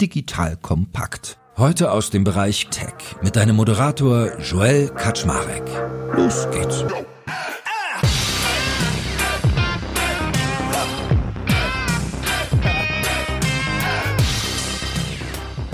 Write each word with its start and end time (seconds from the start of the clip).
Digital 0.00 0.56
kompakt. 0.56 1.38
Heute 1.56 1.90
aus 1.90 2.10
dem 2.10 2.22
Bereich 2.22 2.68
Tech 2.68 3.16
mit 3.22 3.36
deinem 3.36 3.56
Moderator 3.56 4.38
Joel 4.40 4.88
Kaczmarek. 4.88 5.62
Los 6.14 6.46
geht's. 6.50 6.84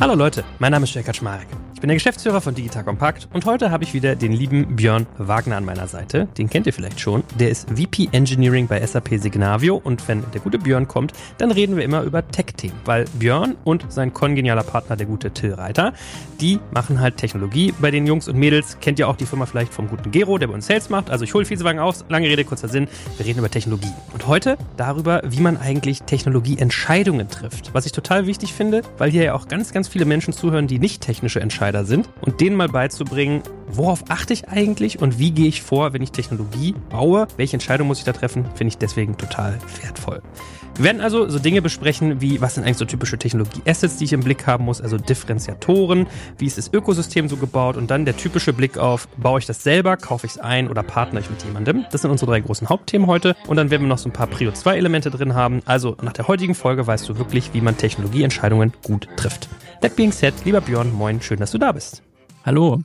Hallo 0.00 0.15
Leute, 0.15 0.45
mein 0.59 0.73
Name 0.73 0.85
ist 0.85 0.95
Joel 0.95 1.04
Kaczmarek 1.04 1.49
bin 1.83 1.88
der 1.88 1.96
Geschäftsführer 1.96 2.40
von 2.40 2.54
Digital 2.54 2.85
Compact 2.85 3.28
und 3.33 3.44
heute 3.44 3.72
habe 3.72 3.83
ich 3.83 3.92
wieder 3.92 4.15
den 4.15 4.33
lieben 4.33 4.76
Björn 4.76 5.04
Wagner 5.19 5.56
an 5.56 5.65
meiner 5.65 5.88
Seite. 5.88 6.28
Den 6.38 6.48
kennt 6.48 6.69
ihr 6.69 6.72
vielleicht 6.72 7.01
schon. 7.01 7.24
Der 7.40 7.51
ist 7.51 7.69
VP 7.71 8.08
Engineering 8.12 8.69
bei 8.69 8.87
SAP 8.87 9.19
Signavio 9.19 9.80
und 9.83 10.06
wenn 10.06 10.22
der 10.33 10.40
gute 10.40 10.60
Björn 10.60 10.87
kommt, 10.87 11.12
dann 11.38 11.51
reden 11.51 11.76
wir 11.76 11.83
immer 11.83 12.03
über 12.03 12.24
Tech-Themen, 12.24 12.79
weil 12.84 13.06
Björn 13.19 13.56
und 13.65 13.84
sein 13.88 14.12
kongenialer 14.12 14.62
Partner, 14.62 14.94
der 14.94 15.06
gute 15.06 15.33
Till 15.33 15.54
Reiter, 15.54 15.92
die 16.41 16.60
machen 16.71 17.01
halt 17.01 17.16
Technologie 17.16 17.74
bei 17.80 17.91
den 17.91 18.07
Jungs 18.07 18.29
und 18.29 18.37
Mädels. 18.37 18.79
Kennt 18.80 19.01
ihr 19.01 19.09
auch 19.09 19.16
die 19.16 19.27
Firma 19.27 19.46
vielleicht 19.46 19.74
vom 19.74 19.88
guten 19.88 20.12
Gero, 20.12 20.38
der 20.38 20.46
bei 20.46 20.55
uns 20.55 20.66
Sales 20.69 20.88
macht. 20.88 21.10
Also 21.10 21.24
ich 21.24 21.35
hole 21.35 21.45
lange 21.49 21.83
aus. 21.83 22.05
Lange 22.09 22.29
Rede, 22.29 22.45
kurzer 22.45 22.69
Sinn. 22.69 22.87
Wir 23.16 23.27
reden 23.27 23.41
über 23.41 23.51
Technologie. 23.51 23.93
Und 24.12 24.29
heute 24.29 24.57
darüber, 24.77 25.23
wie 25.24 25.41
man 25.41 25.57
eigentlich 25.57 26.02
Technologieentscheidungen 26.02 27.29
trifft. 27.29 27.74
Was 27.74 27.87
ich 27.87 27.93
total 27.93 28.29
wichtig 28.29 28.52
finde, 28.52 28.83
weil 28.99 29.10
hier 29.10 29.24
ja 29.24 29.35
auch 29.35 29.49
ganz, 29.49 29.73
ganz 29.73 29.88
viele 29.88 30.05
Menschen 30.05 30.33
zuhören, 30.33 30.69
die 30.69 30.79
nicht 30.79 31.02
technische 31.02 31.41
Entscheider 31.73 31.85
sind 31.85 32.09
und 32.21 32.41
denen 32.41 32.57
mal 32.57 32.69
beizubringen, 32.69 33.43
worauf 33.67 34.05
achte 34.09 34.33
ich 34.33 34.49
eigentlich 34.49 35.01
und 35.01 35.19
wie 35.19 35.30
gehe 35.30 35.49
ich 35.49 35.63
vor, 35.63 35.93
wenn 35.93 36.03
ich 36.03 36.13
Technologie 36.13 36.75
baue? 36.91 37.27
Welche 37.37 37.55
Entscheidung 37.55 37.87
muss 37.87 37.99
ich 37.99 38.05
da 38.05 38.13
treffen? 38.13 38.45
Finde 38.55 38.69
ich 38.69 38.79
deswegen 38.79 39.17
total 39.17 39.59
wertvoll. 39.83 40.23
Wir 40.77 40.87
werden 40.87 41.03
also 41.03 41.29
so 41.29 41.39
Dinge 41.39 41.61
besprechen, 41.61 42.23
wie 42.23 42.41
was 42.41 42.55
sind 42.55 42.65
eigentlich 42.65 42.79
so 42.79 42.87
typische 42.87 43.19
Technologie-Assets, 43.19 43.99
die 43.99 44.05
ich 44.05 44.13
im 44.15 44.21
Blick 44.21 44.47
haben 44.47 44.65
muss, 44.65 44.80
also 44.80 44.97
Differenziatoren, 44.97 46.07
wie 46.39 46.47
ist 46.47 46.57
das 46.57 46.73
Ökosystem 46.73 47.29
so 47.29 47.37
gebaut 47.37 47.77
und 47.77 47.91
dann 47.91 48.07
der 48.07 48.16
typische 48.16 48.55
Blick 48.55 48.79
auf, 48.79 49.07
baue 49.18 49.39
ich 49.39 49.46
das 49.46 49.63
selber, 49.63 49.99
kaufe 49.99 50.27
ich 50.27 50.33
es 50.33 50.39
ein 50.39 50.71
oder 50.71 50.83
partner 50.83 51.21
ich 51.21 51.29
mit 51.29 51.43
jemandem. 51.45 51.85
Das 51.93 52.02
sind 52.02 52.11
unsere 52.11 52.30
drei 52.30 52.41
großen 52.41 52.71
Hauptthemen 52.71 53.07
heute 53.07 53.37
und 53.49 53.57
dann 53.57 53.71
werden 53.71 53.83
wir 53.83 53.89
noch 53.89 53.99
so 53.99 54.09
ein 54.09 54.13
paar 54.13 54.29
Prio 54.29 54.51
2 54.51 54.77
Elemente 54.77 55.11
drin 55.11 55.35
haben. 55.35 55.61
Also 55.66 55.96
nach 56.02 56.15
der 56.15 56.27
heutigen 56.27 56.55
Folge 56.55 56.87
weißt 56.87 57.07
du 57.09 57.18
wirklich, 57.18 57.52
wie 57.52 57.61
man 57.61 57.77
Technologieentscheidungen 57.77 58.73
gut 58.83 59.09
trifft. 59.16 59.49
That 59.83 59.97
being 59.97 60.13
said, 60.13 60.33
lieber 60.45 60.61
Björn, 60.61 60.93
moin, 60.93 61.21
schön, 61.21 61.41
dass 61.41 61.51
du 61.51 61.59
da 61.59 61.73
bist. 61.73 62.05
Hallo. 62.45 62.80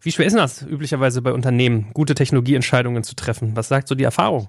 Wie 0.00 0.10
schwer 0.10 0.24
ist 0.24 0.36
das 0.36 0.62
üblicherweise 0.62 1.20
bei 1.20 1.34
Unternehmen, 1.34 1.90
gute 1.92 2.14
Technologieentscheidungen 2.14 3.04
zu 3.04 3.14
treffen? 3.14 3.54
Was 3.56 3.68
sagt 3.68 3.88
so 3.88 3.94
die 3.94 4.04
Erfahrung? 4.04 4.48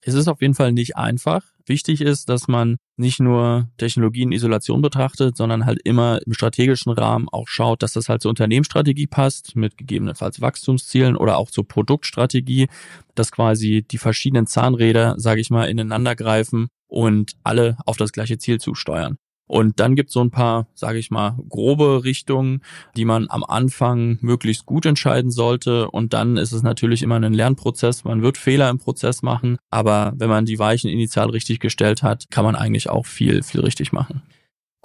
Es 0.00 0.14
ist 0.14 0.28
auf 0.28 0.40
jeden 0.40 0.54
Fall 0.54 0.70
nicht 0.70 0.96
einfach. 0.96 1.42
Wichtig 1.66 2.02
ist, 2.02 2.28
dass 2.28 2.46
man 2.46 2.76
nicht 2.96 3.18
nur 3.18 3.68
Technologie 3.78 4.22
in 4.22 4.30
Isolation 4.30 4.80
betrachtet, 4.80 5.36
sondern 5.36 5.66
halt 5.66 5.80
immer 5.82 6.20
im 6.24 6.34
strategischen 6.34 6.92
Rahmen 6.92 7.28
auch 7.30 7.48
schaut, 7.48 7.82
dass 7.82 7.94
das 7.94 8.08
halt 8.08 8.22
zur 8.22 8.28
Unternehmensstrategie 8.28 9.08
passt, 9.08 9.56
mit 9.56 9.76
gegebenenfalls 9.76 10.40
Wachstumszielen 10.40 11.16
oder 11.16 11.36
auch 11.36 11.50
zur 11.50 11.66
Produktstrategie, 11.66 12.68
dass 13.16 13.32
quasi 13.32 13.84
die 13.90 13.98
verschiedenen 13.98 14.46
Zahnräder, 14.46 15.16
sage 15.18 15.40
ich 15.40 15.50
mal, 15.50 15.68
ineinander 15.68 16.14
greifen 16.14 16.68
und 16.86 17.32
alle 17.42 17.76
auf 17.86 17.96
das 17.96 18.12
gleiche 18.12 18.38
Ziel 18.38 18.60
zusteuern. 18.60 19.18
Und 19.46 19.78
dann 19.78 19.94
gibt 19.94 20.08
es 20.08 20.14
so 20.14 20.20
ein 20.20 20.30
paar, 20.30 20.66
sage 20.74 20.98
ich 20.98 21.10
mal, 21.10 21.36
grobe 21.48 22.04
Richtungen, 22.04 22.62
die 22.96 23.04
man 23.04 23.26
am 23.28 23.44
Anfang 23.44 24.18
möglichst 24.20 24.64
gut 24.66 24.86
entscheiden 24.86 25.30
sollte. 25.30 25.90
Und 25.90 26.12
dann 26.14 26.36
ist 26.36 26.52
es 26.52 26.62
natürlich 26.62 27.02
immer 27.02 27.16
ein 27.16 27.34
Lernprozess. 27.34 28.04
Man 28.04 28.22
wird 28.22 28.38
Fehler 28.38 28.70
im 28.70 28.78
Prozess 28.78 29.22
machen, 29.22 29.58
aber 29.70 30.12
wenn 30.16 30.30
man 30.30 30.46
die 30.46 30.58
Weichen 30.58 30.88
initial 30.90 31.30
richtig 31.30 31.60
gestellt 31.60 32.02
hat, 32.02 32.30
kann 32.30 32.44
man 32.44 32.56
eigentlich 32.56 32.88
auch 32.88 33.06
viel, 33.06 33.42
viel 33.42 33.60
richtig 33.60 33.92
machen. 33.92 34.22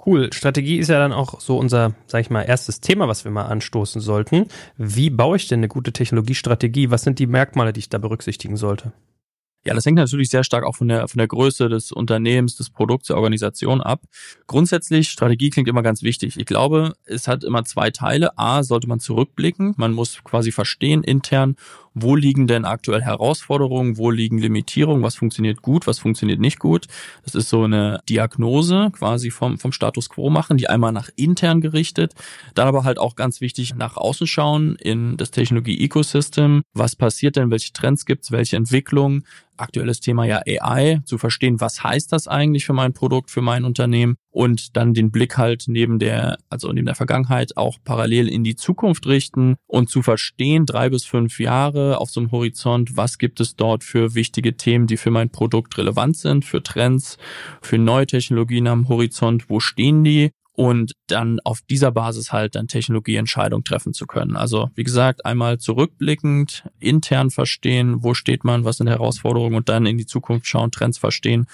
Cool. 0.04 0.32
Strategie 0.32 0.78
ist 0.78 0.88
ja 0.88 0.98
dann 0.98 1.12
auch 1.12 1.40
so 1.40 1.58
unser, 1.58 1.94
sag 2.06 2.22
ich 2.22 2.30
mal, 2.30 2.42
erstes 2.42 2.80
Thema, 2.80 3.06
was 3.08 3.24
wir 3.24 3.30
mal 3.30 3.44
anstoßen 3.44 4.00
sollten. 4.00 4.46
Wie 4.76 5.10
baue 5.10 5.36
ich 5.36 5.48
denn 5.48 5.60
eine 5.60 5.68
gute 5.68 5.92
Technologiestrategie? 5.92 6.90
Was 6.90 7.02
sind 7.02 7.18
die 7.18 7.26
Merkmale, 7.26 7.72
die 7.72 7.80
ich 7.80 7.90
da 7.90 7.98
berücksichtigen 7.98 8.56
sollte? 8.56 8.92
Ja, 9.64 9.74
das 9.74 9.84
hängt 9.84 9.98
natürlich 9.98 10.30
sehr 10.30 10.42
stark 10.42 10.64
auch 10.64 10.74
von 10.74 10.88
der, 10.88 11.06
von 11.06 11.18
der 11.18 11.28
Größe 11.28 11.68
des 11.68 11.92
Unternehmens, 11.92 12.56
des 12.56 12.70
Produkts, 12.70 13.08
der 13.08 13.16
Organisation 13.16 13.82
ab. 13.82 14.02
Grundsätzlich, 14.46 15.10
Strategie 15.10 15.50
klingt 15.50 15.68
immer 15.68 15.82
ganz 15.82 16.02
wichtig. 16.02 16.38
Ich 16.38 16.46
glaube, 16.46 16.94
es 17.04 17.28
hat 17.28 17.44
immer 17.44 17.64
zwei 17.64 17.90
Teile. 17.90 18.38
A, 18.38 18.62
sollte 18.62 18.88
man 18.88 19.00
zurückblicken. 19.00 19.74
Man 19.76 19.92
muss 19.92 20.24
quasi 20.24 20.50
verstehen 20.50 21.02
intern, 21.04 21.56
wo 21.94 22.14
liegen 22.14 22.46
denn 22.46 22.64
aktuell 22.64 23.02
Herausforderungen, 23.02 23.98
wo 23.98 24.10
liegen 24.10 24.38
Limitierungen, 24.38 25.02
was 25.02 25.16
funktioniert 25.16 25.62
gut, 25.62 25.86
was 25.86 25.98
funktioniert 25.98 26.40
nicht 26.40 26.58
gut. 26.58 26.86
Das 27.24 27.34
ist 27.34 27.48
so 27.48 27.64
eine 27.64 28.00
Diagnose 28.08 28.90
quasi 28.92 29.30
vom, 29.30 29.58
vom 29.58 29.72
Status 29.72 30.08
quo 30.08 30.30
machen, 30.30 30.56
die 30.56 30.68
einmal 30.68 30.92
nach 30.92 31.08
intern 31.16 31.60
gerichtet, 31.60 32.14
dann 32.54 32.68
aber 32.68 32.84
halt 32.84 32.98
auch 32.98 33.16
ganz 33.16 33.40
wichtig 33.40 33.74
nach 33.74 33.96
außen 33.96 34.26
schauen 34.26 34.76
in 34.76 35.16
das 35.16 35.30
Technologie-Ecosystem. 35.30 36.62
Was 36.72 36.96
passiert 36.96 37.36
denn, 37.36 37.50
welche 37.50 37.72
Trends 37.72 38.04
gibt's, 38.04 38.30
welche 38.30 38.56
Entwicklungen, 38.56 39.24
aktuelles 39.56 40.00
Thema 40.00 40.24
ja 40.24 40.40
AI, 40.46 41.00
zu 41.04 41.18
verstehen, 41.18 41.60
was 41.60 41.84
heißt 41.84 42.12
das 42.12 42.26
eigentlich 42.28 42.64
für 42.64 42.72
mein 42.72 42.92
Produkt, 42.92 43.30
für 43.30 43.42
mein 43.42 43.64
Unternehmen? 43.64 44.16
Und 44.30 44.76
dann 44.76 44.94
den 44.94 45.10
Blick 45.10 45.36
halt 45.36 45.64
neben 45.66 45.98
der, 45.98 46.38
also 46.48 46.72
neben 46.72 46.86
der 46.86 46.94
Vergangenheit 46.94 47.56
auch 47.56 47.78
parallel 47.84 48.28
in 48.28 48.44
die 48.44 48.54
Zukunft 48.54 49.06
richten 49.06 49.56
und 49.66 49.90
zu 49.90 50.02
verstehen, 50.02 50.66
drei 50.66 50.88
bis 50.88 51.04
fünf 51.04 51.40
Jahre 51.40 51.79
auf 51.98 52.10
so 52.10 52.20
einem 52.20 52.30
Horizont, 52.30 52.96
was 52.96 53.18
gibt 53.18 53.40
es 53.40 53.56
dort 53.56 53.84
für 53.84 54.14
wichtige 54.14 54.56
Themen, 54.56 54.86
die 54.86 54.96
für 54.96 55.10
mein 55.10 55.30
Produkt 55.30 55.78
relevant 55.78 56.16
sind, 56.16 56.44
für 56.44 56.62
Trends, 56.62 57.18
für 57.60 57.78
neue 57.78 58.06
Technologien 58.06 58.66
am 58.66 58.88
Horizont, 58.88 59.48
wo 59.48 59.60
stehen 59.60 60.04
die? 60.04 60.30
Und 60.52 60.92
dann 61.06 61.40
auf 61.40 61.60
dieser 61.70 61.90
Basis 61.90 62.32
halt 62.32 62.54
dann 62.54 62.68
Technologieentscheidungen 62.68 63.64
treffen 63.64 63.94
zu 63.94 64.06
können. 64.06 64.36
Also 64.36 64.68
wie 64.74 64.84
gesagt, 64.84 65.24
einmal 65.24 65.58
zurückblickend, 65.58 66.64
intern 66.80 67.30
verstehen, 67.30 68.02
wo 68.02 68.12
steht 68.12 68.44
man, 68.44 68.64
was 68.64 68.76
sind 68.76 68.88
Herausforderungen 68.88 69.54
und 69.54 69.70
dann 69.70 69.86
in 69.86 69.96
die 69.96 70.06
Zukunft 70.06 70.46
schauen, 70.46 70.70
Trends 70.70 70.98
verstehen 70.98 71.46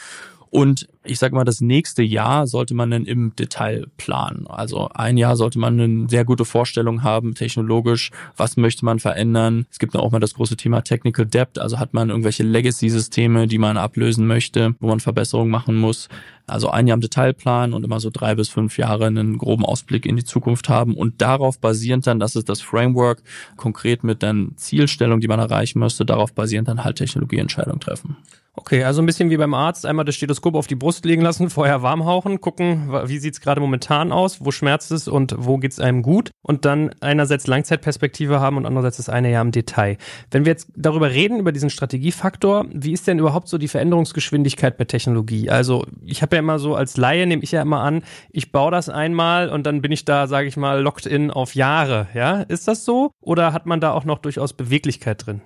und 0.56 0.88
ich 1.04 1.18
sage 1.18 1.34
mal, 1.34 1.44
das 1.44 1.60
nächste 1.60 2.02
Jahr 2.02 2.46
sollte 2.46 2.72
man 2.72 2.90
dann 2.90 3.04
im 3.04 3.36
Detail 3.36 3.88
planen. 3.98 4.46
Also 4.46 4.88
ein 4.88 5.18
Jahr 5.18 5.36
sollte 5.36 5.58
man 5.58 5.78
eine 5.78 6.08
sehr 6.08 6.24
gute 6.24 6.46
Vorstellung 6.46 7.02
haben, 7.02 7.34
technologisch, 7.34 8.10
was 8.38 8.56
möchte 8.56 8.82
man 8.86 8.98
verändern. 8.98 9.66
Es 9.70 9.78
gibt 9.78 9.94
dann 9.94 10.00
auch 10.00 10.12
mal 10.12 10.18
das 10.18 10.32
große 10.32 10.56
Thema 10.56 10.80
Technical 10.80 11.26
Debt, 11.26 11.58
also 11.58 11.78
hat 11.78 11.92
man 11.92 12.08
irgendwelche 12.08 12.42
Legacy-Systeme, 12.42 13.48
die 13.48 13.58
man 13.58 13.76
ablösen 13.76 14.26
möchte, 14.26 14.74
wo 14.80 14.86
man 14.86 15.00
Verbesserungen 15.00 15.50
machen 15.50 15.76
muss. 15.76 16.08
Also 16.46 16.70
ein 16.70 16.86
Jahr 16.86 16.94
im 16.94 17.02
Detailplan 17.02 17.74
und 17.74 17.84
immer 17.84 18.00
so 18.00 18.08
drei 18.10 18.34
bis 18.34 18.48
fünf 18.48 18.78
Jahre 18.78 19.08
einen 19.08 19.36
groben 19.36 19.66
Ausblick 19.66 20.06
in 20.06 20.16
die 20.16 20.24
Zukunft 20.24 20.70
haben 20.70 20.94
und 20.94 21.20
darauf 21.20 21.60
basierend 21.60 22.06
dann, 22.06 22.18
das 22.18 22.34
ist 22.34 22.48
das 22.48 22.62
Framework, 22.62 23.22
konkret 23.58 24.04
mit 24.04 24.22
dann 24.22 24.52
Zielstellung, 24.56 25.20
die 25.20 25.28
man 25.28 25.38
erreichen 25.38 25.80
müsste, 25.80 26.06
darauf 26.06 26.32
basierend 26.32 26.68
dann 26.68 26.82
halt 26.82 26.96
Technologieentscheidungen 26.96 27.80
treffen. 27.80 28.16
Okay, 28.58 28.84
also 28.84 29.02
ein 29.02 29.06
bisschen 29.06 29.28
wie 29.28 29.36
beim 29.36 29.52
Arzt, 29.52 29.84
einmal 29.84 30.06
das 30.06 30.14
Stethoskop 30.14 30.54
auf 30.54 30.66
die 30.66 30.74
Brust 30.74 31.04
legen 31.04 31.20
lassen, 31.20 31.50
vorher 31.56 31.82
warm 31.82 32.06
hauchen, 32.06 32.40
gucken, 32.40 32.90
wie 33.04 33.18
sieht's 33.18 33.40
gerade 33.42 33.60
momentan 33.60 34.12
aus, 34.12 34.44
wo 34.44 34.50
schmerzt 34.50 34.90
es 34.92 35.08
und 35.08 35.34
wo 35.38 35.58
geht's 35.58 35.78
einem 35.78 36.02
gut 36.02 36.30
und 36.42 36.64
dann 36.64 36.90
einerseits 37.00 37.46
Langzeitperspektive 37.46 38.40
haben 38.40 38.56
und 38.56 38.64
andererseits 38.64 38.96
das 38.96 39.08
eine 39.10 39.30
Jahr 39.30 39.42
im 39.42 39.52
Detail. 39.52 39.98
Wenn 40.30 40.46
wir 40.46 40.52
jetzt 40.52 40.72
darüber 40.74 41.10
reden, 41.10 41.38
über 41.38 41.52
diesen 41.52 41.68
Strategiefaktor, 41.68 42.66
wie 42.72 42.92
ist 42.92 43.06
denn 43.06 43.18
überhaupt 43.18 43.48
so 43.48 43.58
die 43.58 43.68
Veränderungsgeschwindigkeit 43.68 44.78
bei 44.78 44.84
Technologie? 44.84 45.50
Also 45.50 45.84
ich 46.02 46.22
habe 46.22 46.36
ja 46.36 46.40
immer 46.40 46.58
so 46.58 46.74
als 46.74 46.96
Laie, 46.96 47.26
nehme 47.26 47.42
ich 47.42 47.52
ja 47.52 47.60
immer 47.60 47.80
an, 47.80 48.02
ich 48.30 48.52
baue 48.52 48.70
das 48.70 48.88
einmal 48.88 49.50
und 49.50 49.66
dann 49.66 49.82
bin 49.82 49.92
ich 49.92 50.06
da, 50.06 50.26
sage 50.26 50.48
ich 50.48 50.56
mal, 50.56 50.80
locked 50.80 51.04
in 51.04 51.30
auf 51.30 51.54
Jahre. 51.54 52.08
Ja, 52.14 52.40
ist 52.40 52.66
das 52.68 52.86
so? 52.86 53.10
Oder 53.20 53.52
hat 53.52 53.66
man 53.66 53.80
da 53.80 53.92
auch 53.92 54.04
noch 54.04 54.18
durchaus 54.18 54.54
Beweglichkeit 54.54 55.26
drin? 55.26 55.42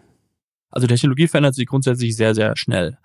Also 0.70 0.86
Technologie 0.86 1.28
verändert 1.28 1.54
sich 1.54 1.66
grundsätzlich 1.66 2.16
sehr, 2.16 2.34
sehr 2.34 2.56
schnell. 2.56 2.98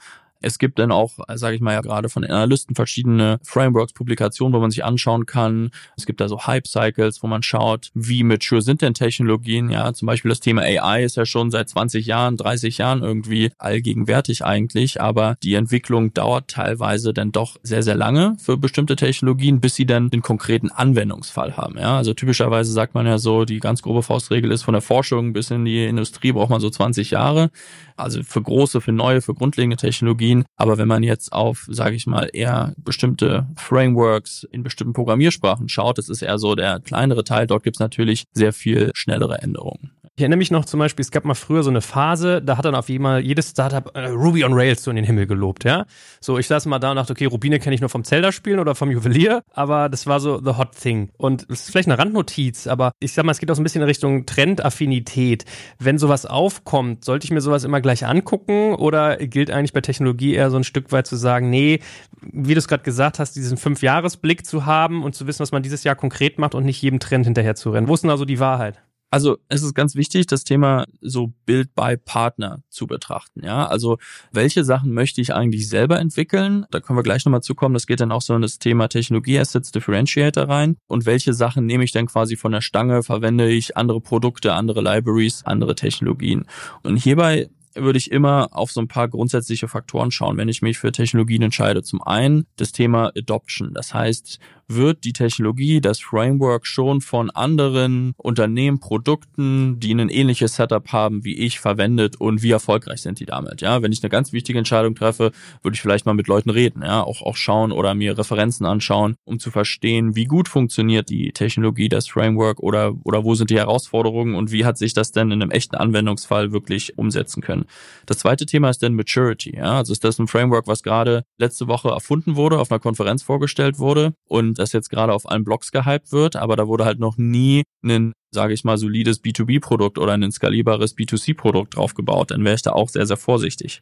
Es 0.45 0.59
gibt 0.59 0.78
dann 0.78 0.91
auch, 0.91 1.13
sage 1.35 1.56
ich 1.56 1.61
mal 1.61 1.73
ja 1.73 1.81
gerade 1.81 2.07
von 2.07 2.23
Analysten 2.23 2.75
verschiedene 2.75 3.39
Frameworks, 3.44 3.94
Publikationen, 3.94 4.53
wo 4.53 4.59
man 4.59 4.69
sich 4.69 4.85
anschauen 4.85 5.25
kann. 5.25 5.72
Es 5.97 6.06
gibt 6.06 6.21
da 6.21 6.27
so 6.27 6.45
Hype 6.45 6.68
Cycles, 6.68 7.24
wo 7.24 7.27
man 7.27 7.42
schaut, 7.42 7.89
wie 7.95 8.24
mature 8.24 8.62
sind 8.62 8.81
denn 8.81 8.94
Technologien. 8.94 9.69
Ja, 9.69 9.94
zum 9.94 10.06
Beispiel 10.06 10.30
das 10.30 10.39
Thema 10.39 10.62
AI 10.62 11.03
ist 11.03 11.18
ja 11.18 11.25
schon 11.25 11.50
seit 11.50 11.69
20 11.69 12.06
Jahren, 12.06 12.38
30 12.38 12.77
Jahren 12.77 13.01
irgendwie 13.01 13.51
allgegenwärtig 13.57 14.45
eigentlich, 14.45 15.01
aber 15.01 15.36
die 15.42 15.56
Entwicklung 15.56 16.13
dauert 16.13 16.50
teilweise 16.50 17.13
dann 17.13 17.31
doch 17.31 17.57
sehr, 17.63 17.81
sehr 17.81 17.95
lange 17.95 18.36
für 18.39 18.57
bestimmte 18.57 18.95
Technologien, 18.95 19.62
bis 19.62 19.75
sie 19.75 19.86
dann 19.86 20.09
den 20.09 20.21
konkreten 20.21 20.69
Anwendungsfall 20.69 21.57
haben. 21.57 21.77
Ja, 21.80 21.97
also 21.97 22.13
typischerweise 22.13 22.71
sagt 22.71 22.94
man 22.94 23.07
ja 23.07 23.18
so, 23.18 23.45
die 23.45 23.59
ganz 23.59 23.81
grobe 23.81 24.03
Faustregel 24.03 24.51
ist 24.51 24.63
von 24.63 24.74
der 24.74 24.81
Forschung 24.81 25.33
bis 25.33 25.50
in 25.50 25.65
die 25.65 25.86
Industrie 25.86 26.31
braucht 26.31 26.50
man 26.50 26.62
so 26.62 26.69
20 26.69 27.12
Jahre. 27.12 27.50
Also 27.97 28.24
für 28.24 28.42
große, 28.42 28.81
für 28.81 28.92
neue, 28.92 29.21
für 29.21 29.33
grundlegende 29.33 29.77
Technologien. 29.77 30.34
Aber 30.57 30.77
wenn 30.77 30.87
man 30.87 31.03
jetzt 31.03 31.31
auf, 31.31 31.65
sage 31.69 31.95
ich 31.95 32.05
mal, 32.07 32.29
eher 32.33 32.73
bestimmte 32.77 33.47
Frameworks 33.55 34.43
in 34.51 34.63
bestimmten 34.63 34.93
Programmiersprachen 34.93 35.69
schaut, 35.69 35.97
das 35.97 36.09
ist 36.09 36.21
eher 36.21 36.37
so 36.37 36.55
der 36.55 36.79
kleinere 36.79 37.23
Teil. 37.23 37.47
Dort 37.47 37.63
gibt 37.63 37.77
es 37.77 37.79
natürlich 37.79 38.25
sehr 38.33 38.51
viel 38.51 38.91
schnellere 38.93 39.41
Änderungen. 39.41 39.91
Ich 40.17 40.21
erinnere 40.21 40.38
mich 40.38 40.50
noch 40.50 40.63
zum 40.63 40.79
Beispiel, 40.79 41.03
es 41.03 41.12
gab 41.12 41.25
mal 41.25 41.33
früher 41.33 41.62
so 41.62 41.69
eine 41.69 41.81
Phase, 41.81 42.41
da 42.41 42.57
hat 42.57 42.63
dann 42.63 42.73
auf 42.73 42.88
jeden 42.88 43.06
jedes 43.19 43.50
Startup 43.50 43.94
äh, 43.97 44.07
Ruby 44.07 44.45
on 44.45 44.53
Rails 44.53 44.81
so 44.81 44.89
in 44.89 44.95
den 44.95 45.03
Himmel 45.03 45.27
gelobt, 45.27 45.65
ja. 45.65 45.85
So, 46.21 46.38
ich 46.38 46.47
saß 46.47 46.67
mal 46.67 46.79
da 46.79 46.91
und 46.91 46.95
dachte, 46.95 47.12
okay, 47.12 47.25
Rubine 47.25 47.59
kenne 47.59 47.75
ich 47.75 47.81
nur 47.81 47.89
vom 47.89 48.06
Zelda-Spielen 48.06 48.59
oder 48.59 48.75
vom 48.75 48.89
Juwelier, 48.89 49.44
aber 49.51 49.89
das 49.89 50.07
war 50.07 50.21
so 50.21 50.39
the 50.39 50.51
hot 50.57 50.71
thing. 50.71 51.09
Und 51.17 51.45
es 51.50 51.63
ist 51.63 51.71
vielleicht 51.71 51.89
eine 51.89 52.00
Randnotiz, 52.00 52.65
aber 52.65 52.94
ich 53.01 53.12
sag 53.12 53.25
mal, 53.25 53.33
es 53.33 53.39
geht 53.39 53.51
auch 53.51 53.56
so 53.56 53.62
ein 53.62 53.65
bisschen 53.65 53.81
in 53.81 53.89
Richtung 53.89 54.25
Trendaffinität. 54.25 55.44
Wenn 55.79 55.97
sowas 55.97 56.25
aufkommt, 56.25 57.03
sollte 57.03 57.25
ich 57.25 57.31
mir 57.31 57.41
sowas 57.41 57.65
immer 57.65 57.81
gleich 57.81 58.06
angucken 58.06 58.73
oder 58.73 59.18
gilt 59.18 59.51
eigentlich 59.51 59.73
bei 59.73 59.81
Technologie 59.81 60.35
eher 60.35 60.50
so 60.50 60.56
ein 60.56 60.63
Stück 60.63 60.94
weit 60.94 61.07
zu 61.07 61.18
sagen, 61.18 61.50
nee, 61.50 61.81
wie 62.21 62.53
du 62.53 62.59
es 62.59 62.69
gerade 62.69 62.83
gesagt 62.83 63.19
hast, 63.19 63.35
diesen 63.35 63.57
Fünf-Jahres-Blick 63.57 64.45
zu 64.45 64.65
haben 64.65 65.03
und 65.03 65.13
zu 65.13 65.27
wissen, 65.27 65.41
was 65.41 65.51
man 65.51 65.61
dieses 65.61 65.83
Jahr 65.83 65.95
konkret 65.95 66.39
macht 66.39 66.56
und 66.56 66.63
nicht 66.63 66.81
jedem 66.81 67.01
Trend 67.01 67.25
hinterher 67.25 67.56
zu 67.56 67.71
rennen. 67.71 67.89
Wo 67.89 67.95
ist 67.95 68.06
denn 68.06 68.11
also 68.11 68.23
die 68.23 68.39
Wahrheit? 68.39 68.81
Also 69.15 69.38
es 69.47 69.63
ist 69.63 69.73
ganz 69.73 69.95
wichtig, 69.95 70.27
das 70.27 70.44
Thema 70.44 70.83
so 71.00 71.31
Build 71.45 71.73
by 71.73 71.95
Partner 71.95 72.63
zu 72.67 72.85
betrachten. 72.85 73.45
Ja, 73.45 73.65
also 73.65 73.97
welche 74.33 74.65
Sachen 74.65 74.91
möchte 74.91 75.21
ich 75.21 75.33
eigentlich 75.33 75.69
selber 75.69 76.01
entwickeln? 76.01 76.65
Da 76.69 76.81
können 76.81 77.00
wir 77.00 77.03
gleich 77.03 77.23
nochmal 77.23 77.41
zukommen. 77.41 77.75
Das 77.75 77.88
geht 77.88 78.01
dann 78.01 78.12
auch 78.12 78.21
so 78.21 78.35
in 78.35 78.41
das 78.41 78.59
Thema 78.59 78.89
Technologie 78.89 79.39
Assets 79.39 79.71
Differentiator 79.71 80.50
rein. 80.50 80.75
Und 80.88 81.06
welche 81.06 81.33
Sachen 81.33 81.65
nehme 81.65 81.85
ich 81.85 81.94
dann 81.94 82.07
quasi 82.07 82.35
von 82.35 82.51
der 82.51 82.59
Stange? 82.59 83.03
Verwende 83.03 83.50
ich 83.50 83.77
andere 83.77 84.01
Produkte, 84.01 84.51
andere 84.51 84.81
Libraries, 84.81 85.45
andere 85.45 85.75
Technologien? 85.75 86.44
Und 86.83 86.97
hierbei 86.97 87.47
würde 87.75 87.98
ich 87.98 88.12
immer 88.12 88.50
auf 88.51 88.72
so 88.72 88.81
ein 88.81 88.88
paar 88.88 89.07
grundsätzliche 89.07 89.68
Faktoren 89.68 90.12
schauen, 90.12 90.38
wenn 90.38 90.50
ich 90.50 90.62
mich 90.62 90.77
für 90.77 90.92
Technologien 90.92 91.42
entscheide. 91.42 91.83
Zum 91.83 92.01
einen 92.01 92.45
das 92.56 92.72
Thema 92.72 93.12
Adoption. 93.16 93.74
Das 93.74 93.94
heißt, 93.94 94.39
wird 94.68 95.04
die 95.04 95.13
Technologie, 95.13 95.81
das 95.81 96.00
Framework 96.00 96.66
schon 96.66 97.01
von 97.01 97.30
anderen 97.30 98.13
Unternehmen, 98.18 98.80
Produkten, 98.80 99.80
die 99.80 99.94
ein 99.94 100.10
ähnliches 100.10 100.56
Setup 100.56 100.92
haben 100.92 101.24
wie 101.24 101.36
ich, 101.36 101.60
verwendet 101.60 102.19
und 102.19 102.42
wie 102.42 102.51
erfolgreich 102.51 103.01
sind 103.01 103.19
die 103.19 103.25
damit? 103.25 103.62
Ja, 103.62 103.81
wenn 103.81 103.92
ich 103.92 104.04
eine 104.04 104.10
ganz 104.10 104.33
wichtige 104.33 104.57
Entscheidung 104.57 104.95
treffe, 104.95 105.31
würde 105.62 105.75
ich 105.75 105.81
vielleicht 105.81 106.06
mal 106.06 106.13
mit 106.13 106.28
Leuten 106.28 106.50
reden, 106.50 106.81
ja, 106.81 107.04
auch, 107.04 107.21
auch 107.21 107.36
schauen 107.36 107.71
oder 107.71 107.94
mir 107.94 108.18
Referenzen 108.18 108.66
anschauen, 108.66 109.16
um 109.24 109.39
zu 109.39 109.51
verstehen, 109.51 110.16
wie 110.16 110.25
gut 110.25 110.48
funktioniert 110.48 111.10
die 111.10 111.31
Technologie, 111.31 111.89
das 111.89 112.07
Framework 112.07 112.60
oder, 112.60 112.94
oder 113.04 113.24
wo 113.24 113.36
sind 113.36 113.50
die 113.50 113.57
Herausforderungen 113.57 114.36
und 114.36 114.51
wie 114.51 114.66
hat 114.66 114.78
sich 114.78 114.94
das 114.94 115.12
denn 115.12 115.31
in 115.31 115.42
einem 115.42 115.51
echten 115.51 115.75
Anwendungsfall 115.75 116.51
wirklich 116.51 116.98
umsetzen 116.98 117.42
können. 117.42 117.64
Das 118.06 118.19
zweite 118.19 118.45
Thema 118.45 118.69
ist 118.69 118.83
dann 118.83 118.94
Maturity, 118.94 119.56
ja, 119.56 119.77
also 119.77 119.94
ist 119.94 120.03
das 120.03 120.19
ein 120.19 120.27
Framework, 120.27 120.67
was 120.67 120.83
gerade 120.83 121.23
letzte 121.38 121.67
Woche 121.67 121.89
erfunden 121.89 122.35
wurde, 122.35 122.59
auf 122.59 122.71
einer 122.71 122.79
Konferenz 122.79 123.23
vorgestellt 123.23 123.79
wurde 123.79 124.13
und 124.27 124.59
das 124.59 124.73
jetzt 124.73 124.89
gerade 124.89 125.13
auf 125.13 125.29
allen 125.29 125.44
Blogs 125.44 125.71
gehypt 125.71 126.12
wird, 126.12 126.35
aber 126.35 126.56
da 126.56 126.67
wurde 126.67 126.85
halt 126.85 127.00
noch 127.00 127.17
nie 127.17 127.63
ein, 127.83 128.13
sage 128.35 128.53
ich 128.53 128.63
mal, 128.63 128.77
solides 128.77 129.23
B2B-Produkt 129.23 129.97
oder 129.97 130.13
ein 130.13 130.31
skalierbares 130.31 130.95
B2C-Produkt 130.95 131.75
draufgebaut. 131.75 132.29
Dann 132.29 132.43
wäre 132.43 132.53
ich 132.53 132.61
da 132.61 132.73
auch 132.73 132.89
sehr, 132.89 133.07
sehr 133.07 133.17
vorsichtig. 133.17 133.81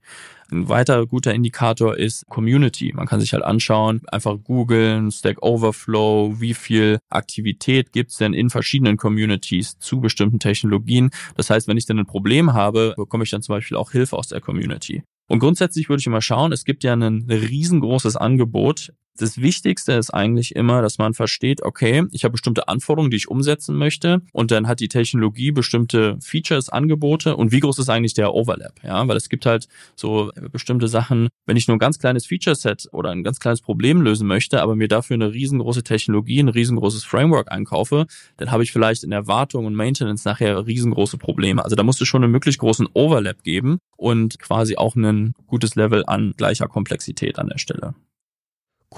Ein 0.50 0.69
weiterer 0.69 1.05
guter 1.05 1.33
Indikator 1.33 1.97
ist 1.97 2.25
Community. 2.27 2.94
Man 2.94 3.07
kann 3.07 3.19
sich 3.19 3.33
halt 3.33 3.44
anschauen, 3.44 4.01
einfach 4.07 4.38
googeln, 4.41 5.11
Stack 5.11 5.41
Overflow, 5.44 6.39
wie 6.39 6.53
viel 6.53 7.00
Aktivität 7.09 7.91
gibt's 7.91 8.17
denn 8.17 8.33
in 8.33 8.50
verschiedenen 8.50 8.95
Communities 8.95 9.77
zu 9.79 10.00
bestimmten 10.00 10.39
Technologien. 10.39 11.09
Das 11.35 11.50
heißt, 11.50 11.67
wenn 11.67 11.77
ich 11.77 11.85
dann 11.85 12.00
ein 12.00 12.05
Problem 12.05 12.53
habe, 12.53 12.94
bekomme 12.95 13.25
ich 13.25 13.31
dann 13.31 13.41
zum 13.41 13.55
Beispiel 13.55 13.75
auch 13.75 13.91
Hilfe 13.91 14.17
aus 14.17 14.27
der 14.27 14.39
Community. 14.39 15.03
Und 15.27 15.39
grundsätzlich 15.39 15.89
würde 15.89 16.01
ich 16.01 16.07
immer 16.07 16.21
schauen, 16.21 16.51
es 16.51 16.65
gibt 16.65 16.83
ja 16.83 16.94
ein 16.94 17.25
riesengroßes 17.29 18.15
Angebot 18.15 18.94
das 19.18 19.42
Wichtigste 19.42 19.94
ist 19.94 20.13
eigentlich 20.13 20.56
immer, 20.56 20.81
dass 20.81 20.98
man 20.98 21.13
versteht, 21.13 21.62
okay, 21.62 22.04
ich 22.12 22.24
habe 22.24 22.33
bestimmte 22.33 22.68
Anforderungen, 22.68 23.12
die 23.12 23.18
ich 23.18 23.27
umsetzen 23.27 23.75
möchte 23.75 24.21
und 24.31 24.51
dann 24.51 24.68
hat 24.68 24.80
die 24.80 24.88
Technologie 24.88 25.51
bestimmte 25.51 26.18
Features, 26.19 26.69
Angebote 26.69 27.36
und 27.36 27.51
wie 27.51 27.60
groß 27.60 27.80
ist 27.80 27.89
eigentlich 27.89 28.13
der 28.15 28.33
Overlap, 28.33 28.83
ja, 28.83 29.07
weil 29.07 29.18
es 29.18 29.30
gibt 29.30 29.45
halt 29.45 29.68
so 29.95 30.31
bestimmte 30.51 30.88
Sachen, 30.88 31.30
wenn 31.45 31.57
ich 31.57 31.68
nur 31.68 31.75
ein 31.75 31.80
ganz 31.80 32.00
kleines 32.00 32.25
Feature-Set 32.25 32.89
oder 32.92 33.12
ein 33.12 33.24
ganz 33.24 33.39
kleines 33.39 33.62
Problem 33.62 34.01
lösen 34.01 34.27
möchte, 34.27 34.62
aber 34.62 34.75
mir 34.75 34.88
dafür 34.88 35.15
eine 35.15 35.31
riesengroße 35.31 35.83
Technologie, 35.83 36.39
ein 36.39 36.50
riesengroßes 36.50 37.04
Framework 37.04 37.51
einkaufe, 37.51 38.07
dann 38.38 38.51
habe 38.51 38.63
ich 38.63 38.71
vielleicht 38.71 39.04
in 39.04 39.12
der 39.12 39.27
Wartung 39.27 39.65
und 39.65 39.75
Maintenance 39.75 40.25
nachher 40.25 40.65
riesengroße 40.65 41.18
Probleme. 41.18 41.63
Also 41.63 41.75
da 41.75 41.83
musst 41.83 42.01
du 42.01 42.06
schon 42.06 42.24
einen 42.24 42.31
möglichst 42.31 42.60
großen 42.60 42.88
Overlap 42.94 43.44
geben 43.44 43.77
und 43.95 44.39
quasi 44.39 44.75
auch 44.75 44.95
ein 44.95 45.33
gutes 45.48 45.75
Level 45.75 46.04
an 46.07 46.33
gleicher 46.36 46.68
Komplexität 46.68 47.38
an 47.38 47.50
der 47.50 47.60
Stelle. 47.60 47.94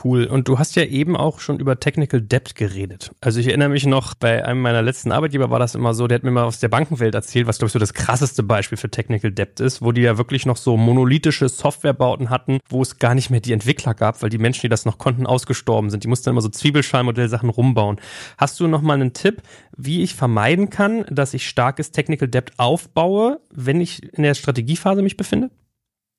Cool. 0.03 0.25
Und 0.25 0.47
du 0.47 0.59
hast 0.59 0.75
ja 0.75 0.83
eben 0.83 1.15
auch 1.15 1.39
schon 1.39 1.59
über 1.59 1.79
Technical 1.79 2.21
Debt 2.21 2.55
geredet. 2.55 3.11
Also 3.21 3.39
ich 3.39 3.47
erinnere 3.47 3.69
mich 3.69 3.85
noch, 3.85 4.13
bei 4.13 4.43
einem 4.43 4.61
meiner 4.61 4.81
letzten 4.81 5.11
Arbeitgeber 5.11 5.49
war 5.49 5.59
das 5.59 5.75
immer 5.75 5.93
so, 5.93 6.07
der 6.07 6.15
hat 6.15 6.23
mir 6.23 6.31
mal 6.31 6.43
aus 6.43 6.59
der 6.59 6.69
Bankenwelt 6.69 7.15
erzählt, 7.15 7.47
was 7.47 7.57
glaube 7.57 7.67
ich 7.67 7.73
so 7.73 7.79
das 7.79 7.93
krasseste 7.93 8.43
Beispiel 8.43 8.77
für 8.77 8.89
Technical 8.89 9.31
Debt 9.31 9.59
ist, 9.59 9.81
wo 9.81 9.91
die 9.91 10.01
ja 10.01 10.17
wirklich 10.17 10.45
noch 10.45 10.57
so 10.57 10.77
monolithische 10.77 11.49
Softwarebauten 11.49 12.29
hatten, 12.29 12.59
wo 12.67 12.81
es 12.81 12.99
gar 12.99 13.15
nicht 13.15 13.29
mehr 13.29 13.39
die 13.39 13.53
Entwickler 13.53 13.93
gab, 13.93 14.21
weil 14.21 14.29
die 14.29 14.37
Menschen, 14.37 14.61
die 14.61 14.69
das 14.69 14.85
noch 14.85 14.97
konnten, 14.97 15.25
ausgestorben 15.25 15.89
sind. 15.89 16.03
Die 16.03 16.07
mussten 16.07 16.25
dann 16.25 16.33
immer 16.33 16.41
so 16.41 16.49
Zwiebelschalmodellsachen 16.49 17.49
rumbauen. 17.49 17.97
Hast 18.37 18.59
du 18.59 18.67
noch 18.67 18.81
mal 18.81 18.95
einen 18.95 19.13
Tipp, 19.13 19.41
wie 19.77 20.03
ich 20.03 20.15
vermeiden 20.15 20.69
kann, 20.69 21.05
dass 21.09 21.33
ich 21.33 21.47
starkes 21.47 21.91
Technical 21.91 22.27
Debt 22.27 22.53
aufbaue, 22.57 23.39
wenn 23.51 23.81
ich 23.81 24.03
in 24.13 24.23
der 24.23 24.33
Strategiephase 24.33 25.01
mich 25.01 25.17
befinde? 25.17 25.49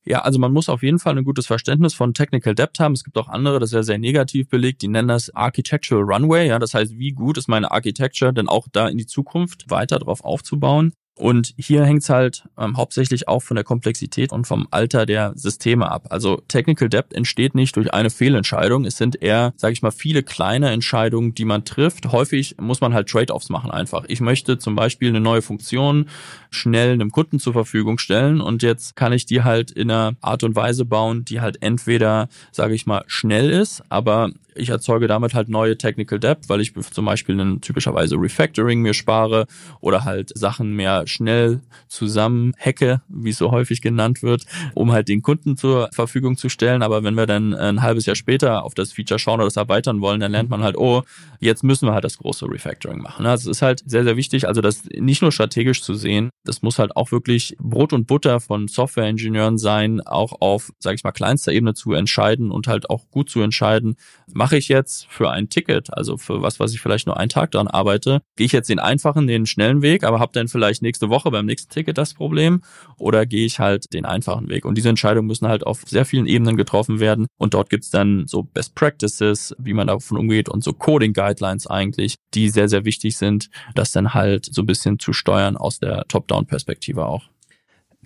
Ja, 0.08 0.20
also 0.20 0.38
man 0.38 0.53
muss 0.53 0.69
auf 0.69 0.85
jeden 0.85 1.00
Fall 1.00 1.19
ein 1.19 1.25
gutes 1.25 1.47
Verständnis 1.49 1.93
von 1.93 2.14
Technical 2.14 2.55
Debt 2.55 2.79
haben. 2.79 2.93
Es 2.93 3.03
gibt 3.03 3.19
auch 3.19 3.29
andere, 3.29 3.58
das 3.58 3.70
ist 3.70 3.75
ja 3.75 3.82
sehr 3.82 3.99
negativ 3.99 4.49
belegt, 4.49 4.82
die 4.82 4.88
nennen 4.88 5.08
das 5.08 5.35
Architectural 5.35 6.05
Runway. 6.05 6.47
Ja, 6.47 6.61
das 6.61 6.75
heißt, 6.75 6.97
wie 6.97 7.11
gut 7.11 7.38
ist 7.38 7.49
meine 7.49 7.73
Architecture 7.73 8.32
denn 8.32 8.49
auch 8.49 8.69
da 8.70 8.87
in 8.87 8.99
die 8.99 9.06
Zukunft 9.06 9.69
weiter 9.69 9.99
drauf 9.99 10.25
aufzubauen? 10.25 10.93
Und 11.18 11.54
hier 11.56 11.84
hängt 11.84 12.02
es 12.02 12.10
halt 12.10 12.44
ähm, 12.58 12.76
hauptsächlich 12.76 13.26
auch 13.26 13.42
von 13.42 13.54
der 13.54 13.64
Komplexität 13.64 14.32
und 14.32 14.46
vom 14.46 14.68
Alter 14.70 15.06
der 15.06 15.32
Systeme 15.34 15.90
ab. 15.90 16.08
Also 16.10 16.42
Technical 16.46 16.90
Debt 16.90 17.14
entsteht 17.14 17.54
nicht 17.54 17.74
durch 17.76 17.94
eine 17.94 18.10
Fehlentscheidung. 18.10 18.84
Es 18.84 18.98
sind 18.98 19.22
eher, 19.22 19.54
sage 19.56 19.72
ich 19.72 19.80
mal, 19.80 19.90
viele 19.90 20.22
kleine 20.22 20.70
Entscheidungen, 20.70 21.34
die 21.34 21.46
man 21.46 21.64
trifft. 21.64 22.12
Häufig 22.12 22.56
muss 22.60 22.82
man 22.82 22.92
halt 22.92 23.08
Trade-offs 23.08 23.48
machen 23.48 23.70
einfach. 23.70 24.04
Ich 24.08 24.20
möchte 24.20 24.58
zum 24.58 24.76
Beispiel 24.76 25.08
eine 25.08 25.20
neue 25.20 25.40
Funktion 25.40 26.06
schnell 26.50 26.92
einem 26.92 27.10
Kunden 27.10 27.40
zur 27.40 27.54
Verfügung 27.54 27.98
stellen 27.98 28.42
und 28.42 28.62
jetzt 28.62 28.94
kann 28.94 29.14
ich 29.14 29.24
die 29.24 29.42
halt 29.42 29.70
in 29.70 29.90
einer 29.90 30.16
Art 30.20 30.42
und 30.42 30.54
Weise 30.54 30.84
bauen, 30.84 31.24
die 31.24 31.40
halt 31.40 31.62
entweder, 31.62 32.28
sage 32.52 32.74
ich 32.74 32.84
mal, 32.84 33.04
schnell 33.06 33.50
ist, 33.50 33.82
aber 33.88 34.30
ich 34.56 34.70
erzeuge 34.70 35.06
damit 35.06 35.34
halt 35.34 35.48
neue 35.48 35.76
Technical 35.76 36.19
Debt, 36.19 36.48
weil 36.48 36.60
ich 36.60 36.72
zum 36.74 37.04
Beispiel 37.04 37.38
einen 37.38 37.60
typischerweise 37.60 38.16
Refactoring 38.16 38.80
mir 38.80 38.94
spare 38.94 39.46
oder 39.80 40.04
halt 40.04 40.36
Sachen 40.36 40.72
mehr 40.72 41.06
schnell 41.06 41.61
zusammen 41.88 42.53
hacke, 42.58 43.03
wie 43.08 43.31
es 43.31 43.38
so 43.38 43.50
häufig 43.50 43.81
genannt 43.81 44.23
wird, 44.23 44.44
um 44.75 44.93
halt 44.93 45.08
den 45.08 45.23
Kunden 45.23 45.56
zur 45.56 45.88
Verfügung 45.93 46.37
zu 46.37 46.49
stellen. 46.49 46.82
Aber 46.82 47.03
wenn 47.05 47.14
wir 47.14 47.26
dann 47.26 47.55
ein 47.55 47.82
halbes 47.82 48.06
Jahr 48.06 48.17
später 48.17 48.64
auf 48.64 48.75
das 48.75 48.93
Feature 48.93 49.19
schauen 49.19 49.37
oder 49.37 49.44
das 49.44 49.56
erweitern 49.56 50.00
wollen, 50.00 50.20
dann 50.20 50.32
lernt 50.32 50.50
man 50.50 50.62
halt, 50.62 50.76
oh, 50.76 51.03
jetzt 51.41 51.62
müssen 51.62 51.87
wir 51.87 51.94
halt 51.94 52.05
das 52.05 52.19
große 52.19 52.47
Refactoring 52.47 53.01
machen. 53.01 53.27
Also 53.27 53.51
es 53.51 53.58
ist 53.58 53.63
halt 53.63 53.82
sehr, 53.86 54.05
sehr 54.05 54.17
wichtig, 54.17 54.48
also 54.48 54.60
das 54.60 54.84
nicht 54.94 55.22
nur 55.22 55.32
strategisch 55.32 55.82
zu 55.82 55.94
sehen, 55.94 56.31
das 56.44 56.63
muss 56.63 56.79
halt 56.79 56.96
auch 56.96 57.13
wirklich 57.13 57.56
Brot 57.58 57.93
und 57.93 58.06
Butter 58.06 58.41
von 58.41 58.69
Softwareingenieuren 58.69 59.58
sein, 59.58 60.01
auch 60.01 60.41
auf, 60.41 60.72
sage 60.79 60.96
ich 60.96 61.05
mal, 61.05 61.13
kleinster 61.13 61.53
Ebene 61.53 61.75
zu 61.75 61.93
entscheiden 61.93 62.51
und 62.51 62.67
halt 62.67 62.91
auch 62.91 63.10
gut 63.10 63.29
zu 63.29 63.41
entscheiden, 63.41 63.96
mache 64.32 64.56
ich 64.56 64.69
jetzt 64.69 65.06
für 65.08 65.31
ein 65.31 65.48
Ticket, 65.48 65.93
also 65.93 66.17
für 66.17 66.43
was, 66.43 66.60
was 66.60 66.72
ich 66.72 66.81
vielleicht 66.81 67.06
nur 67.06 67.19
einen 67.19 67.29
Tag 67.29 67.51
daran 67.51 67.69
arbeite, 67.69 68.22
gehe 68.36 68.46
ich 68.46 68.53
jetzt 68.53 68.69
den 68.69 68.79
einfachen, 68.79 69.27
den 69.27 69.46
schnellen 69.46 69.82
Weg, 69.82 70.05
aber 70.05 70.20
habe 70.20 70.32
dann 70.32 70.48
vielleicht 70.48 70.82
nächste 70.82 70.95
Woche 71.00 71.31
beim 71.31 71.46
nächsten 71.46 71.72
Ticket 71.72 71.98
das 71.98 72.15
Problem 72.15 72.62
oder 72.98 73.26
gehe 73.26 73.46
ich 73.46 73.58
halt 73.58 73.93
den 73.93 74.05
einfachen 74.05 74.48
Weg? 74.48 74.65
Und 74.65 74.76
diese 74.76 74.88
Entscheidungen 74.88 75.26
müssen 75.26 75.48
halt 75.48 75.67
auf 75.67 75.82
sehr 75.86 76.05
vielen 76.05 76.26
Ebenen 76.26 76.56
getroffen 76.56 77.00
werden 77.00 77.26
und 77.38 77.55
dort 77.55 77.70
gibt's 77.70 77.91
dann 77.91 78.26
so 78.26 78.43
Best 78.43 78.74
Practices, 78.74 79.55
wie 79.58 79.74
man 79.74 79.86
davon 79.86 80.19
umgeht 80.19 80.48
und 80.48 80.65
so 80.65 80.72
Coding 80.72 81.12
Guidelines 81.12 81.67
eigentlich, 81.67 82.17
die 82.34 82.48
sehr, 82.48 82.69
sehr 82.69 82.84
wichtig 82.84 83.17
sind, 83.17 83.50
das 83.74 83.93
dann 83.93 84.15
halt 84.15 84.46
so 84.46 84.62
ein 84.62 84.67
bisschen 84.67 84.98
zu 84.98 85.12
steuern 85.12 85.56
aus 85.56 85.79
der 85.79 86.05
Top-Down-Perspektive 86.08 87.06
auch. 87.06 87.24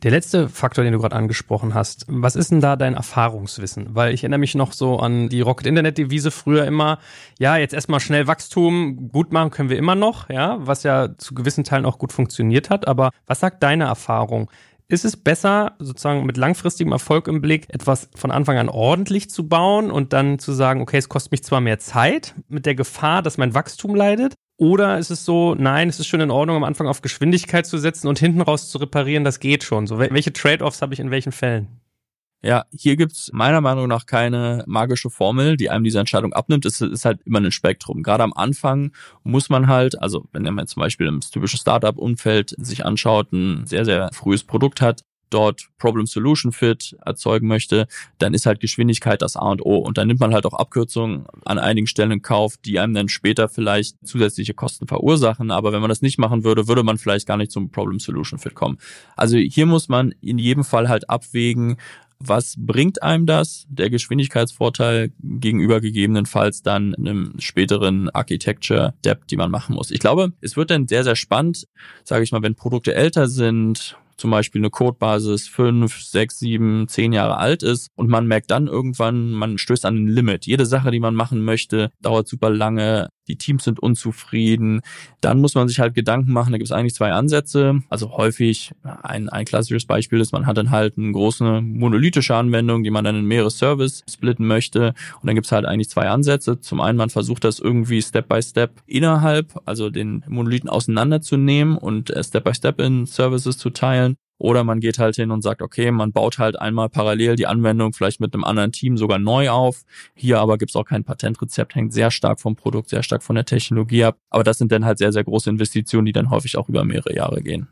Der 0.02 0.10
letzte 0.10 0.48
Faktor, 0.48 0.82
den 0.82 0.94
du 0.94 0.98
gerade 0.98 1.14
angesprochen 1.14 1.74
hast, 1.74 2.06
was 2.08 2.34
ist 2.34 2.50
denn 2.50 2.62
da 2.62 2.76
dein 2.76 2.94
Erfahrungswissen? 2.94 3.94
Weil 3.94 4.14
ich 4.14 4.22
erinnere 4.22 4.38
mich 4.38 4.54
noch 4.54 4.72
so 4.72 4.98
an 4.98 5.28
die 5.28 5.42
Rocket 5.42 5.66
Internet 5.66 5.98
Devise 5.98 6.30
früher 6.30 6.64
immer, 6.64 6.98
ja, 7.38 7.58
jetzt 7.58 7.74
erstmal 7.74 8.00
schnell 8.00 8.26
Wachstum, 8.26 9.10
gut 9.12 9.30
machen 9.30 9.50
können 9.50 9.68
wir 9.68 9.76
immer 9.76 9.94
noch, 9.94 10.30
ja, 10.30 10.56
was 10.60 10.84
ja 10.84 11.10
zu 11.18 11.34
gewissen 11.34 11.64
Teilen 11.64 11.84
auch 11.84 11.98
gut 11.98 12.14
funktioniert 12.14 12.70
hat, 12.70 12.88
aber 12.88 13.10
was 13.26 13.40
sagt 13.40 13.62
deine 13.62 13.84
Erfahrung? 13.84 14.50
Ist 14.88 15.04
es 15.04 15.18
besser, 15.18 15.76
sozusagen 15.78 16.24
mit 16.24 16.38
langfristigem 16.38 16.92
Erfolg 16.92 17.28
im 17.28 17.42
Blick, 17.42 17.66
etwas 17.68 18.08
von 18.16 18.30
Anfang 18.30 18.56
an 18.56 18.70
ordentlich 18.70 19.28
zu 19.28 19.48
bauen 19.48 19.90
und 19.90 20.14
dann 20.14 20.38
zu 20.38 20.52
sagen, 20.52 20.80
okay, 20.80 20.96
es 20.96 21.10
kostet 21.10 21.32
mich 21.32 21.44
zwar 21.44 21.60
mehr 21.60 21.78
Zeit, 21.78 22.34
mit 22.48 22.64
der 22.64 22.74
Gefahr, 22.74 23.20
dass 23.20 23.36
mein 23.36 23.54
Wachstum 23.54 23.94
leidet, 23.94 24.34
oder 24.60 24.98
ist 24.98 25.10
es 25.10 25.24
so, 25.24 25.54
nein, 25.54 25.88
es 25.88 25.98
ist 26.00 26.06
schon 26.06 26.20
in 26.20 26.30
Ordnung, 26.30 26.56
am 26.56 26.64
Anfang 26.64 26.86
auf 26.86 27.00
Geschwindigkeit 27.00 27.66
zu 27.66 27.78
setzen 27.78 28.08
und 28.08 28.18
hinten 28.18 28.42
raus 28.42 28.68
zu 28.68 28.76
reparieren, 28.76 29.24
das 29.24 29.40
geht 29.40 29.64
schon. 29.64 29.86
So, 29.86 29.98
welche 29.98 30.34
Trade-offs 30.34 30.82
habe 30.82 30.92
ich 30.92 31.00
in 31.00 31.10
welchen 31.10 31.32
Fällen? 31.32 31.80
Ja, 32.42 32.64
hier 32.70 32.96
gibt's 32.96 33.30
meiner 33.32 33.62
Meinung 33.62 33.88
nach 33.88 34.04
keine 34.04 34.62
magische 34.66 35.08
Formel, 35.08 35.56
die 35.56 35.70
einem 35.70 35.84
diese 35.84 35.98
Entscheidung 35.98 36.34
abnimmt. 36.34 36.66
Es 36.66 36.80
ist 36.80 37.06
halt 37.06 37.20
immer 37.24 37.40
ein 37.40 37.52
Spektrum. 37.52 38.02
Gerade 38.02 38.22
am 38.22 38.34
Anfang 38.34 38.92
muss 39.22 39.48
man 39.48 39.66
halt, 39.66 40.00
also 40.00 40.26
wenn 40.32 40.42
man 40.54 40.66
zum 40.66 40.80
Beispiel 40.80 41.06
im 41.06 41.20
typischen 41.20 41.58
Startup-Umfeld 41.58 42.54
sich 42.58 42.84
anschaut, 42.84 43.32
ein 43.32 43.66
sehr, 43.66 43.86
sehr 43.86 44.10
frühes 44.12 44.44
Produkt 44.44 44.82
hat, 44.82 45.04
dort 45.30 45.68
Problem-Solution-Fit 45.78 46.96
erzeugen 47.04 47.46
möchte, 47.46 47.86
dann 48.18 48.34
ist 48.34 48.46
halt 48.46 48.60
Geschwindigkeit 48.60 49.22
das 49.22 49.36
A 49.36 49.50
und 49.50 49.64
O. 49.64 49.76
Und 49.76 49.98
dann 49.98 50.08
nimmt 50.08 50.20
man 50.20 50.34
halt 50.34 50.46
auch 50.46 50.54
Abkürzungen 50.54 51.26
an 51.44 51.58
einigen 51.58 51.86
Stellen 51.86 52.10
in 52.10 52.22
Kauf, 52.22 52.56
die 52.58 52.78
einem 52.78 52.94
dann 52.94 53.08
später 53.08 53.48
vielleicht 53.48 53.96
zusätzliche 54.04 54.54
Kosten 54.54 54.86
verursachen. 54.86 55.50
Aber 55.50 55.72
wenn 55.72 55.80
man 55.80 55.88
das 55.88 56.02
nicht 56.02 56.18
machen 56.18 56.44
würde, 56.44 56.68
würde 56.68 56.82
man 56.82 56.98
vielleicht 56.98 57.26
gar 57.26 57.36
nicht 57.36 57.52
zum 57.52 57.70
Problem-Solution-Fit 57.70 58.54
kommen. 58.54 58.78
Also 59.16 59.36
hier 59.36 59.66
muss 59.66 59.88
man 59.88 60.12
in 60.20 60.38
jedem 60.38 60.64
Fall 60.64 60.88
halt 60.88 61.08
abwägen, 61.08 61.76
was 62.20 62.54
bringt 62.58 63.02
einem 63.02 63.24
das? 63.24 63.66
Der 63.70 63.88
Geschwindigkeitsvorteil 63.88 65.10
gegenüber 65.22 65.80
gegebenenfalls 65.80 66.62
dann 66.62 66.94
einem 66.94 67.32
späteren 67.38 68.10
Architecture 68.10 68.94
Depth, 69.04 69.30
die 69.30 69.38
man 69.38 69.50
machen 69.50 69.74
muss. 69.74 69.90
Ich 69.90 70.00
glaube, 70.00 70.32
es 70.42 70.54
wird 70.56 70.70
dann 70.70 70.86
sehr, 70.86 71.02
sehr 71.02 71.16
spannend, 71.16 71.66
sage 72.04 72.22
ich 72.22 72.30
mal, 72.30 72.42
wenn 72.42 72.54
Produkte 72.54 72.94
älter 72.94 73.26
sind, 73.26 73.96
zum 74.20 74.30
Beispiel 74.30 74.60
eine 74.60 74.70
Codebasis 74.70 75.48
fünf, 75.48 76.00
sechs, 76.02 76.38
sieben, 76.38 76.86
zehn 76.88 77.12
Jahre 77.12 77.38
alt 77.38 77.62
ist 77.62 77.88
und 77.96 78.08
man 78.08 78.26
merkt 78.26 78.50
dann 78.50 78.66
irgendwann, 78.66 79.32
man 79.32 79.58
stößt 79.58 79.86
an 79.86 79.96
ein 79.96 80.08
Limit. 80.08 80.46
Jede 80.46 80.66
Sache, 80.66 80.90
die 80.90 81.00
man 81.00 81.14
machen 81.14 81.42
möchte, 81.42 81.90
dauert 82.00 82.28
super 82.28 82.50
lange. 82.50 83.08
Die 83.30 83.36
Teams 83.36 83.64
sind 83.64 83.78
unzufrieden. 83.78 84.82
Dann 85.20 85.40
muss 85.40 85.54
man 85.54 85.68
sich 85.68 85.78
halt 85.78 85.94
Gedanken 85.94 86.32
machen. 86.32 86.50
Da 86.50 86.58
gibt 86.58 86.68
es 86.68 86.72
eigentlich 86.72 86.94
zwei 86.94 87.12
Ansätze. 87.12 87.80
Also 87.88 88.10
häufig 88.16 88.72
ein, 88.82 89.28
ein 89.28 89.44
klassisches 89.44 89.86
Beispiel 89.86 90.20
ist, 90.20 90.32
man 90.32 90.46
hat 90.46 90.56
dann 90.56 90.70
halt 90.70 90.98
eine 90.98 91.12
große 91.12 91.60
monolithische 91.60 92.34
Anwendung, 92.34 92.82
die 92.82 92.90
man 92.90 93.04
dann 93.04 93.16
in 93.16 93.24
mehrere 93.24 93.50
Service 93.50 94.02
splitten 94.10 94.46
möchte. 94.46 94.94
Und 95.20 95.26
dann 95.26 95.36
gibt 95.36 95.46
es 95.46 95.52
halt 95.52 95.64
eigentlich 95.64 95.88
zwei 95.88 96.08
Ansätze. 96.08 96.60
Zum 96.60 96.80
einen, 96.80 96.98
man 96.98 97.10
versucht 97.10 97.44
das 97.44 97.60
irgendwie 97.60 98.02
Step 98.02 98.28
by 98.28 98.42
Step 98.42 98.82
innerhalb, 98.86 99.60
also 99.64 99.90
den 99.90 100.24
Monolithen 100.26 100.68
auseinanderzunehmen 100.68 101.76
und 101.76 102.10
äh, 102.10 102.24
Step 102.24 102.44
by 102.44 102.54
Step 102.54 102.80
in 102.80 103.06
Services 103.06 103.56
zu 103.58 103.70
teilen. 103.70 104.16
Oder 104.40 104.64
man 104.64 104.80
geht 104.80 104.98
halt 104.98 105.16
hin 105.16 105.30
und 105.30 105.42
sagt, 105.42 105.60
okay, 105.60 105.90
man 105.90 106.12
baut 106.12 106.38
halt 106.38 106.58
einmal 106.58 106.88
parallel 106.88 107.36
die 107.36 107.46
Anwendung 107.46 107.92
vielleicht 107.92 108.20
mit 108.20 108.32
einem 108.32 108.42
anderen 108.42 108.72
Team 108.72 108.96
sogar 108.96 109.18
neu 109.18 109.50
auf. 109.50 109.82
Hier 110.14 110.40
aber 110.40 110.56
gibt's 110.56 110.74
auch 110.76 110.86
kein 110.86 111.04
Patentrezept, 111.04 111.74
hängt 111.74 111.92
sehr 111.92 112.10
stark 112.10 112.40
vom 112.40 112.56
Produkt, 112.56 112.88
sehr 112.88 113.02
stark 113.02 113.22
von 113.22 113.36
der 113.36 113.44
Technologie 113.44 114.04
ab. 114.04 114.16
Aber 114.30 114.42
das 114.42 114.56
sind 114.56 114.72
dann 114.72 114.86
halt 114.86 114.96
sehr, 114.96 115.12
sehr 115.12 115.24
große 115.24 115.50
Investitionen, 115.50 116.06
die 116.06 116.12
dann 116.12 116.30
häufig 116.30 116.56
auch 116.56 116.70
über 116.70 116.84
mehrere 116.84 117.14
Jahre 117.14 117.42
gehen. 117.42 117.68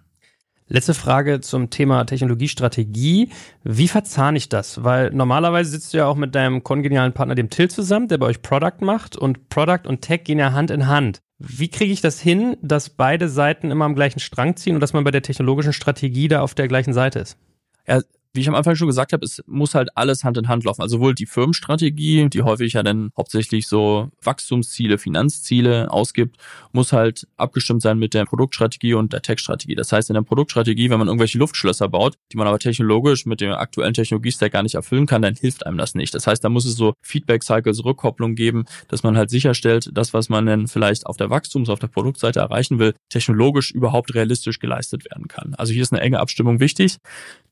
Letzte 0.71 0.93
Frage 0.93 1.41
zum 1.41 1.71
Thema 1.71 2.05
Technologiestrategie. 2.05 3.31
Wie 3.65 3.89
verzahne 3.89 4.37
ich 4.37 4.51
das? 4.51 4.85
Weil 4.85 5.11
normalerweise 5.11 5.71
sitzt 5.71 5.95
du 5.95 5.99
ja 5.99 6.07
auch 6.07 6.17
mit 6.17 6.35
deinem 6.35 6.63
kongenialen 6.63 7.15
Partner, 7.15 7.35
dem 7.35 7.49
Till, 7.49 7.71
zusammen, 7.71 8.09
der 8.09 8.19
bei 8.19 8.27
euch 8.27 8.43
Product 8.43 8.81
macht 8.81 9.17
und 9.17 9.49
Product 9.49 9.87
und 9.87 10.03
Tech 10.03 10.25
gehen 10.25 10.39
ja 10.39 10.53
Hand 10.53 10.71
in 10.71 10.87
Hand. 10.87 11.21
Wie 11.39 11.69
kriege 11.69 11.93
ich 11.93 12.03
das 12.03 12.21
hin, 12.21 12.59
dass 12.61 12.91
beide 12.91 13.31
Seiten 13.31 13.71
immer 13.71 13.87
am 13.87 13.95
gleichen 13.95 14.21
Strang 14.21 14.57
ziehen 14.57 14.75
und 14.75 14.81
dass 14.81 14.93
man 14.93 15.05
bei 15.05 15.11
der 15.11 15.23
technologischen 15.23 15.73
Strategie 15.73 16.29
da 16.29 16.43
auf 16.43 16.55
der 16.55 16.69
gleichen 16.69 16.93
Seite 16.93 17.21
ist? 17.21 17.39
Ja, 17.87 18.03
wie 18.35 18.41
ich 18.41 18.49
am 18.49 18.55
Anfang 18.55 18.77
schon 18.77 18.89
gesagt 18.89 19.13
habe, 19.13 19.25
es 19.25 19.43
muss 19.47 19.75
halt 19.75 19.89
alles 19.97 20.25
Hand 20.25 20.37
in 20.37 20.49
Hand 20.49 20.65
laufen. 20.65 20.83
Also 20.83 20.99
sowohl 20.99 21.15
die 21.15 21.27
Firmenstrategie, 21.27 22.29
die 22.29 22.43
häufig 22.43 22.75
ja 22.75 22.83
dann 22.83 23.11
hauptsächlich 23.17 23.67
so 23.67 24.11
Wachstumsziele, 24.23 24.99
Finanzziele 24.99 25.91
ausgibt, 25.91 26.37
muss 26.73 26.93
halt 26.93 27.27
abgestimmt 27.37 27.83
sein 27.83 27.99
mit 27.99 28.15
der 28.15 28.25
Produktstrategie 28.25 28.95
und 28.95 29.13
der 29.13 29.23
Tech-Strategie. 29.23 29.75
Das 29.75 29.93
heißt, 29.93 30.11
in 30.11 30.15
der 30.15 30.23
Produktstrategie, 30.23 30.91
wenn 30.91 30.99
man 30.99 31.09
irgendwelche 31.09 31.39
Luftschlösser 31.39 31.89
baut, 31.89 32.17
die 32.33 32.37
man 32.37 32.47
aber 32.47 32.59
technologisch 32.59 33.27
mit 33.27 33.41
dem 33.41 33.53
aktuellen 33.53 33.95
Technologiestack 33.95 34.53
gar 34.53 34.63
nicht 34.63 34.75
erfüllen 34.75 35.07
kann, 35.07 35.23
dann 35.23 35.35
hilft 35.35 35.67
einem 35.67 35.79
das 35.79 35.95
nicht. 35.95 36.15
Das 36.15 36.27
heißt, 36.27 36.43
da 36.43 36.49
muss 36.49 36.65
es 36.65 36.75
so 36.75 36.95
Feedback-Cycles, 37.03 37.85
Rückkopplung 37.85 38.35
geben, 38.35 38.65
dass 38.89 39.03
man 39.03 39.17
halt 39.17 39.31
sicherstellt, 39.31 39.91
das, 39.93 40.13
was 40.13 40.29
man 40.29 40.47
dann 40.47 40.67
vielleicht 40.67 41.07
auf 41.07 41.17
der 41.17 41.31
Wachstums-, 41.31 41.71
auf 41.71 41.79
der 41.79 41.89
Produktseite 41.89 42.41
erreichen 42.41 42.79
will, 42.79 42.95
technologisch 43.09 43.71
überhaupt 43.71 44.15
realistisch 44.15 44.59
geleistet 44.59 45.05
werden 45.11 45.29
kann. 45.29 45.55
Also 45.55 45.73
hier 45.73 45.83
ist 45.83 45.93
eine 45.93 46.03
enge 46.03 46.21
Abstimmung 46.21 46.61
wichtig. 46.61 46.97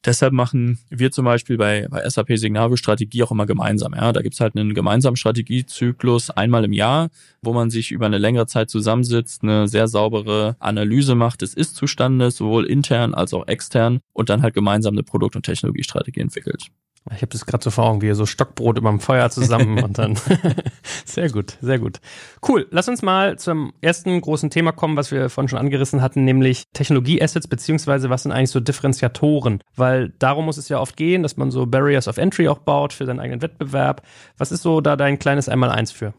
Deshalb 0.05 0.33
machen 0.33 0.66
wir 0.91 1.11
zum 1.11 1.25
Beispiel 1.25 1.57
bei, 1.57 1.87
bei 1.89 2.09
SAP 2.09 2.37
Signavio 2.37 2.77
Strategie 2.77 3.23
auch 3.23 3.31
immer 3.31 3.47
gemeinsam. 3.47 3.95
Ja, 3.95 4.13
da 4.13 4.23
gibt's 4.23 4.41
halt 4.41 4.57
einen 4.57 4.75
gemeinsamen 4.75 5.17
Strategiezyklus 5.17 6.31
einmal 6.31 6.65
im 6.65 6.73
Jahr, 6.73 7.09
wo 7.43 7.53
man 7.53 7.71
sich 7.71 7.93
über 7.93 8.07
eine 8.07 8.19
längere 8.19 8.47
Zeit 8.47 8.71
zusammensitzt, 8.71 9.43
eine 9.43 9.69
sehr 9.69 9.89
saubere 9.89 10.57
Analyse 10.59 11.15
macht 11.15 11.43
des 11.43 11.55
Ist-Zustandes, 11.55 12.37
sowohl 12.37 12.67
intern 12.67 13.15
als 13.15 13.35
auch 13.35 13.47
extern 13.47 14.01
und 14.13 14.29
dann 14.29 14.43
halt 14.43 14.55
gemeinsam 14.55 14.95
eine 14.95 15.03
Produkt- 15.03 15.37
und 15.37 15.45
Technologiestrategie 15.45 16.21
entwickelt. 16.21 16.71
Ich 17.15 17.23
habe 17.23 17.29
das 17.29 17.47
gerade 17.47 17.63
so 17.63 17.71
vor 17.71 17.85
Augen, 17.85 18.03
wie 18.03 18.13
so 18.15 18.27
Stockbrot 18.27 18.79
über 18.79 18.91
dem 18.91 19.01
Feuer 19.01 19.31
zusammen 19.31 19.79
und 19.83 19.99
dann. 19.99 20.19
sehr 21.05 21.31
gut, 21.31 21.57
sehr 21.61 21.79
gut. 21.79 22.01
Cool. 22.47 22.67
Lass 22.71 22.89
uns 22.89 23.03
mal 23.03 23.39
zum 23.39 23.73
ersten 23.81 24.21
großen 24.21 24.51
Thema 24.51 24.73
kommen, 24.73 24.97
was 24.97 25.11
wir 25.11 25.31
vorhin 25.31 25.49
schon 25.49 25.59
angerissen 25.59 26.03
hatten, 26.03 26.25
nämlich 26.25 26.65
Technologie-Assets, 26.73 27.47
beziehungsweise 27.49 28.11
was 28.11 28.25
sind 28.25 28.33
eigentlich 28.33 28.51
so 28.51 28.61
Differenziatoren? 28.61 29.63
Weil 29.77 30.13
darum 30.19 30.47
muss 30.47 30.57
es 30.57 30.69
ja 30.69 30.81
oft 30.81 30.97
gehen, 30.97 31.23
dass 31.23 31.37
man 31.37 31.51
so 31.51 31.67
Barriers 31.67 32.09
of 32.09 32.19
Entry 32.19 32.49
auch 32.49 32.59
baut 32.59 32.93
für 32.93 33.07
seinen 33.07 33.21
eigenen 33.21 33.43
Wettbewerb. 33.43 34.03
Was 34.37 34.53
ist 34.53 34.63
so 34.63 34.81
da 34.81 34.97
dein 34.97 35.19
kleines 35.19 35.49
Einmal-Eins 35.49 35.93
für? 35.93 36.15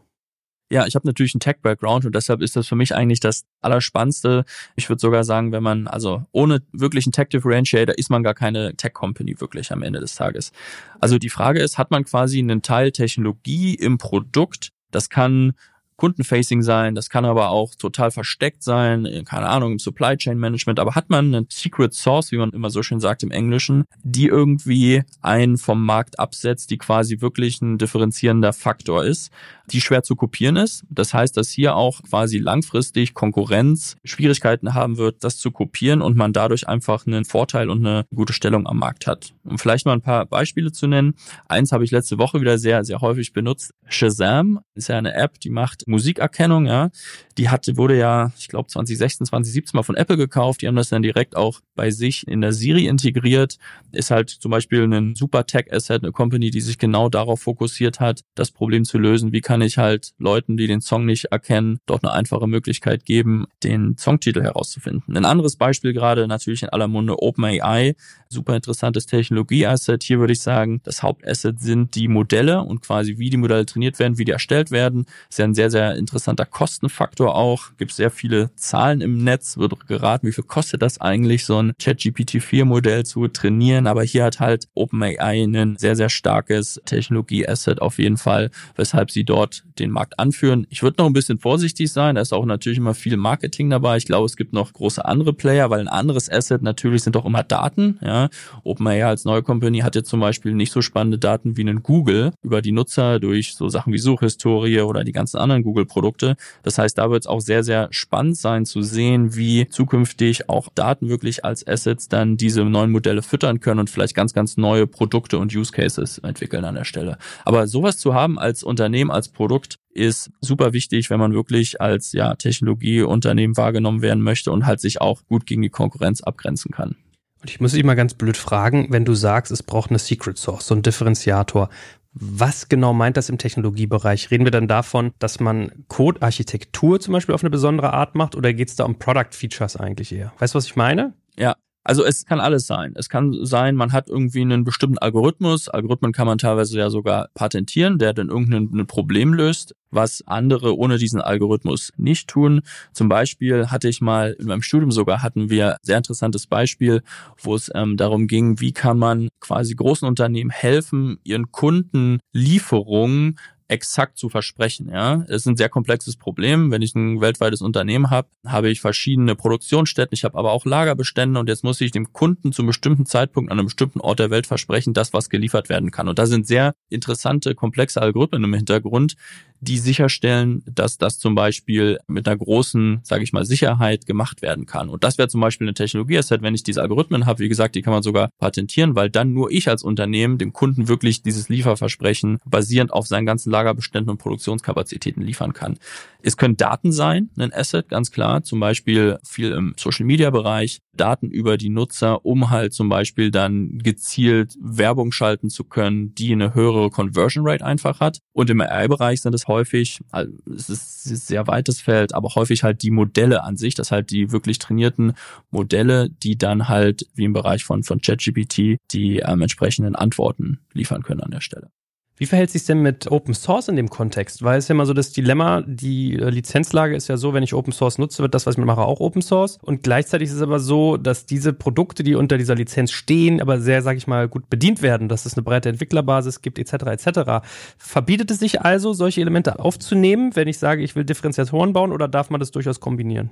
Ja, 0.70 0.86
ich 0.86 0.94
habe 0.94 1.06
natürlich 1.06 1.34
einen 1.34 1.40
Tech-Background 1.40 2.04
und 2.04 2.14
deshalb 2.14 2.42
ist 2.42 2.54
das 2.54 2.68
für 2.68 2.76
mich 2.76 2.94
eigentlich 2.94 3.20
das 3.20 3.46
Allerspannendste. 3.62 4.44
Ich 4.76 4.88
würde 4.90 5.00
sogar 5.00 5.24
sagen, 5.24 5.50
wenn 5.50 5.62
man, 5.62 5.86
also 5.86 6.26
ohne 6.30 6.62
wirklichen 6.72 7.10
Tech-Differentiator 7.10 7.96
ist 7.96 8.10
man 8.10 8.22
gar 8.22 8.34
keine 8.34 8.74
Tech-Company 8.76 9.40
wirklich 9.40 9.72
am 9.72 9.82
Ende 9.82 10.00
des 10.00 10.14
Tages. 10.14 10.52
Also 11.00 11.18
die 11.18 11.30
Frage 11.30 11.60
ist, 11.60 11.78
hat 11.78 11.90
man 11.90 12.04
quasi 12.04 12.38
einen 12.38 12.60
Teil 12.60 12.92
Technologie 12.92 13.74
im 13.74 13.96
Produkt? 13.96 14.72
Das 14.90 15.08
kann 15.08 15.54
Kundenfacing 15.98 16.62
sein, 16.62 16.94
das 16.94 17.10
kann 17.10 17.24
aber 17.24 17.50
auch 17.50 17.74
total 17.74 18.10
versteckt 18.10 18.62
sein, 18.62 19.24
keine 19.26 19.48
Ahnung, 19.48 19.72
im 19.72 19.78
Supply 19.78 20.16
Chain 20.16 20.38
Management, 20.38 20.78
aber 20.78 20.94
hat 20.94 21.10
man 21.10 21.34
eine 21.34 21.46
Secret 21.50 21.92
Source, 21.92 22.30
wie 22.32 22.38
man 22.38 22.50
immer 22.50 22.70
so 22.70 22.84
schön 22.84 23.00
sagt 23.00 23.24
im 23.24 23.32
Englischen, 23.32 23.84
die 24.04 24.26
irgendwie 24.26 25.02
einen 25.20 25.58
vom 25.58 25.84
Markt 25.84 26.20
absetzt, 26.20 26.70
die 26.70 26.78
quasi 26.78 27.20
wirklich 27.20 27.60
ein 27.60 27.78
differenzierender 27.78 28.52
Faktor 28.52 29.04
ist, 29.04 29.30
die 29.72 29.80
schwer 29.80 30.04
zu 30.04 30.14
kopieren 30.14 30.56
ist. 30.56 30.84
Das 30.88 31.12
heißt, 31.12 31.36
dass 31.36 31.50
hier 31.50 31.74
auch 31.74 32.00
quasi 32.02 32.38
langfristig 32.38 33.12
Konkurrenz 33.14 33.96
Schwierigkeiten 34.04 34.74
haben 34.74 34.98
wird, 34.98 35.24
das 35.24 35.36
zu 35.36 35.50
kopieren 35.50 36.00
und 36.00 36.16
man 36.16 36.32
dadurch 36.32 36.68
einfach 36.68 37.06
einen 37.06 37.24
Vorteil 37.24 37.70
und 37.70 37.84
eine 37.84 38.06
gute 38.14 38.32
Stellung 38.32 38.68
am 38.68 38.78
Markt 38.78 39.08
hat. 39.08 39.34
Um 39.44 39.58
vielleicht 39.58 39.84
mal 39.84 39.94
ein 39.94 40.02
paar 40.02 40.26
Beispiele 40.26 40.70
zu 40.70 40.86
nennen. 40.86 41.14
Eins 41.48 41.72
habe 41.72 41.84
ich 41.84 41.90
letzte 41.90 42.18
Woche 42.18 42.40
wieder 42.40 42.56
sehr, 42.56 42.84
sehr 42.84 43.00
häufig 43.00 43.32
benutzt. 43.32 43.74
Shazam 43.88 44.60
ist 44.74 44.88
ja 44.88 44.96
eine 44.96 45.14
App, 45.14 45.40
die 45.40 45.50
macht 45.50 45.87
Musikerkennung, 45.88 46.66
ja. 46.66 46.90
Die 47.36 47.48
hatte, 47.48 47.76
wurde 47.76 47.96
ja, 47.96 48.32
ich 48.38 48.48
glaube 48.48 48.68
2016, 48.68 49.26
2017 49.26 49.76
mal 49.76 49.82
von 49.82 49.96
Apple 49.96 50.16
gekauft. 50.16 50.62
Die 50.62 50.68
haben 50.68 50.76
das 50.76 50.88
dann 50.88 51.02
direkt 51.02 51.36
auch 51.36 51.60
bei 51.78 51.92
sich 51.92 52.26
in 52.26 52.40
der 52.40 52.52
Siri 52.52 52.88
integriert. 52.88 53.56
Ist 53.92 54.10
halt 54.10 54.30
zum 54.30 54.50
Beispiel 54.50 54.82
ein 54.82 55.14
super 55.14 55.46
Tech-Asset, 55.46 56.02
eine 56.02 56.10
Company, 56.10 56.50
die 56.50 56.60
sich 56.60 56.76
genau 56.76 57.08
darauf 57.08 57.40
fokussiert 57.40 58.00
hat, 58.00 58.24
das 58.34 58.50
Problem 58.50 58.84
zu 58.84 58.98
lösen. 58.98 59.32
Wie 59.32 59.40
kann 59.40 59.62
ich 59.62 59.78
halt 59.78 60.10
Leuten, 60.18 60.56
die 60.56 60.66
den 60.66 60.80
Song 60.80 61.06
nicht 61.06 61.26
erkennen, 61.26 61.78
dort 61.86 62.02
eine 62.02 62.12
einfache 62.12 62.48
Möglichkeit 62.48 63.04
geben, 63.04 63.46
den 63.62 63.96
Songtitel 63.96 64.42
herauszufinden. 64.42 65.16
Ein 65.16 65.24
anderes 65.24 65.54
Beispiel 65.54 65.92
gerade 65.92 66.26
natürlich 66.26 66.64
in 66.64 66.68
aller 66.70 66.88
Munde 66.88 67.22
OpenAI. 67.22 67.94
Super 68.28 68.56
interessantes 68.56 69.06
Technologie-Asset. 69.06 70.02
Hier 70.02 70.18
würde 70.18 70.32
ich 70.32 70.40
sagen, 70.40 70.80
das 70.82 71.04
Hauptasset 71.04 71.60
sind 71.60 71.94
die 71.94 72.08
Modelle 72.08 72.64
und 72.64 72.82
quasi 72.82 73.18
wie 73.18 73.30
die 73.30 73.36
Modelle 73.36 73.66
trainiert 73.66 74.00
werden, 74.00 74.18
wie 74.18 74.24
die 74.24 74.32
erstellt 74.32 74.72
werden. 74.72 75.06
Ist 75.30 75.38
ja 75.38 75.44
ein 75.44 75.54
sehr, 75.54 75.70
sehr 75.70 75.94
interessanter 75.94 76.44
Kostenfaktor 76.44 77.36
auch. 77.36 77.70
Gibt 77.78 77.92
sehr 77.92 78.10
viele 78.10 78.50
Zahlen 78.56 79.00
im 79.00 79.22
Netz, 79.22 79.58
wird 79.58 79.86
geraten, 79.86 80.26
wie 80.26 80.32
viel 80.32 80.42
kostet 80.42 80.82
das 80.82 81.00
eigentlich, 81.00 81.44
so 81.44 81.62
ein 81.62 81.67
ChatGPT-4-Modell 81.78 83.04
zu 83.04 83.28
trainieren. 83.28 83.86
Aber 83.86 84.02
hier 84.02 84.24
hat 84.24 84.40
halt 84.40 84.68
OpenAI 84.74 85.44
ein 85.44 85.76
sehr, 85.76 85.96
sehr 85.96 86.08
starkes 86.08 86.80
Technologie-Asset 86.84 87.80
auf 87.80 87.98
jeden 87.98 88.16
Fall, 88.16 88.50
weshalb 88.76 89.10
sie 89.10 89.24
dort 89.24 89.64
den 89.78 89.90
Markt 89.90 90.18
anführen. 90.18 90.66
Ich 90.70 90.82
würde 90.82 90.96
noch 90.98 91.06
ein 91.06 91.12
bisschen 91.12 91.38
vorsichtig 91.38 91.92
sein. 91.92 92.14
Da 92.16 92.20
ist 92.20 92.32
auch 92.32 92.44
natürlich 92.44 92.78
immer 92.78 92.94
viel 92.94 93.16
Marketing 93.16 93.70
dabei. 93.70 93.96
Ich 93.96 94.06
glaube, 94.06 94.26
es 94.26 94.36
gibt 94.36 94.52
noch 94.52 94.72
große 94.72 95.04
andere 95.04 95.32
Player, 95.32 95.70
weil 95.70 95.80
ein 95.80 95.88
anderes 95.88 96.30
Asset 96.30 96.62
natürlich 96.62 97.02
sind 97.02 97.16
auch 97.16 97.26
immer 97.26 97.42
Daten. 97.42 97.98
Ja, 98.02 98.28
OpenAI 98.64 99.06
als 99.06 99.24
neue 99.24 99.42
Company 99.42 99.80
hat 99.80 99.94
jetzt 99.94 100.08
zum 100.08 100.20
Beispiel 100.20 100.54
nicht 100.54 100.72
so 100.72 100.82
spannende 100.82 101.18
Daten 101.18 101.56
wie 101.56 101.64
ein 101.64 101.82
Google 101.82 102.32
über 102.42 102.62
die 102.62 102.72
Nutzer 102.72 103.20
durch 103.20 103.54
so 103.54 103.68
Sachen 103.68 103.92
wie 103.92 103.98
Suchhistorie 103.98 104.80
oder 104.80 105.04
die 105.04 105.12
ganzen 105.12 105.38
anderen 105.38 105.62
Google-Produkte. 105.62 106.36
Das 106.62 106.78
heißt, 106.78 106.98
da 106.98 107.10
wird 107.10 107.22
es 107.22 107.26
auch 107.26 107.40
sehr, 107.40 107.64
sehr 107.64 107.88
spannend 107.90 108.36
sein 108.36 108.64
zu 108.64 108.82
sehen, 108.82 109.34
wie 109.36 109.68
zukünftig 109.68 110.48
auch 110.48 110.68
Daten 110.74 111.08
wirklich 111.08 111.44
als 111.44 111.57
Assets 111.66 112.08
dann 112.08 112.36
diese 112.36 112.64
neuen 112.64 112.90
Modelle 112.90 113.22
füttern 113.22 113.60
können 113.60 113.80
und 113.80 113.90
vielleicht 113.90 114.14
ganz, 114.14 114.32
ganz 114.32 114.56
neue 114.56 114.86
Produkte 114.86 115.38
und 115.38 115.54
Use 115.54 115.72
Cases 115.72 116.18
entwickeln 116.18 116.64
an 116.64 116.74
der 116.74 116.84
Stelle. 116.84 117.18
Aber 117.44 117.66
sowas 117.66 117.98
zu 117.98 118.14
haben 118.14 118.38
als 118.38 118.62
Unternehmen, 118.62 119.10
als 119.10 119.28
Produkt, 119.28 119.78
ist 119.90 120.30
super 120.40 120.72
wichtig, 120.72 121.10
wenn 121.10 121.18
man 121.18 121.32
wirklich 121.32 121.80
als 121.80 122.12
ja, 122.12 122.34
Technologieunternehmen 122.34 123.56
wahrgenommen 123.56 124.02
werden 124.02 124.22
möchte 124.22 124.52
und 124.52 124.66
halt 124.66 124.80
sich 124.80 125.00
auch 125.00 125.22
gut 125.28 125.46
gegen 125.46 125.62
die 125.62 125.70
Konkurrenz 125.70 126.22
abgrenzen 126.22 126.70
kann. 126.70 126.96
Und 127.40 127.50
ich 127.50 127.60
muss 127.60 127.72
dich 127.72 127.84
mal 127.84 127.94
ganz 127.94 128.14
blöd 128.14 128.36
fragen, 128.36 128.88
wenn 128.90 129.04
du 129.04 129.14
sagst, 129.14 129.52
es 129.52 129.62
braucht 129.62 129.90
eine 129.90 129.98
Secret 129.98 130.38
Source, 130.38 130.66
so 130.66 130.74
ein 130.74 130.82
Differenziator. 130.82 131.68
Was 132.12 132.68
genau 132.68 132.92
meint 132.94 133.16
das 133.16 133.28
im 133.28 133.38
Technologiebereich? 133.38 134.30
Reden 134.30 134.44
wir 134.44 134.50
dann 134.50 134.66
davon, 134.66 135.12
dass 135.18 135.38
man 135.38 135.84
Code-Architektur 135.88 136.98
zum 136.98 137.12
Beispiel 137.12 137.34
auf 137.34 137.44
eine 137.44 137.50
besondere 137.50 137.92
Art 137.92 138.14
macht 138.14 138.34
oder 138.34 138.52
geht 138.52 138.68
es 138.68 138.76
da 138.76 138.84
um 138.84 138.98
Product-Features 138.98 139.76
eigentlich 139.76 140.12
eher? 140.12 140.32
Weißt 140.38 140.54
du, 140.54 140.56
was 140.56 140.66
ich 140.66 140.74
meine? 140.74 141.12
Ja, 141.38 141.54
also 141.88 142.04
es 142.04 142.26
kann 142.26 142.38
alles 142.38 142.66
sein. 142.66 142.92
Es 142.96 143.08
kann 143.08 143.34
sein, 143.46 143.74
man 143.74 143.92
hat 143.92 144.10
irgendwie 144.10 144.42
einen 144.42 144.62
bestimmten 144.62 144.98
Algorithmus. 144.98 145.70
Algorithmen 145.70 146.12
kann 146.12 146.26
man 146.26 146.36
teilweise 146.36 146.76
ja 146.76 146.90
sogar 146.90 147.28
patentieren, 147.32 147.98
der 147.98 148.12
dann 148.12 148.28
irgendein 148.28 148.86
Problem 148.86 149.32
löst, 149.32 149.74
was 149.90 150.22
andere 150.26 150.76
ohne 150.76 150.98
diesen 150.98 151.22
Algorithmus 151.22 151.92
nicht 151.96 152.28
tun. 152.28 152.60
Zum 152.92 153.08
Beispiel 153.08 153.68
hatte 153.68 153.88
ich 153.88 154.02
mal 154.02 154.36
in 154.38 154.48
meinem 154.48 154.60
Studium 154.60 154.90
sogar 154.90 155.22
hatten 155.22 155.48
wir 155.48 155.78
sehr 155.80 155.96
interessantes 155.96 156.46
Beispiel, 156.46 157.00
wo 157.42 157.54
es 157.54 157.70
ähm, 157.74 157.96
darum 157.96 158.26
ging, 158.26 158.60
wie 158.60 158.72
kann 158.72 158.98
man 158.98 159.28
quasi 159.40 159.74
großen 159.74 160.06
Unternehmen 160.06 160.50
helfen, 160.50 161.18
ihren 161.24 161.52
Kunden 161.52 162.18
Lieferungen 162.34 163.38
exakt 163.68 164.18
zu 164.18 164.28
versprechen. 164.30 164.88
Ja, 164.90 165.24
es 165.28 165.42
ist 165.42 165.46
ein 165.46 165.56
sehr 165.56 165.68
komplexes 165.68 166.16
Problem. 166.16 166.70
Wenn 166.70 166.82
ich 166.82 166.94
ein 166.94 167.20
weltweites 167.20 167.60
Unternehmen 167.60 168.10
habe, 168.10 168.28
habe 168.46 168.70
ich 168.70 168.80
verschiedene 168.80 169.36
Produktionsstätten, 169.36 170.14
ich 170.14 170.24
habe 170.24 170.38
aber 170.38 170.52
auch 170.52 170.64
Lagerbestände 170.64 171.38
und 171.38 171.48
jetzt 171.48 171.64
muss 171.64 171.80
ich 171.80 171.90
dem 171.90 172.12
Kunden 172.12 172.52
zum 172.52 172.66
bestimmten 172.66 173.06
Zeitpunkt 173.06 173.52
an 173.52 173.58
einem 173.58 173.66
bestimmten 173.66 174.00
Ort 174.00 174.18
der 174.18 174.30
Welt 174.30 174.46
versprechen, 174.46 174.94
dass 174.94 175.12
was 175.12 175.28
geliefert 175.28 175.68
werden 175.68 175.90
kann. 175.90 176.08
Und 176.08 176.18
da 176.18 176.26
sind 176.26 176.46
sehr 176.46 176.74
interessante, 176.88 177.54
komplexe 177.54 178.00
Algorithmen 178.00 178.44
im 178.44 178.54
Hintergrund, 178.54 179.16
die 179.60 179.78
sicherstellen, 179.78 180.62
dass 180.66 180.98
das 180.98 181.18
zum 181.18 181.34
Beispiel 181.34 181.98
mit 182.06 182.28
einer 182.28 182.36
großen, 182.36 183.00
sage 183.02 183.24
ich 183.24 183.32
mal, 183.32 183.44
Sicherheit 183.44 184.06
gemacht 184.06 184.42
werden 184.42 184.66
kann. 184.66 184.88
Und 184.88 185.04
das 185.04 185.18
wäre 185.18 185.28
zum 185.28 185.40
Beispiel 185.40 185.66
eine 185.66 185.74
Technologie-Asset, 185.74 186.42
wenn 186.42 186.54
ich 186.54 186.62
diese 186.62 186.80
Algorithmen 186.80 187.26
habe, 187.26 187.40
wie 187.40 187.48
gesagt, 187.48 187.74
die 187.74 187.82
kann 187.82 187.92
man 187.92 188.02
sogar 188.02 188.30
patentieren, 188.38 188.94
weil 188.94 189.10
dann 189.10 189.32
nur 189.32 189.50
ich 189.50 189.68
als 189.68 189.82
Unternehmen 189.82 190.38
dem 190.38 190.52
Kunden 190.52 190.88
wirklich 190.88 191.22
dieses 191.22 191.48
Lieferversprechen 191.48 192.38
basierend 192.44 192.92
auf 192.92 193.06
seinen 193.06 193.26
ganzen 193.26 193.50
Lagerbeständen 193.50 194.10
und 194.10 194.18
Produktionskapazitäten 194.18 195.22
liefern 195.22 195.52
kann. 195.52 195.78
Es 196.22 196.36
können 196.36 196.56
Daten 196.56 196.92
sein, 196.92 197.30
ein 197.38 197.52
Asset, 197.52 197.88
ganz 197.88 198.10
klar, 198.10 198.42
zum 198.42 198.60
Beispiel 198.60 199.18
viel 199.24 199.52
im 199.52 199.74
Social-Media-Bereich, 199.76 200.80
Daten 200.94 201.30
über 201.30 201.56
die 201.56 201.68
Nutzer, 201.68 202.24
um 202.24 202.50
halt 202.50 202.74
zum 202.74 202.88
Beispiel 202.88 203.30
dann 203.30 203.78
gezielt 203.78 204.54
Werbung 204.60 205.12
schalten 205.12 205.48
zu 205.48 205.64
können, 205.64 206.14
die 206.14 206.32
eine 206.32 206.54
höhere 206.54 206.90
Conversion 206.90 207.46
Rate 207.46 207.64
einfach 207.64 208.00
hat. 208.00 208.18
Und 208.32 208.50
im 208.50 208.60
AI-Bereich 208.60 209.20
sind 209.22 209.34
es 209.34 209.47
häufig, 209.48 210.00
also 210.10 210.32
es 210.54 210.68
ist 210.68 211.06
ein 211.06 211.16
sehr 211.16 211.46
weites 211.46 211.80
Feld, 211.80 212.14
aber 212.14 212.34
häufig 212.34 212.62
halt 212.62 212.82
die 212.82 212.90
Modelle 212.90 213.42
an 213.42 213.56
sich, 213.56 213.74
das 213.74 213.90
halt 213.90 214.10
die 214.10 214.30
wirklich 214.30 214.58
trainierten 214.58 215.14
Modelle, 215.50 216.10
die 216.10 216.38
dann 216.38 216.68
halt 216.68 217.06
wie 217.14 217.24
im 217.24 217.32
Bereich 217.32 217.64
von, 217.64 217.82
von 217.82 218.00
ChatGPT 218.00 218.76
die 218.92 219.18
ähm, 219.18 219.42
entsprechenden 219.42 219.96
Antworten 219.96 220.60
liefern 220.72 221.02
können 221.02 221.20
an 221.20 221.30
der 221.30 221.40
Stelle. 221.40 221.70
Wie 222.18 222.26
verhält 222.26 222.50
sich 222.50 222.64
denn 222.66 222.82
mit 222.82 223.10
Open 223.10 223.32
Source 223.32 223.68
in 223.68 223.76
dem 223.76 223.88
Kontext? 223.88 224.42
Weil 224.42 224.58
es 224.58 224.66
ja 224.66 224.74
immer 224.74 224.86
so 224.86 224.92
das 224.92 225.12
Dilemma, 225.12 225.62
die 225.64 226.16
äh, 226.16 226.30
Lizenzlage 226.30 226.96
ist 226.96 227.06
ja 227.06 227.16
so, 227.16 227.32
wenn 227.32 227.44
ich 227.44 227.54
Open 227.54 227.72
Source 227.72 227.98
nutze, 227.98 228.22
wird 228.22 228.34
das, 228.34 228.44
was 228.44 228.58
ich 228.58 228.64
mache, 228.64 228.82
auch 228.82 228.98
Open 228.98 229.22
Source. 229.22 229.58
Und 229.62 229.84
gleichzeitig 229.84 230.28
ist 230.28 230.34
es 230.34 230.42
aber 230.42 230.58
so, 230.58 230.96
dass 230.96 231.26
diese 231.26 231.52
Produkte, 231.52 232.02
die 232.02 232.16
unter 232.16 232.36
dieser 232.36 232.56
Lizenz 232.56 232.90
stehen, 232.90 233.40
aber 233.40 233.60
sehr, 233.60 233.82
sag 233.82 233.96
ich 233.96 234.08
mal, 234.08 234.28
gut 234.28 234.50
bedient 234.50 234.82
werden, 234.82 235.08
dass 235.08 235.26
es 235.26 235.34
eine 235.34 235.44
breite 235.44 235.68
Entwicklerbasis 235.68 236.42
gibt, 236.42 236.58
etc., 236.58 236.72
etc. 236.86 237.46
Verbietet 237.78 238.32
es 238.32 238.40
sich 238.40 238.62
also, 238.62 238.92
solche 238.92 239.20
Elemente 239.20 239.60
aufzunehmen, 239.60 240.34
wenn 240.34 240.48
ich 240.48 240.58
sage, 240.58 240.82
ich 240.82 240.96
will 240.96 241.04
Differenziatoren 241.04 241.72
bauen, 241.72 241.92
oder 241.92 242.08
darf 242.08 242.30
man 242.30 242.40
das 242.40 242.50
durchaus 242.50 242.80
kombinieren? 242.80 243.30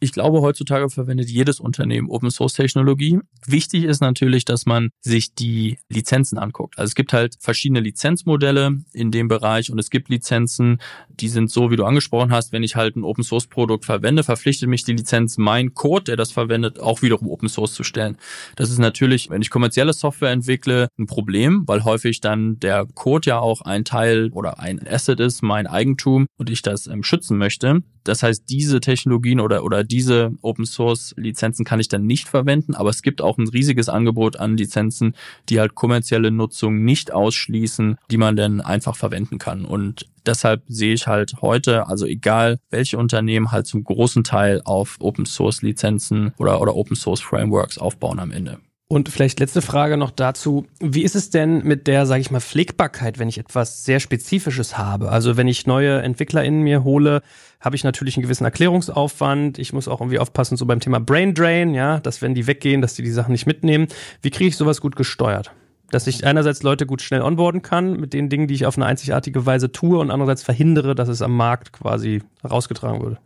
Ich 0.00 0.12
glaube, 0.12 0.40
heutzutage 0.42 0.88
verwendet 0.90 1.28
jedes 1.28 1.58
Unternehmen 1.58 2.08
Open 2.08 2.30
Source 2.30 2.52
Technologie. 2.52 3.18
Wichtig 3.46 3.84
ist 3.84 4.00
natürlich, 4.00 4.44
dass 4.44 4.64
man 4.64 4.90
sich 5.00 5.34
die 5.34 5.78
Lizenzen 5.88 6.38
anguckt. 6.38 6.78
Also 6.78 6.90
es 6.90 6.94
gibt 6.94 7.12
halt 7.12 7.34
verschiedene 7.40 7.80
Lizenzmodelle 7.80 8.78
in 8.92 9.10
dem 9.10 9.26
Bereich 9.26 9.72
und 9.72 9.78
es 9.78 9.90
gibt 9.90 10.08
Lizenzen, 10.08 10.78
die 11.08 11.28
sind 11.28 11.50
so, 11.50 11.72
wie 11.72 11.76
du 11.76 11.84
angesprochen 11.84 12.30
hast, 12.30 12.52
wenn 12.52 12.62
ich 12.62 12.76
halt 12.76 12.94
ein 12.94 13.02
Open 13.02 13.24
Source 13.24 13.48
Produkt 13.48 13.84
verwende, 13.84 14.22
verpflichtet 14.22 14.68
mich 14.68 14.84
die 14.84 14.92
Lizenz, 14.92 15.36
mein 15.36 15.74
Code, 15.74 16.04
der 16.04 16.16
das 16.16 16.30
verwendet, 16.30 16.78
auch 16.78 17.02
wiederum 17.02 17.28
Open 17.28 17.48
Source 17.48 17.74
zu 17.74 17.82
stellen. 17.82 18.18
Das 18.54 18.70
ist 18.70 18.78
natürlich, 18.78 19.30
wenn 19.30 19.42
ich 19.42 19.50
kommerzielle 19.50 19.92
Software 19.92 20.30
entwickle, 20.30 20.88
ein 20.96 21.06
Problem, 21.06 21.64
weil 21.66 21.82
häufig 21.82 22.20
dann 22.20 22.60
der 22.60 22.86
Code 22.94 23.30
ja 23.30 23.40
auch 23.40 23.62
ein 23.62 23.84
Teil 23.84 24.30
oder 24.32 24.60
ein 24.60 24.80
Asset 24.86 25.18
ist, 25.18 25.42
mein 25.42 25.66
Eigentum 25.66 26.26
und 26.36 26.50
ich 26.50 26.62
das 26.62 26.86
ähm, 26.86 27.02
schützen 27.02 27.36
möchte. 27.36 27.82
Das 28.08 28.22
heißt, 28.22 28.44
diese 28.48 28.80
Technologien 28.80 29.38
oder, 29.38 29.62
oder 29.64 29.84
diese 29.84 30.32
Open 30.40 30.64
Source 30.64 31.14
Lizenzen 31.18 31.66
kann 31.66 31.78
ich 31.78 31.88
dann 31.88 32.06
nicht 32.06 32.26
verwenden, 32.26 32.74
aber 32.74 32.88
es 32.88 33.02
gibt 33.02 33.20
auch 33.20 33.36
ein 33.36 33.48
riesiges 33.48 33.90
Angebot 33.90 34.36
an 34.38 34.56
Lizenzen, 34.56 35.14
die 35.50 35.60
halt 35.60 35.74
kommerzielle 35.74 36.30
Nutzung 36.30 36.84
nicht 36.84 37.12
ausschließen, 37.12 37.98
die 38.10 38.16
man 38.16 38.34
dann 38.34 38.62
einfach 38.62 38.96
verwenden 38.96 39.38
kann. 39.38 39.66
Und 39.66 40.06
deshalb 40.24 40.62
sehe 40.68 40.94
ich 40.94 41.06
halt 41.06 41.42
heute, 41.42 41.86
also 41.86 42.06
egal 42.06 42.58
welche 42.70 42.96
Unternehmen 42.96 43.52
halt 43.52 43.66
zum 43.66 43.84
großen 43.84 44.24
Teil 44.24 44.62
auf 44.64 44.96
Open 45.00 45.26
Source 45.26 45.60
Lizenzen 45.60 46.32
oder, 46.38 46.62
oder 46.62 46.74
Open 46.74 46.96
Source 46.96 47.20
Frameworks 47.20 47.76
aufbauen 47.76 48.20
am 48.20 48.30
Ende. 48.30 48.58
Und 48.90 49.10
vielleicht 49.10 49.38
letzte 49.38 49.60
Frage 49.60 49.98
noch 49.98 50.10
dazu. 50.10 50.66
Wie 50.80 51.02
ist 51.02 51.14
es 51.14 51.28
denn 51.28 51.62
mit 51.62 51.86
der, 51.86 52.06
sage 52.06 52.22
ich 52.22 52.30
mal, 52.30 52.40
Pflegbarkeit, 52.40 53.18
wenn 53.18 53.28
ich 53.28 53.36
etwas 53.36 53.84
sehr 53.84 54.00
Spezifisches 54.00 54.78
habe? 54.78 55.10
Also 55.10 55.36
wenn 55.36 55.46
ich 55.46 55.66
neue 55.66 56.00
EntwicklerInnen 56.00 56.62
mir 56.62 56.84
hole, 56.84 57.20
habe 57.60 57.76
ich 57.76 57.84
natürlich 57.84 58.16
einen 58.16 58.22
gewissen 58.22 58.46
Erklärungsaufwand. 58.46 59.58
Ich 59.58 59.74
muss 59.74 59.88
auch 59.88 60.00
irgendwie 60.00 60.18
aufpassen, 60.18 60.56
so 60.56 60.64
beim 60.64 60.80
Thema 60.80 61.00
Brain 61.00 61.34
Drain, 61.34 61.74
ja, 61.74 62.00
dass 62.00 62.22
wenn 62.22 62.34
die 62.34 62.46
weggehen, 62.46 62.80
dass 62.80 62.94
die 62.94 63.02
die 63.02 63.10
Sachen 63.10 63.32
nicht 63.32 63.46
mitnehmen. 63.46 63.88
Wie 64.22 64.30
kriege 64.30 64.48
ich 64.48 64.56
sowas 64.56 64.80
gut 64.80 64.96
gesteuert? 64.96 65.52
Dass 65.90 66.06
ich 66.06 66.24
einerseits 66.24 66.62
Leute 66.62 66.86
gut 66.86 67.02
schnell 67.02 67.20
onboarden 67.20 67.60
kann 67.60 68.00
mit 68.00 68.14
den 68.14 68.30
Dingen, 68.30 68.48
die 68.48 68.54
ich 68.54 68.64
auf 68.64 68.78
eine 68.78 68.86
einzigartige 68.86 69.44
Weise 69.44 69.70
tue 69.70 69.98
und 69.98 70.10
andererseits 70.10 70.42
verhindere, 70.42 70.94
dass 70.94 71.10
es 71.10 71.20
am 71.20 71.36
Markt 71.36 71.72
quasi 71.72 72.22
rausgetragen 72.42 73.02
würde. 73.02 73.18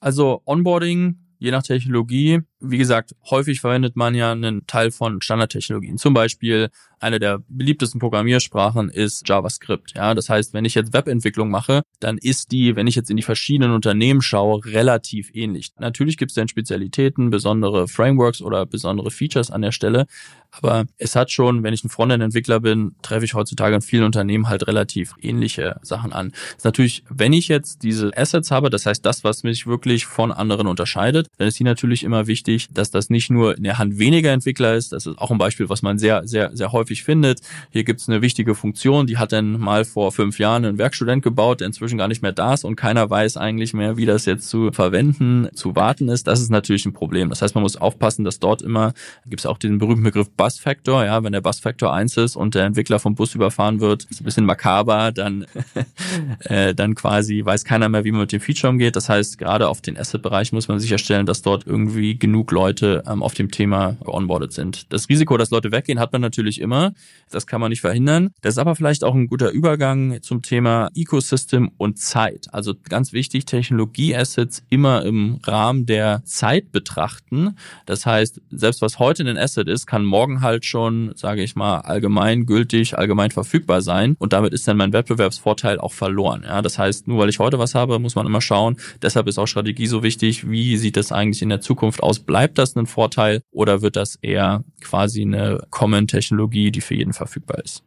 Also 0.00 0.42
Onboarding 0.44 1.18
je 1.38 1.50
nach 1.50 1.62
Technologie. 1.62 2.40
Wie 2.60 2.78
gesagt, 2.78 3.14
häufig 3.30 3.60
verwendet 3.60 3.96
man 3.96 4.14
ja 4.14 4.32
einen 4.32 4.66
Teil 4.66 4.90
von 4.90 5.20
Standardtechnologien. 5.20 5.98
Zum 5.98 6.14
Beispiel 6.14 6.70
eine 7.00 7.18
der 7.18 7.40
beliebtesten 7.48 8.00
Programmiersprachen 8.00 8.88
ist 8.88 9.28
JavaScript. 9.28 9.94
Ja, 9.94 10.14
das 10.14 10.28
heißt, 10.28 10.52
wenn 10.52 10.64
ich 10.64 10.74
jetzt 10.74 10.92
Webentwicklung 10.92 11.50
mache, 11.50 11.82
dann 12.00 12.18
ist 12.18 12.50
die, 12.50 12.76
wenn 12.76 12.86
ich 12.86 12.96
jetzt 12.96 13.10
in 13.10 13.16
die 13.16 13.22
verschiedenen 13.22 13.72
Unternehmen 13.72 14.20
schaue, 14.20 14.64
relativ 14.64 15.30
ähnlich. 15.34 15.72
Natürlich 15.78 16.16
gibt 16.16 16.32
es 16.32 16.34
dann 16.34 16.48
Spezialitäten, 16.48 17.30
besondere 17.30 17.88
Frameworks 17.88 18.42
oder 18.42 18.66
besondere 18.66 19.10
Features 19.10 19.50
an 19.50 19.62
der 19.62 19.72
Stelle. 19.72 20.06
Aber 20.50 20.86
es 20.96 21.14
hat 21.14 21.30
schon, 21.30 21.62
wenn 21.62 21.74
ich 21.74 21.84
ein 21.84 21.90
Frontend-Entwickler 21.90 22.60
bin, 22.60 22.96
treffe 23.02 23.24
ich 23.24 23.34
heutzutage 23.34 23.76
in 23.76 23.82
vielen 23.82 24.04
Unternehmen 24.04 24.48
halt 24.48 24.66
relativ 24.66 25.14
ähnliche 25.20 25.76
Sachen 25.82 26.12
an. 26.12 26.30
Das 26.30 26.56
ist 26.58 26.64
natürlich, 26.64 27.04
wenn 27.10 27.32
ich 27.32 27.48
jetzt 27.48 27.82
diese 27.82 28.16
Assets 28.16 28.50
habe, 28.50 28.70
das 28.70 28.86
heißt 28.86 29.04
das, 29.04 29.24
was 29.24 29.42
mich 29.42 29.66
wirklich 29.66 30.06
von 30.06 30.32
anderen 30.32 30.66
unterscheidet, 30.66 31.28
dann 31.36 31.48
ist 31.48 31.58
hier 31.58 31.66
natürlich 31.66 32.02
immer 32.02 32.26
wichtig, 32.26 32.47
dass 32.72 32.90
das 32.90 33.10
nicht 33.10 33.30
nur 33.30 33.56
in 33.56 33.64
der 33.64 33.78
Hand 33.78 33.98
weniger 33.98 34.32
Entwickler 34.32 34.74
ist. 34.74 34.92
Das 34.92 35.06
ist 35.06 35.18
auch 35.18 35.30
ein 35.30 35.38
Beispiel, 35.38 35.68
was 35.68 35.82
man 35.82 35.98
sehr, 35.98 36.26
sehr, 36.26 36.50
sehr 36.56 36.72
häufig 36.72 37.04
findet. 37.04 37.40
Hier 37.70 37.84
gibt 37.84 38.00
es 38.00 38.08
eine 38.08 38.22
wichtige 38.22 38.54
Funktion, 38.54 39.06
die 39.06 39.18
hat 39.18 39.32
dann 39.32 39.58
mal 39.58 39.84
vor 39.84 40.12
fünf 40.12 40.38
Jahren 40.38 40.64
ein 40.64 40.78
Werkstudent 40.78 41.22
gebaut, 41.22 41.60
der 41.60 41.66
inzwischen 41.66 41.98
gar 41.98 42.08
nicht 42.08 42.22
mehr 42.22 42.32
da 42.32 42.54
ist 42.54 42.64
und 42.64 42.76
keiner 42.76 43.08
weiß 43.10 43.36
eigentlich 43.36 43.74
mehr, 43.74 43.96
wie 43.96 44.06
das 44.06 44.24
jetzt 44.24 44.48
zu 44.48 44.72
verwenden, 44.72 45.48
zu 45.54 45.76
warten 45.76 46.08
ist. 46.08 46.26
Das 46.26 46.40
ist 46.40 46.50
natürlich 46.50 46.86
ein 46.86 46.92
Problem. 46.92 47.28
Das 47.28 47.42
heißt, 47.42 47.54
man 47.54 47.62
muss 47.62 47.76
aufpassen, 47.76 48.24
dass 48.24 48.38
dort 48.38 48.62
immer, 48.62 48.94
gibt 49.26 49.40
es 49.40 49.46
auch 49.46 49.58
den 49.58 49.78
berühmten 49.78 50.04
Begriff 50.04 50.30
Bus 50.30 50.58
Factor, 50.58 51.04
ja, 51.04 51.22
wenn 51.22 51.32
der 51.32 51.40
Bus 51.40 51.60
Factor 51.60 51.92
1 51.92 52.16
ist 52.16 52.36
und 52.36 52.54
der 52.54 52.64
Entwickler 52.64 52.98
vom 52.98 53.14
Bus 53.14 53.34
überfahren 53.34 53.80
wird, 53.80 54.04
ist 54.04 54.20
ein 54.20 54.24
bisschen 54.24 54.46
makaber, 54.46 55.12
dann, 55.12 55.46
äh, 56.40 56.74
dann 56.74 56.94
quasi 56.94 57.44
weiß 57.44 57.64
keiner 57.64 57.88
mehr, 57.88 58.04
wie 58.04 58.12
man 58.12 58.22
mit 58.22 58.32
dem 58.32 58.40
Feature 58.40 58.70
umgeht. 58.70 58.96
Das 58.96 59.08
heißt, 59.08 59.38
gerade 59.38 59.68
auf 59.68 59.80
den 59.80 59.98
Asset-Bereich 59.98 60.52
muss 60.52 60.68
man 60.68 60.78
sicherstellen, 60.78 61.26
dass 61.26 61.42
dort 61.42 61.66
irgendwie 61.66 62.18
genug 62.18 62.37
Leute 62.50 63.02
ähm, 63.06 63.22
auf 63.22 63.34
dem 63.34 63.50
Thema 63.50 63.96
geonboardet 64.04 64.52
sind. 64.52 64.92
Das 64.92 65.08
Risiko, 65.08 65.36
dass 65.36 65.50
Leute 65.50 65.72
weggehen, 65.72 65.98
hat 65.98 66.12
man 66.12 66.20
natürlich 66.20 66.60
immer. 66.60 66.92
Das 67.30 67.46
kann 67.46 67.60
man 67.60 67.70
nicht 67.70 67.80
verhindern. 67.80 68.30
Das 68.40 68.54
ist 68.54 68.58
aber 68.58 68.74
vielleicht 68.74 69.04
auch 69.04 69.14
ein 69.14 69.26
guter 69.26 69.50
Übergang 69.50 70.20
zum 70.22 70.42
Thema 70.42 70.90
Ecosystem 70.94 71.70
und 71.76 71.98
Zeit. 71.98 72.46
Also 72.52 72.74
ganz 72.88 73.12
wichtig, 73.12 73.44
Technologie-Assets 73.44 74.64
immer 74.70 75.04
im 75.04 75.38
Rahmen 75.44 75.86
der 75.86 76.22
Zeit 76.24 76.72
betrachten. 76.72 77.56
Das 77.86 78.06
heißt, 78.06 78.40
selbst 78.50 78.82
was 78.82 78.98
heute 78.98 79.24
ein 79.24 79.38
Asset 79.38 79.68
ist, 79.68 79.86
kann 79.86 80.04
morgen 80.04 80.40
halt 80.40 80.64
schon, 80.64 81.12
sage 81.14 81.42
ich 81.42 81.56
mal, 81.56 81.80
allgemein 81.80 82.46
gültig, 82.46 82.96
allgemein 82.96 83.30
verfügbar 83.30 83.82
sein 83.82 84.16
und 84.18 84.32
damit 84.32 84.52
ist 84.52 84.66
dann 84.68 84.76
mein 84.76 84.92
Wettbewerbsvorteil 84.92 85.78
auch 85.78 85.92
verloren. 85.92 86.42
Ja, 86.44 86.62
das 86.62 86.78
heißt, 86.78 87.08
nur 87.08 87.18
weil 87.18 87.28
ich 87.28 87.38
heute 87.38 87.58
was 87.58 87.74
habe, 87.74 87.98
muss 87.98 88.14
man 88.14 88.26
immer 88.26 88.40
schauen. 88.40 88.76
Deshalb 89.02 89.26
ist 89.28 89.38
auch 89.38 89.46
Strategie 89.46 89.86
so 89.86 90.02
wichtig. 90.02 90.48
Wie 90.50 90.76
sieht 90.76 90.96
das 90.96 91.12
eigentlich 91.12 91.42
in 91.42 91.48
der 91.48 91.60
Zukunft 91.60 92.02
aus? 92.02 92.18
Bleibt 92.28 92.58
das 92.58 92.76
ein 92.76 92.84
Vorteil 92.84 93.40
oder 93.50 93.80
wird 93.80 93.96
das 93.96 94.16
eher 94.16 94.62
quasi 94.82 95.22
eine 95.22 95.66
Common-Technologie, 95.70 96.70
die 96.70 96.82
für 96.82 96.94
jeden 96.94 97.14
verfügbar 97.14 97.64
ist? 97.64 97.84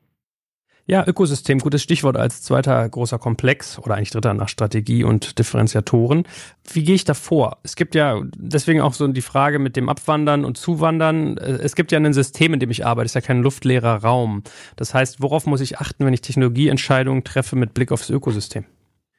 Ja, 0.87 1.05
Ökosystem, 1.07 1.59
gutes 1.59 1.83
Stichwort 1.83 2.17
als 2.17 2.41
zweiter 2.41 2.89
großer 2.89 3.19
Komplex 3.19 3.77
oder 3.77 3.93
eigentlich 3.93 4.09
dritter 4.09 4.33
nach 4.33 4.49
Strategie 4.49 5.03
und 5.03 5.37
Differenziatoren. 5.37 6.23
Wie 6.73 6.83
gehe 6.83 6.95
ich 6.95 7.03
da 7.03 7.13
vor? 7.13 7.59
Es 7.61 7.75
gibt 7.75 7.93
ja 7.93 8.19
deswegen 8.35 8.81
auch 8.81 8.95
so 8.95 9.07
die 9.07 9.21
Frage 9.21 9.59
mit 9.59 9.75
dem 9.75 9.89
Abwandern 9.89 10.43
und 10.43 10.57
Zuwandern. 10.57 11.37
Es 11.37 11.75
gibt 11.75 11.91
ja 11.91 11.99
ein 11.99 12.11
System, 12.11 12.55
in 12.55 12.59
dem 12.59 12.71
ich 12.71 12.83
arbeite, 12.83 13.05
es 13.05 13.11
ist 13.11 13.15
ja 13.15 13.21
kein 13.21 13.43
luftleerer 13.43 13.97
Raum. 13.97 14.41
Das 14.75 14.95
heißt, 14.95 15.21
worauf 15.21 15.45
muss 15.45 15.61
ich 15.61 15.77
achten, 15.77 16.03
wenn 16.03 16.15
ich 16.15 16.21
Technologieentscheidungen 16.21 17.23
treffe 17.23 17.55
mit 17.55 17.75
Blick 17.75 17.91
aufs 17.91 18.09
Ökosystem? 18.09 18.65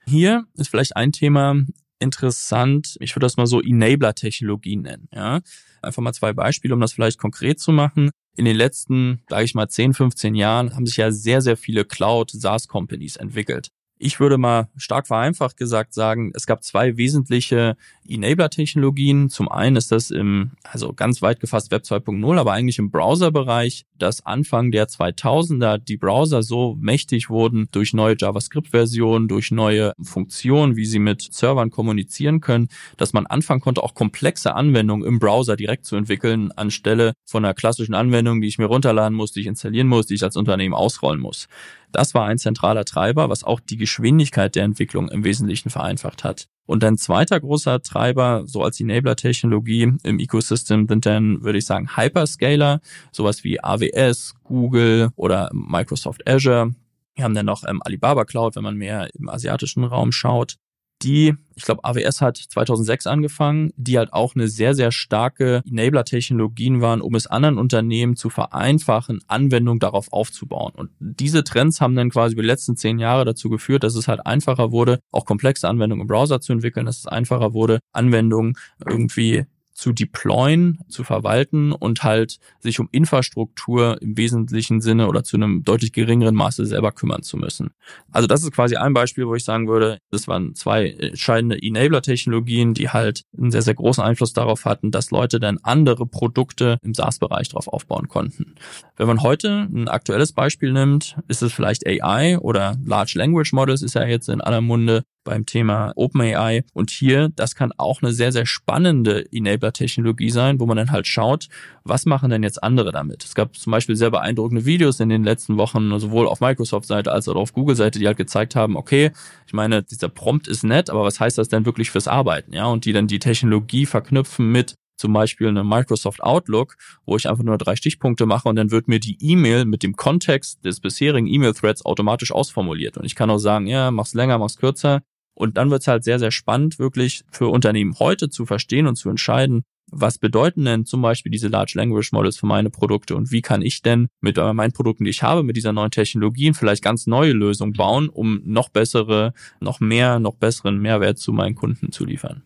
Hier 0.05 0.47
ist 0.55 0.69
vielleicht 0.69 0.97
ein 0.97 1.13
Thema 1.13 1.55
interessant. 2.03 2.97
Ich 3.01 3.15
würde 3.17 3.25
das 3.27 3.37
mal 3.37 3.47
so 3.47 3.61
Enabler-Technologien 3.61 4.83
nennen. 4.83 5.09
Ja? 5.13 5.41
Einfach 5.81 6.03
mal 6.03 6.13
zwei 6.13 6.33
Beispiele, 6.33 6.75
um 6.75 6.81
das 6.81 6.93
vielleicht 6.93 7.19
konkret 7.19 7.61
zu 7.61 7.73
machen 7.73 8.11
in 8.37 8.45
den 8.45 8.57
letzten, 8.57 9.23
sage 9.29 9.45
ich 9.45 9.55
mal, 9.55 9.69
10, 9.69 9.95
15 9.95 10.35
Jahren 10.35 10.75
haben 10.75 10.87
sich 10.87 10.97
ja 10.97 11.11
sehr, 11.11 11.41
sehr 11.41 11.57
viele 11.57 11.85
Cloud-SaaS-Companies 11.85 13.17
entwickelt. 13.17 13.69
Ich 14.05 14.19
würde 14.19 14.37
mal 14.37 14.69
stark 14.77 15.07
vereinfacht 15.07 15.57
gesagt 15.57 15.95
sagen, 15.95 16.33
es 16.35 16.49
gab 16.49 16.65
zwei 16.65 16.97
wesentliche 16.97 17.77
Enabler-Technologien. 18.09 19.31
Zum 19.31 19.49
einen 19.49 19.77
ist 19.77 19.93
das 19.93 20.11
im, 20.11 20.51
also 20.65 20.93
ganz 20.93 21.23
weit 21.23 21.39
gefasst 21.39 21.71
Web 21.71 21.85
2.0, 21.85 22.37
aber 22.37 22.53
eigentlich 22.53 22.81
im 22.81 22.91
Browser-Bereich, 22.91 23.87
dass 24.01 24.27
Anfang 24.27 24.73
der 24.73 24.89
2000er 24.89 25.79
die 25.79 25.99
Browser 25.99 26.43
so 26.43 26.77
mächtig 26.81 27.31
wurden 27.31 27.69
durch 27.71 27.95
neue 27.95 28.17
JavaScript-Versionen, 28.19 29.29
durch 29.29 29.53
neue 29.53 29.93
Funktionen, 30.03 30.75
wie 30.75 30.85
sie 30.85 30.99
mit 30.99 31.23
Servern 31.23 31.71
kommunizieren 31.71 32.41
können, 32.41 32.67
dass 32.97 33.13
man 33.13 33.27
anfangen 33.27 33.61
konnte, 33.61 33.85
auch 33.85 33.95
komplexe 33.95 34.57
Anwendungen 34.57 35.07
im 35.07 35.21
Browser 35.21 35.55
direkt 35.55 35.85
zu 35.85 35.95
entwickeln, 35.95 36.51
anstelle 36.51 37.13
von 37.25 37.45
einer 37.45 37.55
klassischen 37.55 37.95
Anwendung, 37.95 38.41
die 38.41 38.49
ich 38.49 38.59
mir 38.59 38.67
runterladen 38.67 39.17
muss, 39.17 39.31
die 39.31 39.43
ich 39.43 39.47
installieren 39.47 39.87
muss, 39.87 40.07
die 40.07 40.15
ich 40.15 40.25
als 40.25 40.37
Unternehmen 40.37 40.75
ausrollen 40.75 41.21
muss. 41.21 41.47
Das 41.93 42.15
war 42.15 42.27
ein 42.27 42.39
zentraler 42.39 42.85
Treiber, 42.85 43.29
was 43.29 43.45
auch 43.45 43.61
die 43.61 43.77
Geschwindigkeit 43.77 44.55
der 44.57 44.65
Entwicklung 44.65 45.09
im 45.09 45.25
Wesentlichen 45.25 45.71
vereinfacht 45.71 46.25
hat. 46.25 46.49
Und 46.65 46.83
ein 46.85 46.97
zweiter 46.97 47.39
großer 47.39 47.83
Treiber, 47.83 48.45
so 48.47 48.63
als 48.63 48.81
Enabler-Technologie 48.81 49.93
im 50.03 50.19
Ecosystem, 50.19 50.87
sind 50.89 51.07
dann, 51.07 51.43
würde 51.43 51.59
ich 51.59 51.67
sagen, 51.67 51.97
Hyperscaler, 51.97 52.81
sowas 53.11 53.45
wie 53.45 53.63
AWS, 53.63 54.35
Google 54.43 55.11
oder 55.17 55.51
Microsoft 55.53 56.27
Azure. 56.29 56.75
Wir 57.15 57.25
haben 57.25 57.35
dann 57.35 57.47
noch 57.47 57.65
ähm, 57.69 57.83
Alibaba 57.85 58.25
Cloud, 58.25 58.57
wenn 58.57 58.63
man 58.63 58.77
mehr 58.77 59.09
im 59.15 59.29
asiatischen 59.29 59.85
Raum 59.85 60.13
schaut 60.13 60.57
die, 61.03 61.35
ich 61.55 61.65
glaube, 61.65 61.85
AWS 61.85 62.21
hat 62.21 62.37
2006 62.37 63.07
angefangen, 63.07 63.73
die 63.77 63.99
halt 63.99 64.13
auch 64.13 64.35
eine 64.35 64.49
sehr, 64.49 64.75
sehr 64.75 64.93
starke 64.93 65.63
Enabler-Technologien 65.69 66.81
waren, 66.81 67.01
um 67.01 67.15
es 67.15 67.27
anderen 67.27 67.59
Unternehmen 67.59 68.17
zu 68.17 68.31
vereinfachen, 68.31 69.21
Anwendungen 69.27 69.81
darauf 69.81 70.13
aufzubauen. 70.13 70.73
Und 70.75 70.91
diese 70.99 71.45
Trends 71.45 71.81
haben 71.81 71.95
dann 71.95 72.11
quasi 72.11 72.35
über 72.35 72.43
die 72.43 72.49
letzten 72.49 72.77
zehn 72.77 72.99
Jahre 72.99 73.25
dazu 73.25 73.49
geführt, 73.49 73.85
dass 73.85 73.95
es 73.95 74.09
halt 74.09 74.27
einfacher 74.27 74.73
wurde, 74.73 75.01
auch 75.11 75.25
komplexe 75.25 75.69
Anwendungen 75.69 76.03
im 76.03 76.09
Browser 76.09 76.41
zu 76.41 76.53
entwickeln, 76.53 76.87
dass 76.87 76.99
es 76.99 77.07
einfacher 77.07 77.53
wurde, 77.53 77.81
Anwendungen 77.93 78.55
irgendwie 78.87 79.45
zu 79.83 79.93
deployen, 79.93 80.79
zu 80.89 81.03
verwalten 81.03 81.73
und 81.73 82.05
halt 82.05 82.39
sich 82.61 82.79
um 82.79 82.89
Infrastruktur 82.93 84.01
im 84.01 84.17
wesentlichen 84.17 84.81
Sinne 84.81 85.09
oder 85.09 85.25
zu 85.25 85.37
einem 85.37 85.65
deutlich 85.65 85.93
geringeren 85.93 86.37
Maße 86.37 86.67
selber 86.67 86.93
kümmern 86.93 87.25
zu 87.25 87.37
müssen. 87.37 87.71
Also 88.13 88.29
das 88.29 88.45
ist 88.45 88.53
quasi 88.53 88.77
ein 88.77 88.95
Beispiel, 88.95 89.27
wo 89.27 89.35
ich 89.35 89.43
sagen 89.43 89.67
würde, 89.67 89.99
das 90.13 90.29
waren 90.29 90.55
zwei 90.55 90.87
entscheidende 90.91 91.61
Enabler-Technologien, 91.61 92.75
die 92.75 92.91
halt 92.91 93.25
einen 93.37 93.51
sehr, 93.51 93.63
sehr 93.63 93.75
großen 93.75 94.05
Einfluss 94.05 94.33
darauf 94.33 94.67
hatten, 94.67 94.93
dass 94.93 95.11
Leute 95.11 95.41
dann 95.41 95.59
andere 95.65 96.07
Produkte 96.07 96.79
im 96.85 96.95
SaaS-Bereich 96.95 97.49
drauf 97.49 97.67
aufbauen 97.67 98.07
konnten. 98.07 98.55
Wenn 98.97 99.09
man 99.09 99.25
heute 99.25 99.69
ein 99.69 99.89
aktuelles 99.89 100.33
Beispiel 100.33 100.73
nimmt, 100.73 101.17
ist 101.27 101.43
es 101.43 101.53
vielleicht 101.53 101.85
AI 101.89 102.39
oder 102.39 102.77
Large 102.85 103.15
Language 103.17 103.53
Models 103.53 103.83
ist 103.83 103.95
ja 103.95 104.05
jetzt 104.05 104.29
in 104.29 104.41
aller 104.41 104.61
Munde 104.61 105.03
beim 105.25 105.47
Thema 105.47 105.93
OpenAI. 105.97 106.65
Und 106.73 106.91
hier, 106.91 107.31
das 107.35 107.55
kann 107.55 107.73
auch 107.77 108.03
eine 108.03 108.13
sehr, 108.13 108.33
sehr 108.33 108.47
spannende 108.47 109.27
Enabler-Technologie 109.33 110.31
sein, 110.31 110.61
wo 110.61 110.67
man 110.67 110.77
dann 110.77 110.91
halt 110.91 111.07
schaut, 111.07 111.49
was 111.85 112.07
machen 112.07 112.31
denn 112.31 112.43
jetzt 112.43 112.63
andere 112.63 112.93
damit? 112.93 113.25
Es 113.25 113.35
gab 113.35 113.57
zum 113.57 113.71
Beispiel 113.71 113.97
sehr 113.97 114.11
beeindruckende 114.11 114.65
Videos 114.65 115.01
in 115.01 115.09
den 115.09 115.25
letzten 115.25 115.57
Wochen, 115.57 115.99
sowohl 115.99 116.27
auf 116.27 116.41
Microsoft-Seite 116.41 117.13
als 117.13 117.29
auch 117.29 117.37
auf 117.37 117.53
Google-Seite, 117.53 117.99
die 117.99 118.07
halt 118.07 118.17
gezeigt 118.17 118.57
haben, 118.57 118.77
okay, 118.77 119.11
ich 119.47 119.53
meine, 119.53 119.83
dieser 119.83 120.09
Prompt 120.09 120.49
ist 120.49 120.65
nett, 120.65 120.91
aber 120.91 121.05
was 121.05 121.21
heißt 121.21 121.39
das 121.39 121.49
denn 121.49 121.67
wirklich 121.67 121.91
fürs 121.91 122.09
Arbeiten? 122.09 122.53
Ja, 122.55 122.67
und 122.67 122.85
die 122.85 122.93
dann 122.93 123.07
die 123.07 123.19
Technologie 123.19 123.87
verknüpfen 123.87 124.51
mit 124.51 124.77
zum 125.03 125.13
Beispiel 125.13 125.49
eine 125.49 125.65
Microsoft 125.65 126.23
Outlook, 126.23 126.77
wo 127.07 127.17
ich 127.17 127.29
einfach 127.29 127.43
nur 127.43 127.59
drei 127.59 127.75
Stichpunkte 127.75 128.25
mache 128.25 128.49
und 128.49 128.55
dann 128.55 128.71
wird 128.71 128.87
mir 128.87 129.01
die 129.01 129.19
E-Mail 129.21 129.65
mit 129.65 129.83
dem 129.83 129.97
Kontext 129.97 130.65
des 130.65 130.79
bisherigen 130.79 131.27
E-Mail-Threads 131.27 131.85
automatisch 131.85 132.31
ausformuliert. 132.31 132.97
Und 132.97 133.05
ich 133.05 133.17
kann 133.17 133.29
auch 133.29 133.39
sagen, 133.39 133.67
ja, 133.67 133.91
mach's 133.91 134.15
länger, 134.15 134.39
mach's 134.39 134.57
kürzer. 134.57 135.03
Und 135.35 135.57
dann 135.57 135.71
wird 135.71 135.83
es 135.83 135.89
halt 135.89 136.05
sehr, 136.05 136.19
sehr 136.19 136.31
spannend, 136.31 136.79
wirklich 136.79 137.25
für 137.31 137.49
Unternehmen 137.49 137.99
heute 137.99 138.29
zu 138.29 138.47
verstehen 138.47 138.87
und 138.87 138.97
zu 138.97 139.09
entscheiden, 139.09 139.63
was 139.91 140.19
bedeuten 140.19 140.65
denn 140.65 140.87
zum 140.87 141.03
Beispiel 141.03 141.31
diese 141.31 141.49
Large 141.49 141.73
Language 141.77 142.13
Models 142.13 142.39
für 142.39 142.47
meine 142.47 142.71
Produkte 142.71 143.15
und 143.15 143.31
wie 143.31 143.43
kann 143.43 143.63
ich 143.63 143.83
denn 143.83 144.09
mit 144.21 144.37
meinen 144.37 144.73
Produkten, 144.73 145.05
die 145.05 145.11
ich 145.11 145.23
habe, 145.23 145.43
mit 145.43 145.57
dieser 145.57 145.73
neuen 145.73 145.91
Technologien 145.91 146.55
vielleicht 146.55 146.83
ganz 146.83 147.07
neue 147.07 147.33
Lösungen 147.33 147.75
bauen, 147.75 148.09
um 148.09 148.41
noch 148.45 148.71
bessere, 148.71 149.35
noch 149.61 149.81
mehr, 149.81 150.19
noch 150.19 150.37
besseren 150.37 150.79
Mehrwert 150.79 151.19
zu 151.19 151.33
meinen 151.33 151.55
Kunden 151.55 151.93
zu 151.93 152.05
liefern. 152.07 152.43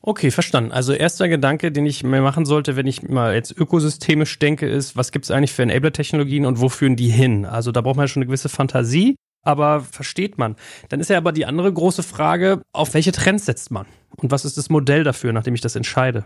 Okay, 0.00 0.30
verstanden. 0.30 0.72
Also 0.72 0.92
erster 0.92 1.28
Gedanke, 1.28 1.70
den 1.70 1.86
ich 1.86 2.02
mir 2.02 2.22
machen 2.22 2.46
sollte, 2.46 2.76
wenn 2.76 2.86
ich 2.86 3.02
mal 3.02 3.34
jetzt 3.34 3.56
ökosystemisch 3.56 4.38
denke, 4.38 4.66
ist, 4.68 4.96
was 4.96 5.12
gibt 5.12 5.24
es 5.24 5.30
eigentlich 5.30 5.52
für 5.52 5.62
Enabler-Technologien 5.62 6.46
und 6.46 6.60
wo 6.60 6.68
führen 6.68 6.96
die 6.96 7.08
hin? 7.10 7.44
Also 7.44 7.72
da 7.72 7.80
braucht 7.80 7.96
man 7.96 8.08
schon 8.08 8.22
eine 8.22 8.26
gewisse 8.26 8.48
Fantasie 8.48 9.16
aber 9.42 9.80
versteht 9.80 10.38
man. 10.38 10.56
Dann 10.88 11.00
ist 11.00 11.10
ja 11.10 11.18
aber 11.18 11.32
die 11.32 11.46
andere 11.46 11.72
große 11.72 12.02
Frage, 12.02 12.62
auf 12.72 12.94
welche 12.94 13.12
Trends 13.12 13.46
setzt 13.46 13.70
man? 13.70 13.86
Und 14.16 14.30
was 14.30 14.44
ist 14.44 14.58
das 14.58 14.70
Modell 14.70 15.04
dafür, 15.04 15.32
nachdem 15.32 15.54
ich 15.54 15.60
das 15.60 15.76
entscheide? 15.76 16.24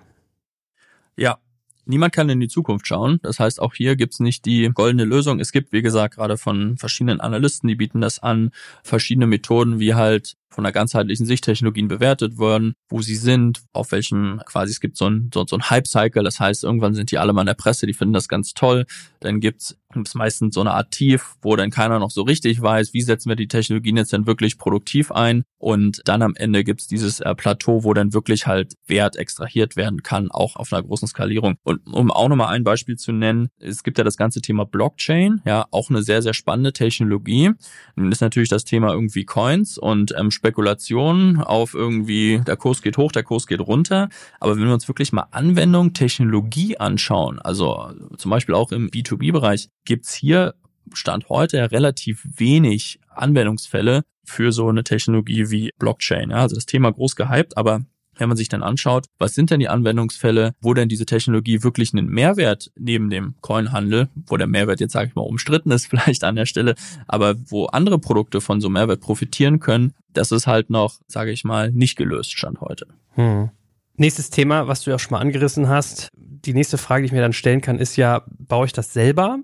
Ja, 1.16 1.38
Niemand 1.84 2.12
kann 2.12 2.28
in 2.28 2.38
die 2.38 2.48
Zukunft 2.48 2.86
schauen. 2.86 3.18
Das 3.22 3.40
heißt, 3.40 3.60
auch 3.60 3.74
hier 3.74 3.96
gibt's 3.96 4.20
nicht 4.20 4.44
die 4.44 4.70
goldene 4.72 5.04
Lösung. 5.04 5.40
Es 5.40 5.50
gibt, 5.50 5.72
wie 5.72 5.82
gesagt, 5.82 6.14
gerade 6.14 6.38
von 6.38 6.76
verschiedenen 6.76 7.20
Analysten, 7.20 7.66
die 7.66 7.74
bieten 7.74 8.00
das 8.00 8.20
an, 8.20 8.52
verschiedene 8.84 9.26
Methoden, 9.26 9.80
wie 9.80 9.94
halt 9.94 10.36
von 10.48 10.62
der 10.62 10.72
ganzheitlichen 10.72 11.26
Sicht 11.26 11.44
Technologien 11.44 11.88
bewertet 11.88 12.38
worden, 12.38 12.74
wo 12.88 13.02
sie 13.02 13.16
sind, 13.16 13.62
auf 13.72 13.90
welchem 13.90 14.40
quasi 14.46 14.70
es 14.70 14.80
gibt 14.80 14.96
so 14.96 15.08
ein, 15.08 15.30
so, 15.34 15.44
so 15.46 15.56
ein 15.56 15.70
Hype-Cycle, 15.70 16.22
das 16.22 16.38
heißt, 16.38 16.62
irgendwann 16.62 16.94
sind 16.94 17.10
die 17.10 17.18
alle 17.18 17.32
mal 17.32 17.42
in 17.42 17.46
der 17.46 17.54
Presse, 17.54 17.86
die 17.86 17.94
finden 17.94 18.14
das 18.14 18.28
ganz 18.28 18.54
toll. 18.54 18.84
Dann 19.18 19.40
gibt's 19.40 19.76
gibt's 19.92 20.14
meistens 20.14 20.54
so 20.54 20.60
eine 20.60 20.72
Art 20.72 20.90
Tief, 20.90 21.36
wo 21.42 21.56
dann 21.56 21.70
keiner 21.70 21.98
noch 21.98 22.10
so 22.10 22.22
richtig 22.22 22.60
weiß, 22.60 22.92
wie 22.92 23.02
setzen 23.02 23.28
wir 23.28 23.36
die 23.36 23.48
Technologien 23.48 23.96
jetzt 23.96 24.12
denn 24.12 24.26
wirklich 24.26 24.58
produktiv 24.58 25.12
ein. 25.12 25.44
Und 25.58 26.02
dann 26.06 26.22
am 26.22 26.34
Ende 26.34 26.64
gibt's 26.64 26.88
dieses 26.88 27.20
äh, 27.20 27.34
Plateau, 27.34 27.84
wo 27.84 27.94
dann 27.94 28.12
wirklich 28.12 28.46
halt 28.46 28.74
Wert 28.86 29.16
extrahiert 29.16 29.76
werden 29.76 30.02
kann, 30.02 30.30
auch 30.30 30.56
auf 30.56 30.72
einer 30.72 30.82
großen 30.82 31.06
Skalierung. 31.06 31.54
Und 31.62 31.86
um 31.86 32.10
auch 32.10 32.28
nochmal 32.28 32.48
ein 32.48 32.64
Beispiel 32.64 32.96
zu 32.96 33.12
nennen, 33.12 33.48
es 33.58 33.82
gibt 33.84 33.98
ja 33.98 34.04
das 34.04 34.16
ganze 34.16 34.40
Thema 34.40 34.64
Blockchain, 34.64 35.40
ja, 35.44 35.66
auch 35.70 35.88
eine 35.88 36.02
sehr, 36.02 36.20
sehr 36.22 36.34
spannende 36.34 36.72
Technologie. 36.72 37.50
Dann 37.94 38.10
ist 38.10 38.20
natürlich 38.20 38.48
das 38.48 38.64
Thema 38.64 38.92
irgendwie 38.92 39.24
Coins 39.24 39.78
und 39.78 40.12
ähm, 40.18 40.30
Spekulationen 40.30 41.40
auf 41.40 41.74
irgendwie, 41.74 42.40
der 42.46 42.56
Kurs 42.56 42.82
geht 42.82 42.98
hoch, 42.98 43.12
der 43.12 43.22
Kurs 43.22 43.46
geht 43.46 43.60
runter. 43.60 44.08
Aber 44.40 44.56
wenn 44.56 44.66
wir 44.66 44.74
uns 44.74 44.88
wirklich 44.88 45.12
mal 45.12 45.26
Anwendung, 45.30 45.92
Technologie 45.92 46.76
anschauen, 46.78 47.38
also 47.38 47.92
zum 48.16 48.30
Beispiel 48.30 48.54
auch 48.54 48.72
im 48.72 48.90
B2B-Bereich, 48.90 49.68
gibt's 49.84 50.14
hier 50.14 50.54
Stand 50.94 51.28
heute 51.28 51.70
relativ 51.70 52.26
wenig 52.36 53.00
Anwendungsfälle 53.08 54.02
für 54.24 54.52
so 54.52 54.68
eine 54.68 54.84
Technologie 54.84 55.50
wie 55.50 55.72
Blockchain. 55.78 56.30
Ja, 56.30 56.36
also 56.36 56.54
das 56.54 56.66
Thema 56.66 56.92
groß 56.92 57.16
gehypt, 57.16 57.56
aber 57.56 57.84
wenn 58.16 58.28
man 58.28 58.36
sich 58.36 58.48
dann 58.48 58.62
anschaut, 58.62 59.06
was 59.18 59.34
sind 59.34 59.50
denn 59.50 59.60
die 59.60 59.68
Anwendungsfälle, 59.68 60.54
wo 60.60 60.74
denn 60.74 60.88
diese 60.88 61.06
Technologie 61.06 61.62
wirklich 61.62 61.92
einen 61.94 62.08
Mehrwert 62.08 62.70
neben 62.78 63.10
dem 63.10 63.34
Coinhandel, 63.40 64.10
wo 64.14 64.36
der 64.36 64.46
Mehrwert 64.46 64.80
jetzt 64.80 64.92
sage 64.92 65.08
ich 65.08 65.14
mal 65.14 65.22
umstritten 65.22 65.70
ist 65.70 65.86
vielleicht 65.90 66.24
an 66.24 66.36
der 66.36 66.46
Stelle, 66.46 66.74
aber 67.06 67.34
wo 67.50 67.66
andere 67.66 67.98
Produkte 67.98 68.40
von 68.40 68.60
so 68.60 68.68
Mehrwert 68.68 69.00
profitieren 69.00 69.60
können, 69.60 69.94
das 70.12 70.30
ist 70.30 70.46
halt 70.46 70.70
noch, 70.70 71.00
sage 71.06 71.32
ich 71.32 71.44
mal, 71.44 71.72
nicht 71.72 71.96
gelöst 71.96 72.32
stand 72.32 72.60
heute. 72.60 72.86
Hm. 73.14 73.50
Nächstes 73.96 74.30
Thema, 74.30 74.68
was 74.68 74.82
du 74.82 74.90
ja 74.90 74.96
auch 74.96 75.00
schon 75.00 75.12
mal 75.12 75.20
angerissen 75.20 75.68
hast. 75.68 76.08
Die 76.14 76.54
nächste 76.54 76.78
Frage, 76.78 77.02
die 77.02 77.06
ich 77.06 77.12
mir 77.12 77.20
dann 77.20 77.32
stellen 77.32 77.60
kann, 77.60 77.78
ist 77.78 77.96
ja, 77.96 78.24
baue 78.26 78.66
ich 78.66 78.72
das 78.72 78.92
selber? 78.92 79.38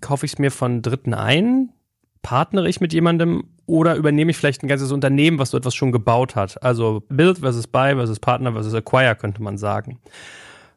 Kaufe 0.00 0.26
ich 0.26 0.32
es 0.34 0.38
mir 0.38 0.50
von 0.50 0.82
Dritten 0.82 1.14
ein? 1.14 1.70
partnere 2.24 2.68
ich 2.68 2.80
mit 2.80 2.92
jemandem 2.92 3.44
oder 3.66 3.94
übernehme 3.94 4.32
ich 4.32 4.36
vielleicht 4.36 4.64
ein 4.64 4.68
ganzes 4.68 4.90
Unternehmen, 4.90 5.38
was 5.38 5.50
so 5.50 5.56
etwas 5.56 5.76
schon 5.76 5.92
gebaut 5.92 6.34
hat? 6.34 6.60
Also 6.64 7.04
Build 7.08 7.38
versus 7.38 7.68
Buy 7.68 7.94
versus 7.94 8.18
Partner 8.18 8.52
versus 8.52 8.74
Acquire 8.74 9.14
könnte 9.14 9.40
man 9.40 9.56
sagen. 9.56 10.00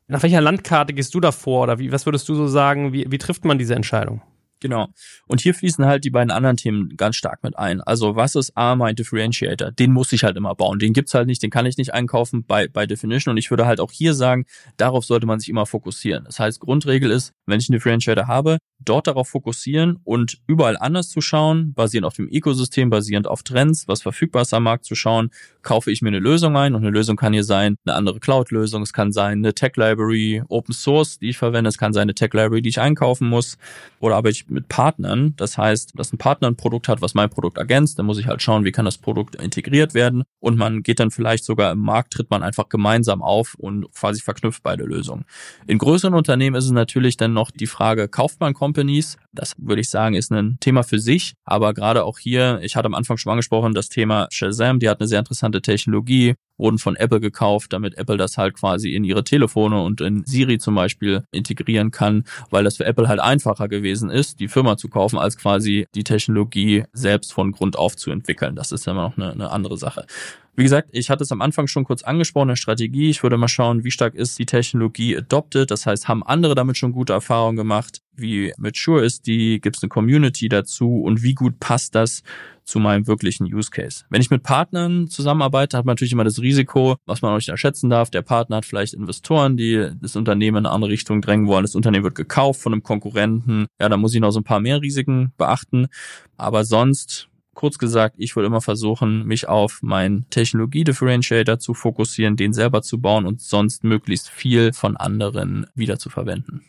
Nach 0.08 0.22
welcher 0.22 0.42
Landkarte 0.42 0.94
gehst 0.94 1.16
du 1.16 1.20
davor 1.20 1.64
oder 1.64 1.80
wie, 1.80 1.92
was 1.92 2.06
würdest 2.06 2.30
du 2.30 2.36
so 2.36 2.48
sagen? 2.48 2.94
Wie, 2.94 3.12
wie 3.12 3.18
trifft 3.18 3.44
man 3.46 3.58
diese 3.58 3.76
Entscheidung? 3.76 4.22
Genau. 4.60 4.88
Und 5.28 5.42
hier 5.42 5.54
fließen 5.54 5.86
halt 5.86 6.04
die 6.04 6.10
beiden 6.10 6.32
anderen 6.32 6.58
Themen 6.58 6.98
ganz 6.98 7.16
stark 7.16 7.44
mit 7.44 7.58
ein. 7.58 7.82
Also 7.82 8.16
was 8.16 8.36
ist 8.36 8.58
A, 8.58 8.76
mein 8.76 8.96
Differentiator? 8.96 9.72
Den 9.72 9.94
muss 9.94 10.12
ich 10.14 10.24
halt 10.24 10.36
immer 10.36 10.56
bauen. 10.56 10.80
Den 10.80 10.94
gibt's 10.94 11.14
halt 11.14 11.28
nicht, 11.28 11.44
den 11.44 11.52
kann 11.52 11.66
ich 11.66 11.78
nicht 11.78 11.94
einkaufen 11.94 12.44
bei, 12.44 12.68
bei 12.68 12.88
Definition. 12.88 13.34
Und 13.34 13.38
ich 13.38 13.52
würde 13.52 13.68
halt 13.68 13.80
auch 13.80 13.92
hier 13.92 14.14
sagen, 14.16 14.46
darauf 14.78 15.06
sollte 15.06 15.28
man 15.28 15.40
sich 15.40 15.50
immer 15.50 15.66
fokussieren. 15.66 16.24
Das 16.26 16.40
heißt, 16.40 16.60
Grundregel 16.60 17.12
ist, 17.12 17.34
wenn 17.46 17.60
ich 17.60 17.70
einen 17.70 17.78
Differentiator 17.78 18.28
habe, 18.28 18.58
dort 18.80 19.08
darauf 19.08 19.30
fokussieren 19.30 20.00
und 20.04 20.40
überall 20.48 20.78
anders 20.78 21.10
zu 21.10 21.22
schauen, 21.22 21.74
basierend 21.74 22.06
auf 22.06 22.14
dem 22.16 22.28
Ökosystem, 22.32 22.90
basierend 22.90 23.28
auf 23.28 23.44
Trends, 23.44 23.88
was 23.88 24.02
verfügbar 24.02 24.44
ist 24.44 24.54
am 24.54 24.64
Markt 24.64 24.86
zu 24.86 24.96
schauen, 24.96 25.30
kaufe 25.62 25.92
ich 25.92 26.02
mir 26.02 26.10
eine 26.10 26.20
Lösung 26.20 26.56
ein 26.56 26.76
und 26.76 26.82
eine 26.82 26.92
Lösung 26.92 27.16
kann 27.16 27.34
hier 27.34 27.44
sein, 27.44 27.76
eine 27.86 27.96
andere 27.96 28.20
Cloud-Lösung, 28.20 28.84
es 28.84 28.94
kann 28.94 29.12
sein 29.12 29.40
eine 29.40 29.54
Tech-Library, 29.54 30.44
Open 30.50 30.74
Source, 30.74 31.20
die 31.20 31.30
ich 31.30 31.38
verwende, 31.38 31.70
es 31.70 31.78
kann 31.78 31.94
sein 31.94 32.04
eine 32.04 32.14
Tech-Library, 32.14 32.62
die 32.62 32.70
ich 32.70 32.80
einkaufen 32.80 33.28
muss 33.28 33.58
oder 34.00 34.16
arbeite 34.16 34.38
ich 34.38 34.47
mit 34.50 34.68
Partnern, 34.68 35.34
das 35.38 35.58
heißt, 35.58 35.94
dass 35.96 36.14
ein 36.14 36.18
Partner 36.18 36.48
ein 36.48 36.56
Produkt 36.56 36.88
hat, 36.88 37.02
was 37.02 37.14
mein 37.14 37.30
Produkt 37.30 37.58
ergänzt, 37.58 38.00
dann 38.00 38.06
muss 38.06 38.20
ich 38.20 38.28
halt 38.28 38.42
schauen, 38.42 38.66
wie 38.66 38.72
kann 38.72 38.86
das 38.86 38.98
Produkt 38.98 39.36
integriert 39.36 39.94
werden 39.94 40.24
und 40.40 40.58
man 40.58 40.84
geht 40.84 41.00
dann 41.00 41.12
vielleicht 41.12 41.44
sogar 41.44 41.72
im 41.72 41.80
Markt, 41.80 42.14
tritt 42.14 42.30
man 42.30 42.44
einfach 42.44 42.70
gemeinsam 42.70 43.22
auf 43.22 43.56
und 43.56 43.92
quasi 43.94 44.22
verknüpft 44.22 44.64
beide 44.64 44.84
Lösungen. 44.84 45.26
In 45.66 45.78
größeren 45.78 46.14
Unternehmen 46.14 46.56
ist 46.56 46.66
es 46.66 46.72
natürlich 46.72 47.18
dann 47.18 47.34
noch 47.34 47.52
die 47.52 47.68
Frage, 47.68 48.08
kauft 48.08 48.40
man 48.40 48.54
Companies? 48.54 49.18
Das 49.38 49.54
würde 49.58 49.82
ich 49.82 49.90
sagen, 49.90 50.16
ist 50.16 50.32
ein 50.32 50.58
Thema 50.60 50.84
für 50.84 51.00
sich, 51.00 51.34
aber 51.46 51.74
gerade 51.74 52.04
auch 52.04 52.18
hier, 52.20 52.60
ich 52.64 52.76
hatte 52.76 52.88
am 52.88 52.96
Anfang 52.96 53.18
schon 53.18 53.32
angesprochen, 53.32 53.74
das 53.74 53.90
Thema 53.90 54.28
Shazam, 54.32 54.80
die 54.80 54.90
hat 54.90 55.00
eine 55.00 55.08
sehr 55.08 55.20
interessante 55.20 55.62
Technologie, 55.62 56.36
wurden 56.58 56.80
von 56.80 56.96
Apple 56.96 57.20
gekauft, 57.20 57.74
damit 57.74 57.98
Apple 57.98 58.18
das 58.18 58.38
halt 58.38 58.56
quasi 58.56 58.94
in 58.94 59.04
ihre 59.04 59.24
Telefone 59.24 59.82
und 59.84 60.02
in 60.02 60.26
Siri 60.26 60.58
zum 60.58 60.76
Beispiel 60.76 61.24
integrieren 61.32 61.92
kann, 61.92 62.24
weil 62.50 62.64
das 62.64 62.78
für 62.78 62.86
Apple 62.86 63.08
halt 63.08 63.20
einfacher 63.20 63.68
gewesen 63.68 64.10
ist, 64.10 64.40
die 64.40 64.48
Firma 64.48 64.78
zu 64.78 64.90
kaufen, 64.90 65.20
als 65.20 65.38
quasi 65.38 65.86
die 65.94 66.04
Technologie 66.04 66.84
selbst 66.94 67.32
von 67.32 67.52
Grund 67.52 67.78
auf 67.78 67.96
zu 67.96 68.12
entwickeln. 68.12 68.56
Das 68.56 68.72
ist 68.72 68.88
immer 68.88 69.04
noch 69.04 69.18
eine, 69.18 69.32
eine 69.32 69.52
andere 69.52 69.78
Sache. 69.78 70.06
Wie 70.56 70.64
gesagt, 70.64 70.90
ich 70.92 71.12
hatte 71.12 71.24
es 71.24 71.32
am 71.32 71.44
Anfang 71.44 71.68
schon 71.68 71.84
kurz 71.84 72.02
angesprochen, 72.02 72.50
eine 72.50 72.58
Strategie. 72.58 73.12
Ich 73.12 73.22
würde 73.22 73.38
mal 73.38 73.48
schauen, 73.48 73.84
wie 73.84 73.92
stark 73.92 74.16
ist 74.16 74.40
die 74.40 74.48
Technologie 74.48 75.16
adopted. 75.16 75.70
Das 75.70 75.86
heißt, 75.86 76.08
haben 76.08 76.24
andere 76.24 76.56
damit 76.56 76.78
schon 76.78 76.94
gute 76.94 77.14
Erfahrungen 77.14 77.58
gemacht? 77.58 78.02
Wie 78.18 78.52
mature 78.58 79.06
ist 79.06 79.28
die? 79.28 79.62
Gibt 79.62 79.78
es 79.78 79.84
eine 79.84 79.90
Community 79.90 80.50
dazu? 80.50 81.02
Und 81.02 81.22
wie 81.22 81.36
gut 81.36 81.60
passt 81.60 81.94
das 81.96 82.24
zu 82.64 82.80
meinem 82.80 83.06
wirklichen 83.08 83.46
Use 83.46 83.70
Case? 83.70 84.06
Wenn 84.10 84.22
ich 84.22 84.32
mit 84.32 84.44
Partnern 84.44 85.08
zusammenarbeite, 85.08 85.78
hat 85.78 85.86
man 85.86 85.94
natürlich 85.94 86.14
immer 86.14 86.24
das 86.24 86.42
Risiko, 86.42 86.98
was 87.06 87.22
man 87.22 87.32
auch 87.32 87.38
nicht 87.38 87.50
erschätzen 87.50 87.90
darf. 87.90 88.10
Der 88.10 88.24
Partner 88.24 88.58
hat 88.58 88.66
vielleicht 88.66 88.96
Investoren, 88.96 89.56
die 89.56 89.92
das 90.02 90.16
Unternehmen 90.16 90.58
in 90.58 90.66
eine 90.66 90.74
andere 90.74 90.92
Richtung 90.92 91.22
drängen 91.22 91.48
wollen. 91.48 91.64
Das 91.64 91.76
Unternehmen 91.76 92.04
wird 92.04 92.16
gekauft 92.16 92.60
von 92.60 92.74
einem 92.74 92.84
Konkurrenten. 92.84 93.68
Ja, 93.80 93.88
da 93.88 93.98
muss 93.98 94.16
ich 94.16 94.20
noch 94.20 94.32
so 94.32 94.40
ein 94.40 94.44
paar 94.44 94.60
mehr 94.60 94.82
Risiken 94.82 95.32
beachten. 95.38 95.88
Aber 96.38 96.66
sonst 96.66 97.30
Kurz 97.58 97.80
gesagt, 97.80 98.18
ich 98.20 98.36
würde 98.36 98.46
immer 98.46 98.62
versuchen, 98.62 99.26
mich 99.26 99.48
auf 99.48 99.82
meinen 99.82 100.30
Technologie-Differentiator 100.30 101.58
zu 101.58 101.74
fokussieren, 101.74 102.36
den 102.36 102.54
selber 102.54 102.84
zu 102.84 103.02
bauen 103.02 103.26
und 103.26 103.42
sonst 103.42 103.84
möglichst 103.84 104.30
viel 104.30 104.74
von 104.74 104.96
anderen 104.96 105.66
wieder 105.74 105.98
zu 105.98 106.12
verwenden. 106.12 106.62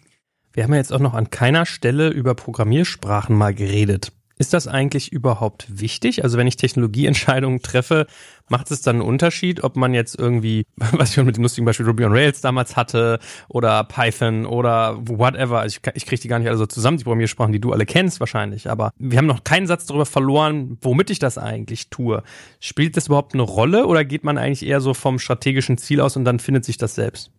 Wir 0.58 0.64
haben 0.64 0.72
ja 0.72 0.78
jetzt 0.78 0.92
auch 0.92 0.98
noch 0.98 1.14
an 1.14 1.30
keiner 1.30 1.66
Stelle 1.66 2.08
über 2.08 2.34
Programmiersprachen 2.34 3.36
mal 3.36 3.54
geredet. 3.54 4.10
Ist 4.38 4.52
das 4.54 4.66
eigentlich 4.66 5.12
überhaupt 5.12 5.68
wichtig? 5.68 6.24
Also 6.24 6.36
wenn 6.36 6.48
ich 6.48 6.56
Technologieentscheidungen 6.56 7.62
treffe, 7.62 8.08
macht 8.48 8.72
es 8.72 8.82
dann 8.82 8.96
einen 8.96 9.08
Unterschied, 9.08 9.62
ob 9.62 9.76
man 9.76 9.94
jetzt 9.94 10.18
irgendwie, 10.18 10.64
was 10.76 11.10
ich 11.10 11.14
schon 11.14 11.26
mit 11.26 11.36
dem 11.36 11.44
lustigen 11.44 11.64
Beispiel 11.64 11.86
Ruby 11.86 12.04
on 12.04 12.10
Rails 12.10 12.40
damals 12.40 12.74
hatte 12.74 13.20
oder 13.46 13.84
Python 13.84 14.46
oder 14.46 14.98
whatever. 15.00 15.60
Also 15.60 15.78
ich, 15.80 15.94
ich 15.94 16.06
kriege 16.06 16.22
die 16.22 16.26
gar 16.26 16.40
nicht 16.40 16.48
alle 16.48 16.58
so 16.58 16.66
zusammen, 16.66 16.96
die 16.96 17.04
Programmiersprachen, 17.04 17.52
die 17.52 17.60
du 17.60 17.72
alle 17.72 17.86
kennst 17.86 18.18
wahrscheinlich. 18.18 18.68
Aber 18.68 18.90
wir 18.98 19.16
haben 19.16 19.26
noch 19.26 19.44
keinen 19.44 19.68
Satz 19.68 19.86
darüber 19.86 20.06
verloren, 20.06 20.76
womit 20.80 21.10
ich 21.10 21.20
das 21.20 21.38
eigentlich 21.38 21.88
tue. 21.88 22.24
Spielt 22.58 22.96
das 22.96 23.06
überhaupt 23.06 23.32
eine 23.34 23.44
Rolle 23.44 23.86
oder 23.86 24.04
geht 24.04 24.24
man 24.24 24.38
eigentlich 24.38 24.66
eher 24.66 24.80
so 24.80 24.92
vom 24.92 25.20
strategischen 25.20 25.78
Ziel 25.78 26.00
aus 26.00 26.16
und 26.16 26.24
dann 26.24 26.40
findet 26.40 26.64
sich 26.64 26.78
das 26.78 26.96
selbst? 26.96 27.30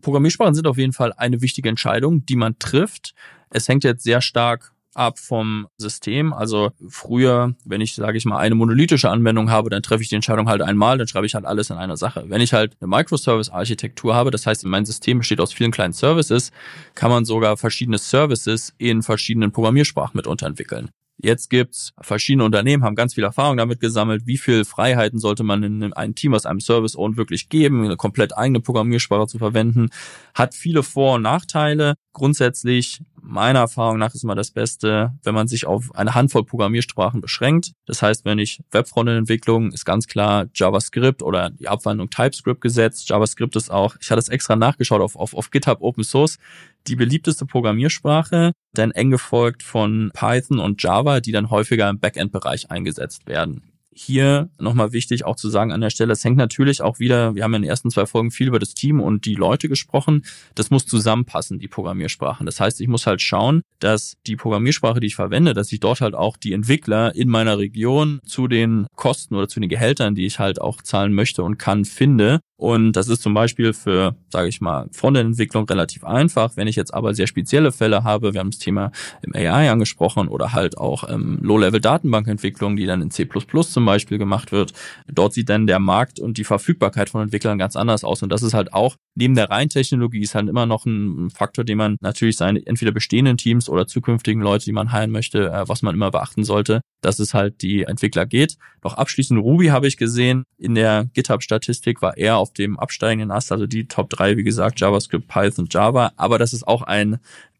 Programmiersprachen 0.00 0.54
sind 0.54 0.66
auf 0.66 0.78
jeden 0.78 0.92
Fall 0.92 1.12
eine 1.12 1.40
wichtige 1.40 1.68
Entscheidung, 1.68 2.26
die 2.26 2.36
man 2.36 2.58
trifft. 2.58 3.14
Es 3.50 3.68
hängt 3.68 3.84
jetzt 3.84 4.04
sehr 4.04 4.20
stark 4.20 4.74
ab 4.94 5.18
vom 5.18 5.66
System. 5.76 6.32
Also 6.32 6.70
früher, 6.88 7.54
wenn 7.64 7.80
ich, 7.80 7.94
sage 7.94 8.16
ich 8.16 8.24
mal, 8.24 8.38
eine 8.38 8.54
monolithische 8.54 9.10
Anwendung 9.10 9.50
habe, 9.50 9.70
dann 9.70 9.82
treffe 9.82 10.02
ich 10.02 10.08
die 10.08 10.14
Entscheidung 10.14 10.48
halt 10.48 10.62
einmal, 10.62 10.98
dann 10.98 11.08
schreibe 11.08 11.26
ich 11.26 11.34
halt 11.34 11.44
alles 11.44 11.70
in 11.70 11.76
einer 11.76 11.96
Sache. 11.96 12.24
Wenn 12.28 12.40
ich 12.40 12.52
halt 12.52 12.76
eine 12.80 12.88
Microservice-Architektur 12.88 14.14
habe, 14.14 14.30
das 14.30 14.46
heißt, 14.46 14.64
mein 14.64 14.84
System 14.84 15.18
besteht 15.18 15.40
aus 15.40 15.52
vielen 15.52 15.72
kleinen 15.72 15.92
Services, 15.92 16.52
kann 16.94 17.10
man 17.10 17.24
sogar 17.24 17.56
verschiedene 17.56 17.98
Services 17.98 18.72
in 18.78 19.02
verschiedenen 19.02 19.52
Programmiersprachen 19.52 20.16
mit 20.16 20.26
unterentwickeln. 20.26 20.90
Jetzt 21.16 21.48
gibt's 21.48 21.92
verschiedene 22.00 22.44
Unternehmen, 22.44 22.82
haben 22.82 22.96
ganz 22.96 23.14
viel 23.14 23.24
Erfahrung 23.24 23.56
damit 23.56 23.80
gesammelt, 23.80 24.26
wie 24.26 24.36
viel 24.36 24.64
Freiheiten 24.64 25.18
sollte 25.18 25.44
man 25.44 25.62
in 25.62 25.92
einem 25.92 26.14
Team 26.14 26.34
aus 26.34 26.44
einem 26.44 26.60
Service 26.60 26.96
Own 26.96 27.16
wirklich 27.16 27.48
geben, 27.48 27.84
eine 27.84 27.96
komplett 27.96 28.36
eigene 28.36 28.60
Programmiersprache 28.60 29.28
zu 29.28 29.38
verwenden, 29.38 29.90
hat 30.34 30.54
viele 30.54 30.82
Vor- 30.82 31.14
und 31.14 31.22
Nachteile. 31.22 31.94
Grundsätzlich 32.14 33.02
meiner 33.20 33.58
Erfahrung 33.58 33.98
nach 33.98 34.14
ist 34.14 34.22
immer 34.22 34.36
das 34.36 34.52
Beste, 34.52 35.12
wenn 35.24 35.34
man 35.34 35.48
sich 35.48 35.66
auf 35.66 35.92
eine 35.96 36.14
Handvoll 36.14 36.44
Programmiersprachen 36.44 37.20
beschränkt. 37.20 37.72
Das 37.86 38.02
heißt, 38.02 38.24
wenn 38.24 38.38
ich 38.38 38.62
Webfrontend-Entwicklung 38.70 39.72
ist 39.72 39.84
ganz 39.84 40.06
klar 40.06 40.46
JavaScript 40.54 41.24
oder 41.24 41.50
die 41.50 41.66
Abwandlung 41.66 42.10
TypeScript 42.10 42.60
gesetzt. 42.60 43.08
JavaScript 43.08 43.56
ist 43.56 43.70
auch, 43.70 43.96
ich 44.00 44.12
hatte 44.12 44.20
es 44.20 44.28
extra 44.28 44.54
nachgeschaut 44.54 45.00
auf, 45.00 45.16
auf, 45.16 45.34
auf 45.34 45.50
GitHub 45.50 45.80
Open 45.80 46.04
Source, 46.04 46.38
die 46.86 46.94
beliebteste 46.94 47.46
Programmiersprache, 47.46 48.52
dann 48.74 48.92
eng 48.92 49.10
gefolgt 49.10 49.64
von 49.64 50.12
Python 50.14 50.60
und 50.60 50.80
Java, 50.80 51.20
die 51.20 51.32
dann 51.32 51.50
häufiger 51.50 51.88
im 51.90 51.98
Backend-Bereich 51.98 52.70
eingesetzt 52.70 53.26
werden 53.26 53.73
hier 53.94 54.48
nochmal 54.58 54.92
wichtig 54.92 55.24
auch 55.24 55.36
zu 55.36 55.48
sagen 55.48 55.72
an 55.72 55.80
der 55.80 55.90
Stelle, 55.90 56.12
es 56.12 56.24
hängt 56.24 56.36
natürlich 56.36 56.82
auch 56.82 56.98
wieder, 56.98 57.34
wir 57.34 57.44
haben 57.44 57.54
in 57.54 57.62
den 57.62 57.70
ersten 57.70 57.90
zwei 57.90 58.06
Folgen 58.06 58.30
viel 58.30 58.48
über 58.48 58.58
das 58.58 58.74
Team 58.74 59.00
und 59.00 59.24
die 59.24 59.34
Leute 59.34 59.68
gesprochen, 59.68 60.24
das 60.54 60.70
muss 60.70 60.86
zusammenpassen, 60.86 61.58
die 61.58 61.68
Programmiersprachen. 61.68 62.46
Das 62.46 62.60
heißt, 62.60 62.80
ich 62.80 62.88
muss 62.88 63.06
halt 63.06 63.22
schauen, 63.22 63.62
dass 63.78 64.16
die 64.26 64.36
Programmiersprache, 64.36 65.00
die 65.00 65.06
ich 65.06 65.16
verwende, 65.16 65.54
dass 65.54 65.72
ich 65.72 65.80
dort 65.80 66.00
halt 66.00 66.14
auch 66.14 66.36
die 66.36 66.52
Entwickler 66.52 67.14
in 67.14 67.28
meiner 67.28 67.58
Region 67.58 68.20
zu 68.26 68.48
den 68.48 68.86
Kosten 68.96 69.34
oder 69.34 69.48
zu 69.48 69.60
den 69.60 69.68
Gehältern, 69.68 70.14
die 70.14 70.26
ich 70.26 70.38
halt 70.38 70.60
auch 70.60 70.82
zahlen 70.82 71.14
möchte 71.14 71.42
und 71.42 71.58
kann, 71.58 71.84
finde 71.84 72.40
und 72.56 72.92
das 72.92 73.08
ist 73.08 73.22
zum 73.22 73.34
Beispiel 73.34 73.72
für, 73.72 74.14
sage 74.28 74.48
ich 74.48 74.60
mal, 74.60 74.88
Frontend-Entwicklung 74.92 75.64
relativ 75.64 76.04
einfach. 76.04 76.56
Wenn 76.56 76.68
ich 76.68 76.76
jetzt 76.76 76.94
aber 76.94 77.12
sehr 77.12 77.26
spezielle 77.26 77.72
Fälle 77.72 78.04
habe, 78.04 78.32
wir 78.32 78.40
haben 78.40 78.50
das 78.50 78.60
Thema 78.60 78.92
im 79.22 79.34
AI 79.34 79.70
angesprochen 79.70 80.28
oder 80.28 80.52
halt 80.52 80.78
auch 80.78 81.08
ähm, 81.10 81.38
Low-Level-Datenbankentwicklung, 81.42 82.76
die 82.76 82.86
dann 82.86 83.02
in 83.02 83.10
C++ 83.10 83.28
zum 83.28 83.84
Beispiel 83.84 84.18
gemacht 84.18 84.52
wird. 84.52 84.72
Dort 85.12 85.32
sieht 85.32 85.48
dann 85.48 85.66
der 85.66 85.80
Markt 85.80 86.20
und 86.20 86.38
die 86.38 86.44
Verfügbarkeit 86.44 87.10
von 87.10 87.22
Entwicklern 87.22 87.58
ganz 87.58 87.74
anders 87.74 88.04
aus. 88.04 88.22
Und 88.22 88.30
das 88.30 88.42
ist 88.42 88.54
halt 88.54 88.72
auch, 88.72 88.96
neben 89.16 89.34
der 89.34 89.50
reinen 89.50 89.68
Technologie 89.68 90.20
ist 90.20 90.36
halt 90.36 90.48
immer 90.48 90.66
noch 90.66 90.86
ein 90.86 91.30
Faktor, 91.30 91.64
den 91.64 91.78
man 91.78 91.96
natürlich 92.00 92.36
seine 92.36 92.64
entweder 92.64 92.92
bestehenden 92.92 93.36
Teams 93.36 93.68
oder 93.68 93.88
zukünftigen 93.88 94.40
Leute, 94.40 94.64
die 94.66 94.72
man 94.72 94.92
heilen 94.92 95.10
möchte, 95.10 95.50
äh, 95.50 95.68
was 95.68 95.82
man 95.82 95.94
immer 95.94 96.12
beachten 96.12 96.44
sollte, 96.44 96.82
dass 97.04 97.18
es 97.18 97.34
halt 97.34 97.62
die 97.62 97.82
Entwickler 97.82 98.26
geht. 98.26 98.56
Noch 98.82 98.94
abschließend 98.94 99.40
Ruby 99.40 99.66
habe 99.66 99.86
ich 99.86 99.96
gesehen. 99.96 100.44
In 100.58 100.74
der 100.74 101.06
GitHub-Statistik 101.14 102.02
war 102.02 102.16
er 102.16 102.36
auf 102.36 102.52
dem 102.52 102.78
absteigenden 102.78 103.30
Ast, 103.30 103.52
also 103.52 103.66
die 103.66 103.86
Top 103.86 104.10
3, 104.10 104.36
wie 104.36 104.44
gesagt, 104.44 104.80
JavaScript, 104.80 105.28
Python, 105.28 105.68
Java. 105.70 106.12
Aber 106.16 106.38
das 106.38 106.52
ist 106.52 106.66
auch 106.66 106.82
ein, 106.82 107.18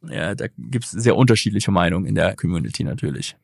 ja, 0.08 0.34
da 0.34 0.46
gibt 0.58 0.84
es 0.84 0.90
sehr 0.90 1.16
unterschiedliche 1.16 1.70
Meinungen 1.70 2.06
in 2.06 2.14
der 2.14 2.36
Community 2.36 2.84
natürlich. 2.84 3.36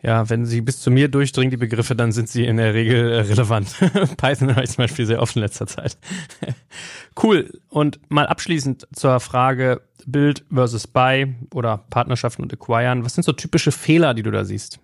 Ja, 0.00 0.30
wenn 0.30 0.46
sie 0.46 0.60
bis 0.60 0.80
zu 0.80 0.92
mir 0.92 1.08
durchdringen, 1.08 1.50
die 1.50 1.56
Begriffe, 1.56 1.96
dann 1.96 2.12
sind 2.12 2.28
sie 2.28 2.44
in 2.44 2.56
der 2.56 2.72
Regel 2.72 3.10
äh, 3.10 3.20
relevant. 3.22 3.74
Python 4.16 4.54
höre 4.54 4.62
ich 4.62 4.70
zum 4.70 4.84
Beispiel 4.84 5.06
sehr 5.06 5.20
oft 5.20 5.34
in 5.34 5.42
letzter 5.42 5.66
Zeit. 5.66 5.98
cool. 7.22 7.50
Und 7.68 7.98
mal 8.08 8.26
abschließend 8.26 8.86
zur 8.92 9.18
Frage 9.18 9.80
Build 10.06 10.44
versus 10.52 10.86
Buy 10.86 11.34
oder 11.52 11.78
Partnerschaften 11.90 12.42
und 12.42 12.52
Acquiren. 12.52 13.04
Was 13.04 13.14
sind 13.14 13.24
so 13.24 13.32
typische 13.32 13.72
Fehler, 13.72 14.14
die 14.14 14.22
du 14.22 14.30
da 14.30 14.44
siehst? 14.44 14.78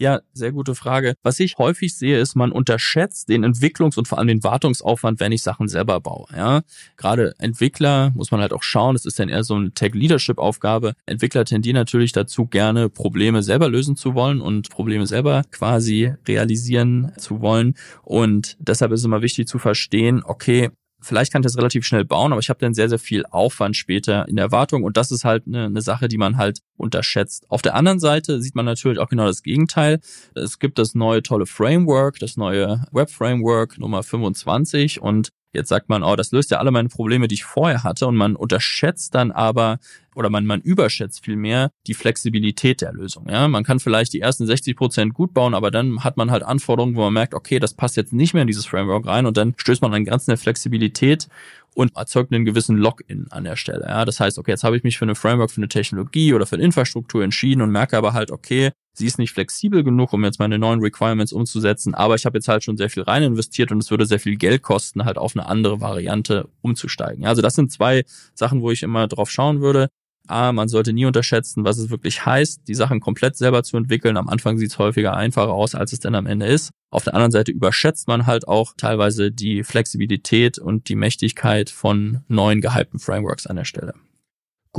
Ja, 0.00 0.20
sehr 0.32 0.52
gute 0.52 0.76
Frage. 0.76 1.14
Was 1.24 1.40
ich 1.40 1.58
häufig 1.58 1.96
sehe, 1.96 2.20
ist, 2.20 2.36
man 2.36 2.52
unterschätzt 2.52 3.28
den 3.28 3.44
Entwicklungs- 3.44 3.98
und 3.98 4.06
vor 4.06 4.18
allem 4.18 4.28
den 4.28 4.44
Wartungsaufwand, 4.44 5.18
wenn 5.18 5.32
ich 5.32 5.42
Sachen 5.42 5.66
selber 5.66 6.00
baue. 6.00 6.26
Ja, 6.36 6.62
gerade 6.96 7.34
Entwickler 7.38 8.12
muss 8.14 8.30
man 8.30 8.40
halt 8.40 8.52
auch 8.52 8.62
schauen. 8.62 8.94
Das 8.94 9.04
ist 9.04 9.18
dann 9.18 9.28
eher 9.28 9.42
so 9.42 9.56
eine 9.56 9.72
Tech-Leadership-Aufgabe. 9.72 10.94
Entwickler 11.06 11.44
tendieren 11.44 11.74
natürlich 11.74 12.12
dazu, 12.12 12.46
gerne 12.46 12.88
Probleme 12.88 13.42
selber 13.42 13.68
lösen 13.68 13.96
zu 13.96 14.14
wollen 14.14 14.40
und 14.40 14.70
Probleme 14.70 15.06
selber 15.06 15.42
quasi 15.50 16.14
realisieren 16.28 17.10
zu 17.18 17.40
wollen. 17.40 17.74
Und 18.04 18.56
deshalb 18.60 18.92
ist 18.92 19.00
es 19.00 19.06
immer 19.06 19.22
wichtig 19.22 19.48
zu 19.48 19.58
verstehen, 19.58 20.22
okay, 20.24 20.70
vielleicht 21.00 21.32
kann 21.32 21.42
ich 21.42 21.46
das 21.46 21.56
relativ 21.56 21.84
schnell 21.84 22.04
bauen, 22.04 22.32
aber 22.32 22.40
ich 22.40 22.50
habe 22.50 22.60
dann 22.60 22.74
sehr, 22.74 22.88
sehr 22.88 22.98
viel 22.98 23.24
Aufwand 23.26 23.76
später 23.76 24.28
in 24.28 24.38
Erwartung 24.38 24.82
und 24.82 24.96
das 24.96 25.10
ist 25.10 25.24
halt 25.24 25.46
eine, 25.46 25.66
eine 25.66 25.80
Sache, 25.80 26.08
die 26.08 26.18
man 26.18 26.36
halt 26.36 26.60
unterschätzt. 26.76 27.46
Auf 27.48 27.62
der 27.62 27.74
anderen 27.74 28.00
Seite 28.00 28.40
sieht 28.40 28.54
man 28.54 28.64
natürlich 28.64 28.98
auch 28.98 29.08
genau 29.08 29.26
das 29.26 29.42
Gegenteil. 29.42 30.00
Es 30.34 30.58
gibt 30.58 30.78
das 30.78 30.94
neue 30.94 31.22
tolle 31.22 31.46
Framework, 31.46 32.18
das 32.18 32.36
neue 32.36 32.84
Web 32.92 33.10
Framework 33.10 33.78
Nummer 33.78 34.02
25 34.02 35.00
und 35.00 35.30
Jetzt 35.52 35.68
sagt 35.68 35.88
man, 35.88 36.02
oh, 36.02 36.14
das 36.14 36.30
löst 36.30 36.50
ja 36.50 36.58
alle 36.58 36.70
meine 36.70 36.88
Probleme, 36.88 37.26
die 37.28 37.36
ich 37.36 37.44
vorher 37.44 37.82
hatte 37.82 38.06
und 38.06 38.16
man 38.16 38.36
unterschätzt 38.36 39.14
dann 39.14 39.30
aber 39.30 39.78
oder 40.14 40.30
man, 40.30 40.46
man 40.46 40.60
überschätzt 40.60 41.24
vielmehr 41.24 41.70
die 41.86 41.94
Flexibilität 41.94 42.80
der 42.80 42.92
Lösung. 42.92 43.28
Ja, 43.30 43.46
man 43.46 43.62
kann 43.62 43.78
vielleicht 43.78 44.12
die 44.12 44.20
ersten 44.20 44.46
60 44.46 44.76
Prozent 44.76 45.14
gut 45.14 45.32
bauen, 45.32 45.54
aber 45.54 45.70
dann 45.70 46.02
hat 46.02 46.16
man 46.16 46.30
halt 46.30 46.42
Anforderungen, 46.42 46.96
wo 46.96 47.02
man 47.02 47.12
merkt, 47.12 47.34
okay, 47.34 47.60
das 47.60 47.74
passt 47.74 47.96
jetzt 47.96 48.12
nicht 48.12 48.34
mehr 48.34 48.42
in 48.42 48.48
dieses 48.48 48.66
Framework 48.66 49.06
rein 49.06 49.26
und 49.26 49.36
dann 49.36 49.54
stößt 49.56 49.80
man 49.80 49.94
an 49.94 50.04
Grenzen 50.04 50.32
der 50.32 50.38
Flexibilität 50.38 51.28
und 51.74 51.96
erzeugt 51.96 52.32
einen 52.32 52.44
gewissen 52.44 52.76
Login 52.76 53.26
an 53.30 53.44
der 53.44 53.54
Stelle. 53.54 53.86
Ja, 53.88 54.04
das 54.04 54.18
heißt, 54.18 54.38
okay, 54.38 54.50
jetzt 54.50 54.64
habe 54.64 54.76
ich 54.76 54.82
mich 54.82 54.98
für 54.98 55.04
eine 55.04 55.14
Framework, 55.14 55.52
für 55.52 55.58
eine 55.60 55.68
Technologie 55.68 56.34
oder 56.34 56.44
für 56.44 56.56
eine 56.56 56.64
Infrastruktur 56.64 57.22
entschieden 57.22 57.62
und 57.62 57.70
merke 57.70 57.96
aber 57.96 58.12
halt, 58.12 58.32
okay, 58.32 58.72
sie 58.98 59.06
ist 59.06 59.18
nicht 59.18 59.32
flexibel 59.32 59.82
genug, 59.82 60.12
um 60.12 60.24
jetzt 60.24 60.38
meine 60.38 60.58
neuen 60.58 60.80
Requirements 60.80 61.32
umzusetzen, 61.32 61.94
aber 61.94 62.14
ich 62.16 62.26
habe 62.26 62.38
jetzt 62.38 62.48
halt 62.48 62.64
schon 62.64 62.76
sehr 62.76 62.90
viel 62.90 63.04
rein 63.04 63.22
investiert 63.22 63.72
und 63.72 63.78
es 63.78 63.90
würde 63.90 64.06
sehr 64.06 64.20
viel 64.20 64.36
Geld 64.36 64.62
kosten, 64.62 65.04
halt 65.04 65.18
auf 65.18 65.34
eine 65.34 65.46
andere 65.46 65.80
Variante 65.80 66.48
umzusteigen. 66.60 67.24
Also 67.26 67.40
das 67.40 67.54
sind 67.54 67.72
zwei 67.72 68.04
Sachen, 68.34 68.60
wo 68.60 68.70
ich 68.70 68.82
immer 68.82 69.06
drauf 69.06 69.30
schauen 69.30 69.60
würde. 69.60 69.88
A, 70.26 70.52
man 70.52 70.68
sollte 70.68 70.92
nie 70.92 71.06
unterschätzen, 71.06 71.64
was 71.64 71.78
es 71.78 71.88
wirklich 71.88 72.26
heißt, 72.26 72.68
die 72.68 72.74
Sachen 72.74 73.00
komplett 73.00 73.36
selber 73.36 73.62
zu 73.62 73.78
entwickeln. 73.78 74.18
Am 74.18 74.28
Anfang 74.28 74.58
sieht 74.58 74.70
es 74.70 74.78
häufiger 74.78 75.16
einfacher 75.16 75.52
aus, 75.52 75.74
als 75.74 75.94
es 75.94 76.00
denn 76.00 76.14
am 76.14 76.26
Ende 76.26 76.46
ist. 76.46 76.70
Auf 76.90 77.04
der 77.04 77.14
anderen 77.14 77.32
Seite 77.32 77.50
überschätzt 77.50 78.08
man 78.08 78.26
halt 78.26 78.46
auch 78.46 78.74
teilweise 78.76 79.32
die 79.32 79.64
Flexibilität 79.64 80.58
und 80.58 80.88
die 80.90 80.96
Mächtigkeit 80.96 81.70
von 81.70 82.24
neuen 82.28 82.60
gehypten 82.60 83.00
Frameworks 83.00 83.46
an 83.46 83.56
der 83.56 83.64
Stelle. 83.64 83.94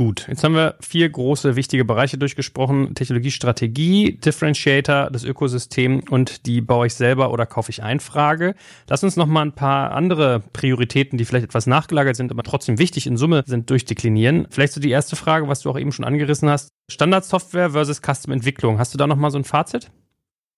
Gut, 0.00 0.24
jetzt 0.28 0.42
haben 0.44 0.54
wir 0.54 0.76
vier 0.80 1.10
große 1.10 1.56
wichtige 1.56 1.84
Bereiche 1.84 2.16
durchgesprochen. 2.16 2.94
Technologiestrategie, 2.94 4.16
Differentiator, 4.16 5.10
das 5.10 5.24
Ökosystem 5.24 6.02
und 6.08 6.46
die 6.46 6.62
baue 6.62 6.86
ich 6.86 6.94
selber 6.94 7.30
oder 7.30 7.44
kaufe 7.44 7.68
ich 7.68 7.82
ein 7.82 8.00
Frage. 8.00 8.54
Lass 8.88 9.04
uns 9.04 9.16
noch 9.16 9.26
mal 9.26 9.42
ein 9.42 9.52
paar 9.52 9.90
andere 9.90 10.42
Prioritäten, 10.54 11.18
die 11.18 11.26
vielleicht 11.26 11.44
etwas 11.44 11.66
nachgelagert 11.66 12.16
sind, 12.16 12.32
aber 12.32 12.44
trotzdem 12.44 12.78
wichtig 12.78 13.06
in 13.06 13.18
Summe 13.18 13.44
sind, 13.46 13.68
durchdeklinieren. 13.68 14.46
Vielleicht 14.48 14.72
so 14.72 14.80
die 14.80 14.88
erste 14.88 15.16
Frage, 15.16 15.48
was 15.48 15.60
du 15.60 15.68
auch 15.68 15.78
eben 15.78 15.92
schon 15.92 16.06
angerissen 16.06 16.48
hast. 16.48 16.70
Standardsoftware 16.90 17.72
versus 17.72 18.00
Custom-Entwicklung. 18.00 18.78
Hast 18.78 18.94
du 18.94 18.96
da 18.96 19.06
noch 19.06 19.16
mal 19.16 19.30
so 19.30 19.36
ein 19.36 19.44
Fazit? 19.44 19.90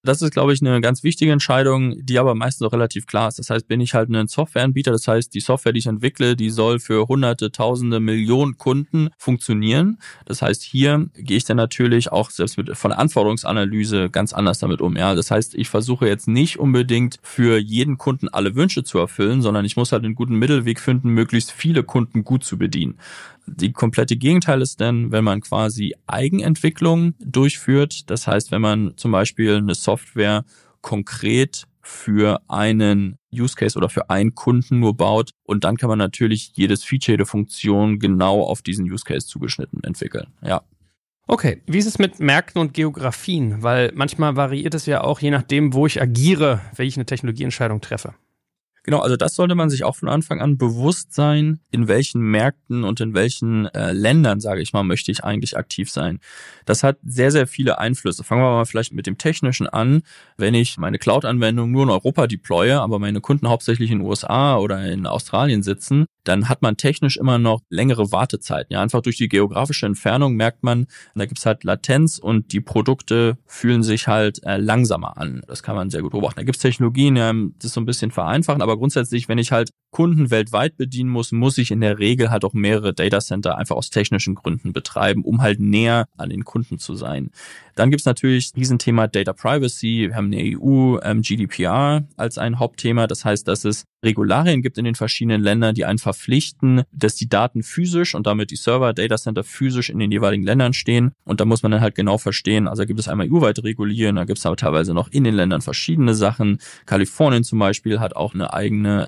Das 0.04 0.20
ist, 0.20 0.32
glaube 0.32 0.52
ich, 0.52 0.60
eine 0.60 0.80
ganz 0.80 1.04
wichtige 1.04 1.30
Entscheidung, 1.30 1.94
die 2.04 2.18
aber 2.18 2.34
meistens 2.34 2.66
auch 2.66 2.72
relativ 2.72 3.06
klar 3.06 3.28
ist. 3.28 3.38
Das 3.38 3.50
heißt, 3.50 3.68
bin 3.68 3.80
ich 3.80 3.94
halt 3.94 4.10
ein 4.10 4.26
Softwareanbieter, 4.26 4.90
das 4.90 5.06
heißt, 5.06 5.32
die 5.32 5.38
Software, 5.38 5.72
die 5.72 5.78
ich 5.78 5.86
entwickle, 5.86 6.34
die 6.34 6.50
soll 6.50 6.80
für 6.80 7.06
hunderte, 7.06 7.52
tausende, 7.52 8.00
Millionen 8.00 8.58
Kunden 8.58 9.10
funktionieren. 9.16 9.98
Das 10.24 10.42
heißt, 10.42 10.64
hier 10.64 11.08
gehe 11.14 11.36
ich 11.36 11.44
dann 11.44 11.56
natürlich 11.56 12.10
auch 12.10 12.30
selbst 12.30 12.58
mit 12.58 12.76
von 12.76 12.90
der 12.90 12.98
Anforderungsanalyse 12.98 14.10
ganz 14.10 14.32
anders 14.32 14.58
damit 14.58 14.80
um. 14.80 14.96
Ja, 14.96 15.14
das 15.14 15.30
heißt, 15.30 15.54
ich 15.54 15.68
versuche 15.68 16.08
jetzt 16.08 16.26
nicht 16.26 16.58
unbedingt 16.58 17.20
für 17.22 17.58
jeden 17.58 17.96
Kunden 17.96 18.28
alle 18.28 18.56
Wünsche 18.56 18.82
zu 18.82 18.98
erfüllen, 18.98 19.40
sondern 19.40 19.64
ich 19.64 19.76
muss 19.76 19.92
halt 19.92 20.04
einen 20.04 20.16
guten 20.16 20.34
Mittelweg 20.34 20.80
finden, 20.80 21.10
möglichst 21.10 21.52
viele 21.52 21.84
Kunden 21.84 22.24
gut 22.24 22.42
zu 22.42 22.58
bedienen. 22.58 22.98
Die 23.46 23.72
komplette 23.72 24.16
Gegenteil 24.16 24.62
ist 24.62 24.81
dann, 24.81 25.12
wenn 25.12 25.24
man 25.24 25.40
quasi 25.40 25.94
Eigenentwicklung 26.07 27.14
durchführt. 27.18 28.11
Das 28.11 28.26
heißt, 28.26 28.50
wenn 28.50 28.62
man 28.62 28.94
zum 28.96 29.12
Beispiel 29.12 29.57
eine 29.57 29.74
Software 29.74 30.44
konkret 30.81 31.66
für 31.81 32.40
einen 32.48 33.18
Use 33.33 33.57
Case 33.57 33.76
oder 33.76 33.88
für 33.88 34.09
einen 34.09 34.35
Kunden 34.35 34.78
nur 34.78 34.96
baut 34.96 35.31
und 35.44 35.64
dann 35.64 35.76
kann 35.76 35.88
man 35.88 35.98
natürlich 35.98 36.52
jedes 36.55 36.85
Feature, 36.85 37.14
jede 37.14 37.26
Funktion 37.26 37.98
genau 37.98 38.42
auf 38.42 38.62
diesen 38.62 38.90
Use 38.90 39.05
Case 39.05 39.26
zugeschnitten 39.26 39.83
entwickeln. 39.83 40.28
Ja. 40.42 40.62
Okay, 41.26 41.62
wie 41.66 41.78
ist 41.78 41.87
es 41.87 41.98
mit 41.98 42.20
Märkten 42.20 42.61
und 42.61 42.74
Geografien? 42.74 43.62
Weil 43.62 43.92
manchmal 43.94 44.37
variiert 44.37 44.74
es 44.74 44.87
ja 44.87 45.02
auch 45.02 45.20
je 45.20 45.31
nachdem, 45.31 45.72
wo 45.72 45.87
ich 45.87 46.00
agiere, 46.00 46.61
welche 46.76 46.88
ich 46.88 46.96
eine 46.96 47.07
Technologieentscheidung 47.07 47.81
treffe. 47.81 48.14
Genau, 48.85 48.99
also 48.99 49.16
das 49.16 49.37
sollte 49.37 49.55
man 49.55 49.71
sich 49.71 49.85
auch 49.85 49.95
von 49.95 50.09
Anfang 50.09 50.40
an 50.40 50.59
bewusst 50.59 51.14
sein, 51.14 51.61
in 51.71 51.87
welchen 51.87 52.21
Märkten 52.21 52.83
und 52.83 53.01
in 53.01 53.14
welchen 53.14 53.66
äh, 53.66 53.92
Ländern, 53.92 54.40
sage 54.40 54.61
ich 54.61 54.73
mal, 54.73 54.83
möchte 54.83 55.12
ich 55.12 55.23
eigentlich 55.23 55.57
aktiv 55.57 55.88
sein. 55.88 56.18
Das 56.64 56.83
hat 56.83 56.99
sehr, 57.05 57.31
sehr 57.31 57.47
viele 57.47 57.79
Einflüsse. 57.79 58.25
Fangen 58.25 58.42
wir 58.42 58.51
mal 58.51 58.64
vielleicht 58.64 58.92
mit 58.92 59.07
dem 59.07 59.18
Technischen 59.18 59.68
an. 59.68 60.03
Wenn 60.37 60.55
ich 60.55 60.79
meine 60.79 60.99
Cloud-Anwendung 60.99 61.71
nur 61.71 61.85
in 61.85 61.90
Europa 61.90 62.27
deploye, 62.27 62.81
aber 62.81 62.99
meine 62.99 63.21
Kunden 63.21 63.49
hauptsächlich 63.49 63.92
in 63.92 64.01
den 64.01 64.07
USA 64.07 64.57
oder 64.57 64.85
in 64.85 65.07
Australien 65.07 65.62
sitzen, 65.62 66.07
dann 66.25 66.49
hat 66.49 66.62
man 66.62 66.77
technisch 66.77 67.16
immer 67.16 67.38
noch 67.38 67.61
längere 67.68 68.12
Wartezeiten. 68.12 68.73
Ja, 68.73 68.83
einfach 68.83 69.03
durch 69.03 69.16
die 69.16 69.29
geografische 69.29 69.87
Entfernung 69.87 70.35
merkt 70.35 70.62
man, 70.62 70.87
da 71.14 71.27
gibt's 71.27 71.47
halt 71.47 71.64
Latenz 71.64 72.18
und 72.18 72.53
die 72.53 72.61
Produkte 72.61 73.38
fühlen 73.47 73.83
sich 73.83 74.09
halt 74.09 74.42
äh, 74.45 74.57
langsamer 74.57 75.18
an. 75.18 75.42
Das 75.47 75.62
kann 75.62 75.77
man 75.77 75.90
sehr 75.90 76.03
gut 76.03 76.12
beobachten. 76.12 76.37
Da 76.40 76.45
gibt's 76.45 76.61
Technologien, 76.61 77.16
ja, 77.16 77.33
das 77.61 77.73
so 77.73 77.81
ein 77.81 77.87
bisschen 77.87 78.11
vereinfachen, 78.11 78.62
aber 78.62 78.71
grundsätzlich, 78.76 79.28
wenn 79.28 79.38
ich 79.38 79.52
halt 79.52 79.70
Kunden 79.92 80.31
weltweit 80.31 80.76
bedienen 80.76 81.11
muss, 81.11 81.33
muss 81.33 81.59
ich 81.59 81.70
in 81.70 81.81
der 81.81 81.98
Regel 81.98 82.31
halt 82.31 82.44
auch 82.44 82.55
mehrere 82.55 82.94
Datacenter 82.94 83.59
einfach 83.59 83.76
aus 83.76 83.90
technischen 83.90 84.35
Gründen 84.35 84.72
betreiben, 84.72 85.22
um 85.22 85.42
halt 85.42 85.61
näher 85.61 86.07
an 86.16 86.31
den 86.31 86.44
Kunden 86.44 86.78
zu 86.78 86.96
sein. 86.96 87.31
Dann 87.74 87.90
gibt's 87.90 88.05
natürlich 88.05 88.52
diesen 88.52 88.78
Thema 88.78 89.07
Data 89.07 89.33
Privacy. 89.33 90.09
Wir 90.09 90.16
haben 90.16 90.26
eine 90.26 90.59
EU 90.59 90.98
ähm, 91.02 91.22
GDPR 91.22 92.05
als 92.16 92.38
ein 92.38 92.59
Hauptthema. 92.59 93.07
Das 93.07 93.24
heißt, 93.24 93.46
dass 93.48 93.64
es 93.64 93.85
Regularien 94.05 94.62
gibt 94.62 94.78
in 94.78 94.85
den 94.85 94.94
verschiedenen 94.94 95.40
Ländern, 95.40 95.74
die 95.74 95.85
einen 95.85 95.98
verpflichten, 95.98 96.83
dass 96.92 97.14
die 97.14 97.28
Daten 97.28 97.62
physisch 97.62 98.14
und 98.14 98.26
damit 98.26 98.50
die 98.50 98.57
Server, 98.57 98.92
Data 98.92 99.16
Center 99.16 99.44
physisch 99.44 99.90
in 99.90 99.98
den 99.98 100.11
jeweiligen 100.11 100.42
Ländern 100.42 100.72
stehen. 100.72 101.12
Und 101.24 101.40
da 101.40 101.44
muss 101.44 101.62
man 101.62 101.72
dann 101.72 101.81
halt 101.81 101.94
genau 101.94 102.18
verstehen, 102.18 102.66
also 102.66 102.85
gibt 102.85 102.98
es 102.98 103.09
einmal 103.09 103.28
EU-weite 103.31 103.62
Regulierungen, 103.62 104.16
da 104.16 104.24
gibt 104.24 104.38
es 104.38 104.46
aber 104.46 104.57
teilweise 104.57 104.92
noch 104.92 105.09
in 105.12 105.24
den 105.24 105.35
Ländern 105.35 105.62
verschiedene 105.62 106.14
Sachen. 106.14 106.59
Kalifornien 106.85 107.44
zum 107.44 107.61
Beispiel 107.61 108.00
hat 108.00 108.16
auch 108.16 108.35
eine 108.35 108.52
eigene 108.52 109.07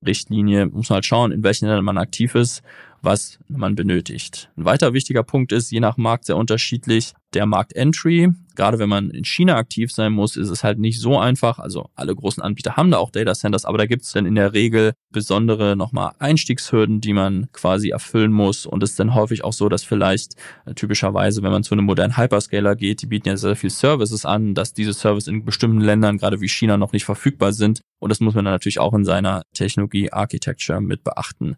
Datenschutzrichtlinie. 0.00 0.66
Muss 0.66 0.90
man 0.90 0.96
halt 0.96 1.06
schauen, 1.06 1.32
in 1.32 1.42
welchen 1.42 1.66
Ländern 1.66 1.84
man 1.84 1.98
aktiv 1.98 2.34
ist 2.34 2.62
was 3.02 3.38
man 3.48 3.74
benötigt. 3.74 4.50
Ein 4.56 4.64
weiter 4.64 4.92
wichtiger 4.92 5.24
Punkt 5.24 5.52
ist, 5.52 5.70
je 5.70 5.80
nach 5.80 5.96
Markt 5.96 6.24
sehr 6.24 6.36
unterschiedlich, 6.36 7.12
der 7.34 7.46
Marktentry. 7.46 8.30
Gerade 8.54 8.78
wenn 8.78 8.88
man 8.88 9.10
in 9.10 9.24
China 9.24 9.56
aktiv 9.56 9.90
sein 9.90 10.12
muss, 10.12 10.36
ist 10.36 10.50
es 10.50 10.62
halt 10.62 10.78
nicht 10.78 11.00
so 11.00 11.18
einfach. 11.18 11.58
Also 11.58 11.88
alle 11.94 12.14
großen 12.14 12.42
Anbieter 12.42 12.76
haben 12.76 12.90
da 12.90 12.98
auch 12.98 13.10
Data 13.10 13.34
Centers, 13.34 13.64
aber 13.64 13.78
da 13.78 13.86
gibt 13.86 14.02
es 14.02 14.12
dann 14.12 14.26
in 14.26 14.34
der 14.34 14.52
Regel 14.52 14.92
besondere 15.10 15.74
nochmal 15.74 16.12
Einstiegshürden, 16.18 17.00
die 17.00 17.14
man 17.14 17.48
quasi 17.52 17.90
erfüllen 17.90 18.32
muss. 18.32 18.66
Und 18.66 18.82
es 18.82 18.90
ist 18.90 19.00
dann 19.00 19.14
häufig 19.14 19.42
auch 19.44 19.54
so, 19.54 19.68
dass 19.68 19.84
vielleicht 19.84 20.34
äh, 20.66 20.74
typischerweise, 20.74 21.42
wenn 21.42 21.50
man 21.50 21.62
zu 21.62 21.74
einem 21.74 21.84
modernen 21.84 22.16
Hyperscaler 22.18 22.76
geht, 22.76 23.02
die 23.02 23.06
bieten 23.06 23.28
ja 23.28 23.36
sehr 23.36 23.56
viel 23.56 23.70
Services 23.70 24.26
an, 24.26 24.54
dass 24.54 24.74
diese 24.74 24.92
Services 24.92 25.28
in 25.28 25.44
bestimmten 25.44 25.80
Ländern, 25.80 26.18
gerade 26.18 26.40
wie 26.40 26.48
China, 26.48 26.76
noch 26.76 26.92
nicht 26.92 27.04
verfügbar 27.04 27.52
sind. 27.52 27.80
Und 28.00 28.10
das 28.10 28.20
muss 28.20 28.34
man 28.34 28.44
dann 28.44 28.54
natürlich 28.54 28.80
auch 28.80 28.92
in 28.94 29.04
seiner 29.04 29.42
Technologie 29.54 30.12
Architecture 30.12 30.80
mit 30.80 31.04
beachten. 31.04 31.56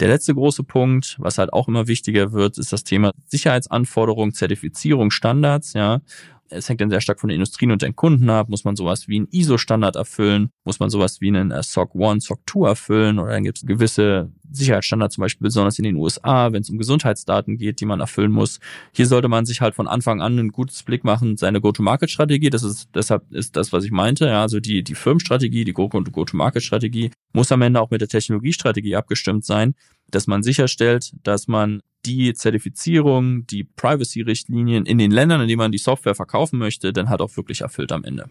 Der 0.00 0.08
letzte 0.08 0.34
große 0.34 0.64
Punkt, 0.64 1.16
was 1.20 1.38
halt 1.38 1.52
auch 1.52 1.68
immer 1.68 1.86
wichtiger 1.86 2.32
wird, 2.32 2.58
ist 2.58 2.72
das 2.72 2.82
Thema 2.82 3.12
Sicherheitsanforderungen, 3.26 4.32
Zertifizierung, 4.34 5.10
Standards, 5.10 5.72
ja. 5.74 6.00
Es 6.50 6.68
hängt 6.68 6.80
dann 6.80 6.90
sehr 6.90 7.00
stark 7.00 7.20
von 7.20 7.28
den 7.28 7.36
Industrien 7.36 7.70
und 7.70 7.82
den 7.82 7.96
Kunden 7.96 8.28
ab. 8.30 8.48
Muss 8.48 8.64
man 8.64 8.76
sowas 8.76 9.08
wie 9.08 9.16
einen 9.16 9.28
ISO-Standard 9.30 9.96
erfüllen? 9.96 10.50
Muss 10.64 10.78
man 10.78 10.90
sowas 10.90 11.20
wie 11.20 11.28
einen 11.28 11.50
äh, 11.50 11.62
SOC 11.62 11.94
1, 11.94 12.24
SOC 12.24 12.40
2 12.48 12.68
erfüllen? 12.68 13.18
Oder 13.18 13.32
dann 13.32 13.44
gibt 13.44 13.58
es 13.58 13.66
gewisse 13.66 14.30
Sicherheitsstandards, 14.50 15.14
zum 15.14 15.22
Beispiel 15.22 15.44
besonders 15.44 15.78
in 15.78 15.84
den 15.84 15.96
USA, 15.96 16.52
wenn 16.52 16.62
es 16.62 16.70
um 16.70 16.78
Gesundheitsdaten 16.78 17.56
geht, 17.56 17.80
die 17.80 17.86
man 17.86 18.00
erfüllen 18.00 18.30
muss. 18.30 18.60
Hier 18.92 19.06
sollte 19.06 19.28
man 19.28 19.46
sich 19.46 19.60
halt 19.60 19.74
von 19.74 19.88
Anfang 19.88 20.20
an 20.20 20.38
ein 20.38 20.52
gutes 20.52 20.82
Blick 20.82 21.02
machen, 21.02 21.36
seine 21.36 21.60
Go-to-Market-Strategie. 21.60 22.50
Das 22.50 22.62
ist 22.62 22.88
deshalb 22.94 23.30
ist 23.32 23.56
das, 23.56 23.72
was 23.72 23.84
ich 23.84 23.90
meinte. 23.90 24.26
Ja, 24.26 24.42
also 24.42 24.60
die 24.60 24.84
die 24.84 24.94
Firmenstrategie, 24.94 25.64
die 25.64 25.72
Go-to-Market-Strategie 25.72 27.10
muss 27.32 27.50
am 27.52 27.62
Ende 27.62 27.80
auch 27.80 27.90
mit 27.90 28.00
der 28.00 28.08
Technologiestrategie 28.08 28.96
abgestimmt 28.96 29.44
sein, 29.44 29.74
dass 30.10 30.26
man 30.26 30.42
sicherstellt, 30.42 31.12
dass 31.22 31.48
man 31.48 31.82
die 32.06 32.34
Zertifizierung, 32.34 33.46
die 33.46 33.64
Privacy-Richtlinien 33.64 34.86
in 34.86 34.98
den 34.98 35.10
Ländern, 35.10 35.40
in 35.40 35.48
denen 35.48 35.58
man 35.58 35.72
die 35.72 35.78
Software 35.78 36.14
verkaufen 36.14 36.58
möchte, 36.58 36.92
dann 36.92 37.08
halt 37.08 37.20
auch 37.20 37.36
wirklich 37.36 37.62
erfüllt 37.62 37.92
am 37.92 38.04
Ende. 38.04 38.28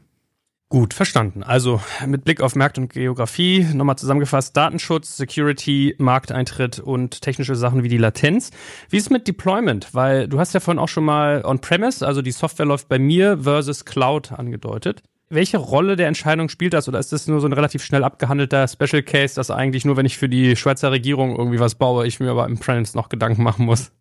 Gut, 0.73 0.95
verstanden. 0.95 1.43
Also 1.43 1.81
mit 2.07 2.23
Blick 2.23 2.41
auf 2.41 2.55
Markt 2.55 2.79
und 2.79 2.91
Geografie 2.91 3.63
nochmal 3.75 3.95
zusammengefasst, 3.95 4.57
Datenschutz, 4.57 5.17
Security, 5.17 5.93
Markteintritt 5.99 6.79
und 6.79 7.21
technische 7.21 7.55
Sachen 7.55 7.83
wie 7.83 7.89
die 7.89 7.99
Latenz. 7.99 8.49
Wie 8.89 8.97
ist 8.97 9.03
es 9.03 9.09
mit 9.11 9.27
Deployment? 9.27 9.93
Weil 9.93 10.27
du 10.27 10.39
hast 10.39 10.53
ja 10.55 10.59
vorhin 10.59 10.79
auch 10.79 10.87
schon 10.87 11.05
mal 11.05 11.45
On-Premise, 11.45 12.03
also 12.07 12.23
die 12.23 12.31
Software 12.31 12.65
läuft 12.65 12.89
bei 12.89 12.97
mir 12.97 13.37
versus 13.43 13.85
Cloud 13.85 14.31
angedeutet. 14.31 15.03
Welche 15.29 15.57
Rolle 15.57 15.95
der 15.95 16.07
Entscheidung 16.07 16.49
spielt 16.49 16.73
das 16.73 16.87
oder 16.87 16.99
ist 16.99 17.11
das 17.11 17.27
nur 17.27 17.39
so 17.39 17.47
ein 17.47 17.53
relativ 17.53 17.83
schnell 17.83 18.03
abgehandelter 18.03 18.67
Special 18.67 19.01
Case, 19.01 19.35
dass 19.35 19.49
eigentlich 19.49 19.85
nur, 19.85 19.97
wenn 19.97 20.05
ich 20.05 20.17
für 20.17 20.29
die 20.29 20.55
Schweizer 20.55 20.91
Regierung 20.91 21.35
irgendwie 21.35 21.59
was 21.59 21.75
baue, 21.75 22.05
ich 22.05 22.19
mir 22.19 22.31
aber 22.31 22.45
im 22.45 22.59
Premise 22.59 22.95
noch 22.95 23.09
Gedanken 23.09 23.41
machen 23.41 23.65
muss? 23.65 23.91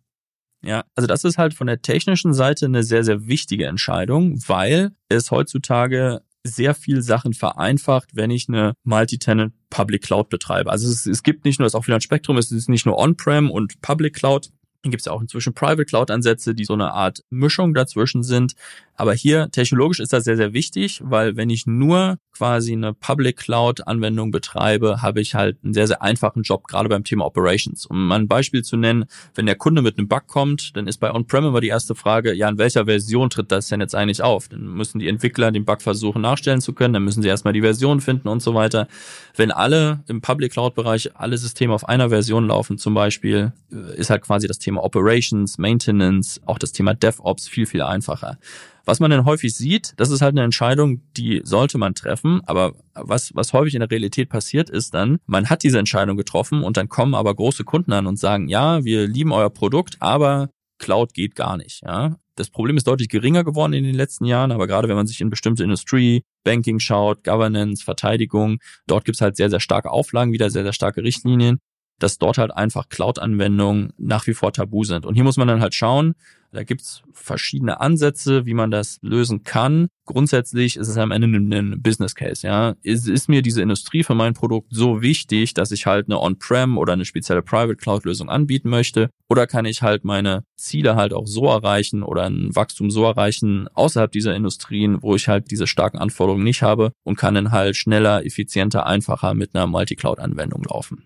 Ja, 0.63 0.85
also 0.95 1.07
das 1.07 1.23
ist 1.23 1.37
halt 1.37 1.53
von 1.53 1.67
der 1.67 1.81
technischen 1.81 2.33
Seite 2.33 2.65
eine 2.65 2.83
sehr, 2.83 3.03
sehr 3.03 3.27
wichtige 3.27 3.65
Entscheidung, 3.65 4.41
weil 4.47 4.91
es 5.09 5.29
heutzutage 5.29 6.21
sehr 6.45 6.75
viel 6.75 7.01
Sachen 7.01 7.33
vereinfacht, 7.33 8.09
wenn 8.13 8.31
ich 8.31 8.47
eine 8.47 8.73
Multi-Tenant 8.83 9.53
Public 9.69 10.03
Cloud 10.03 10.29
betreibe. 10.29 10.71
Also 10.71 10.89
es, 10.89 11.05
es 11.05 11.23
gibt 11.23 11.45
nicht 11.45 11.59
nur 11.59 11.65
das 11.65 11.75
auch 11.75 11.87
wieder 11.87 11.95
ein 11.95 12.01
Spektrum, 12.01 12.37
es 12.37 12.51
ist 12.51 12.69
nicht 12.69 12.85
nur 12.85 12.97
On-Prem 12.97 13.49
und 13.49 13.81
Public 13.81 14.15
Cloud, 14.15 14.51
dann 14.83 14.91
gibt 14.91 15.01
es 15.01 15.05
ja 15.05 15.13
auch 15.13 15.21
inzwischen 15.21 15.53
Private 15.53 15.85
Cloud-Ansätze, 15.85 16.53
die 16.53 16.65
so 16.65 16.73
eine 16.73 16.91
Art 16.91 17.23
Mischung 17.29 17.73
dazwischen 17.73 18.21
sind. 18.21 18.53
Aber 18.95 19.13
hier 19.13 19.49
technologisch 19.49 19.99
ist 19.99 20.13
das 20.13 20.23
sehr, 20.23 20.37
sehr 20.37 20.53
wichtig, 20.53 21.01
weil 21.03 21.35
wenn 21.35 21.49
ich 21.49 21.65
nur 21.65 22.17
quasi 22.33 22.73
eine 22.73 22.93
Public 22.93 23.37
Cloud 23.37 23.87
Anwendung 23.87 24.31
betreibe, 24.31 25.01
habe 25.01 25.21
ich 25.21 25.35
halt 25.35 25.57
einen 25.63 25.73
sehr, 25.73 25.87
sehr 25.87 26.01
einfachen 26.01 26.43
Job, 26.43 26.67
gerade 26.67 26.89
beim 26.89 27.03
Thema 27.03 27.25
Operations. 27.25 27.85
Um 27.85 28.07
mal 28.07 28.19
ein 28.19 28.27
Beispiel 28.27 28.63
zu 28.63 28.75
nennen, 28.77 29.05
wenn 29.35 29.45
der 29.45 29.55
Kunde 29.55 29.81
mit 29.81 29.97
einem 29.97 30.07
Bug 30.07 30.27
kommt, 30.27 30.75
dann 30.75 30.87
ist 30.87 30.97
bei 30.97 31.13
On-Prem 31.13 31.45
immer 31.45 31.61
die 31.61 31.67
erste 31.67 31.95
Frage, 31.95 32.33
ja, 32.33 32.49
in 32.49 32.57
welcher 32.57 32.85
Version 32.85 33.29
tritt 33.29 33.51
das 33.51 33.67
denn 33.67 33.81
jetzt 33.81 33.95
eigentlich 33.95 34.21
auf? 34.21 34.47
Dann 34.47 34.65
müssen 34.65 34.99
die 34.99 35.07
Entwickler 35.07 35.51
den 35.51 35.65
Bug 35.65 35.81
versuchen 35.81 36.21
nachstellen 36.21 36.61
zu 36.61 36.73
können, 36.73 36.93
dann 36.93 37.03
müssen 37.03 37.21
sie 37.21 37.29
erstmal 37.29 37.53
die 37.53 37.61
Version 37.61 38.01
finden 38.01 38.27
und 38.27 38.41
so 38.41 38.53
weiter. 38.53 38.87
Wenn 39.35 39.51
alle 39.51 40.03
im 40.07 40.21
Public 40.21 40.53
Cloud 40.53 40.75
Bereich 40.75 41.15
alle 41.15 41.37
Systeme 41.37 41.73
auf 41.73 41.87
einer 41.87 42.09
Version 42.09 42.47
laufen 42.47 42.77
zum 42.77 42.93
Beispiel, 42.93 43.53
äh, 43.71 43.95
ist 43.97 44.09
halt 44.09 44.23
quasi 44.23 44.47
das 44.47 44.59
Thema 44.59 44.83
Operations, 44.83 45.57
Maintenance, 45.57 46.41
auch 46.45 46.57
das 46.57 46.71
Thema 46.71 46.93
DevOps 46.93 47.47
viel, 47.47 47.65
viel 47.65 47.81
einfacher. 47.81 48.37
Was 48.85 48.99
man 48.99 49.11
dann 49.11 49.25
häufig 49.25 49.55
sieht, 49.55 49.93
das 49.97 50.09
ist 50.09 50.21
halt 50.21 50.33
eine 50.33 50.43
Entscheidung, 50.43 51.01
die 51.15 51.41
sollte 51.43 51.77
man 51.77 51.95
treffen, 51.95 52.41
aber 52.45 52.73
was, 52.93 53.33
was 53.33 53.53
häufig 53.53 53.75
in 53.75 53.79
der 53.79 53.89
Realität 53.89 54.29
passiert 54.29 54.69
ist 54.69 54.93
dann, 54.93 55.19
man 55.25 55.49
hat 55.49 55.63
diese 55.63 55.79
Entscheidung 55.79 56.17
getroffen 56.17 56.63
und 56.63 56.75
dann 56.75 56.89
kommen 56.89 57.15
aber 57.15 57.33
große 57.33 57.63
Kunden 57.63 57.93
an 57.93 58.07
und 58.07 58.19
sagen, 58.19 58.49
ja, 58.49 58.83
wir 58.83 59.07
lieben 59.07 59.31
euer 59.31 59.49
Produkt, 59.49 59.97
aber 59.99 60.49
Cloud 60.79 61.13
geht 61.13 61.35
gar 61.35 61.55
nicht. 61.55 61.81
Ja? 61.85 62.17
Das 62.35 62.49
Problem 62.49 62.75
ist 62.75 62.87
deutlich 62.87 63.09
geringer 63.09 63.43
geworden 63.43 63.73
in 63.73 63.83
den 63.83 63.95
letzten 63.95 64.25
Jahren, 64.25 64.51
aber 64.51 64.67
gerade 64.67 64.89
wenn 64.89 64.95
man 64.95 65.07
sich 65.07 65.21
in 65.21 65.29
bestimmte 65.29 65.63
Industrie, 65.63 66.23
Banking 66.43 66.79
schaut, 66.79 67.23
Governance, 67.23 67.83
Verteidigung, 67.83 68.57
dort 68.85 69.05
gibt's 69.05 69.21
halt 69.21 69.37
sehr, 69.37 69.49
sehr 69.49 69.61
starke 69.61 69.91
Auflagen, 69.91 70.33
wieder 70.33 70.49
sehr, 70.49 70.63
sehr 70.63 70.73
starke 70.73 71.03
Richtlinien 71.03 71.59
dass 71.99 72.17
dort 72.17 72.37
halt 72.37 72.55
einfach 72.55 72.89
Cloud-Anwendungen 72.89 73.93
nach 73.97 74.27
wie 74.27 74.33
vor 74.33 74.51
tabu 74.51 74.83
sind. 74.83 75.05
Und 75.05 75.15
hier 75.15 75.23
muss 75.23 75.37
man 75.37 75.47
dann 75.47 75.61
halt 75.61 75.75
schauen, 75.75 76.15
da 76.53 76.63
gibt's 76.63 77.01
verschiedene 77.11 77.81
Ansätze, 77.81 78.45
wie 78.45 78.53
man 78.53 78.69
das 78.69 78.99
lösen 79.01 79.43
kann. 79.43 79.87
Grundsätzlich 80.05 80.77
ist 80.77 80.87
es 80.87 80.97
am 80.97 81.09
Ende 81.09 81.27
ein 81.27 81.81
Business 81.81 82.13
Case. 82.13 82.45
Ja, 82.45 82.75
ist, 82.83 83.07
ist 83.07 83.27
mir 83.27 83.41
diese 83.41 83.63
Industrie 83.63 84.03
für 84.03 84.13
mein 84.13 84.35
Produkt 84.35 84.67
so 84.69 85.01
wichtig, 85.01 85.55
dass 85.55 85.71
ich 85.71 85.87
halt 85.87 86.07
eine 86.07 86.19
On-Prem 86.19 86.77
oder 86.77 86.93
eine 86.93 87.05
spezielle 87.05 87.41
Private 87.41 87.77
Cloud 87.77 88.05
Lösung 88.05 88.29
anbieten 88.29 88.69
möchte? 88.69 89.09
Oder 89.29 89.47
kann 89.47 89.65
ich 89.65 89.81
halt 89.81 90.03
meine 90.03 90.43
Ziele 90.55 90.95
halt 90.95 91.13
auch 91.13 91.25
so 91.25 91.47
erreichen 91.47 92.03
oder 92.03 92.23
ein 92.25 92.55
Wachstum 92.55 92.91
so 92.91 93.03
erreichen 93.03 93.67
außerhalb 93.73 94.11
dieser 94.11 94.35
Industrien, 94.35 95.01
wo 95.01 95.15
ich 95.15 95.27
halt 95.27 95.49
diese 95.49 95.65
starken 95.65 95.97
Anforderungen 95.97 96.43
nicht 96.43 96.61
habe 96.61 96.91
und 97.03 97.17
kann 97.17 97.33
dann 97.33 97.51
halt 97.51 97.75
schneller, 97.75 98.23
effizienter, 98.25 98.85
einfacher 98.85 99.33
mit 99.33 99.55
einer 99.55 99.65
Multi-Cloud-Anwendung 99.65 100.63
laufen? 100.65 101.03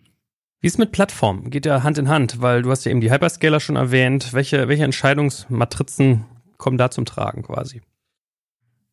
Wie 0.59 0.67
ist 0.67 0.79
mit 0.79 0.91
Plattformen? 0.91 1.51
Geht 1.51 1.67
ja 1.67 1.83
Hand 1.83 1.99
in 1.99 2.09
Hand, 2.09 2.41
weil 2.41 2.63
du 2.63 2.71
hast 2.71 2.83
ja 2.83 2.91
eben 2.91 3.01
die 3.01 3.11
Hyperscaler 3.11 3.59
schon 3.59 3.75
erwähnt. 3.75 4.33
Welche, 4.33 4.67
welche 4.67 4.85
Entscheidungsmatrizen 4.85 6.25
kommen 6.57 6.79
da 6.79 6.89
zum 6.89 7.05
Tragen 7.05 7.43
quasi? 7.43 7.81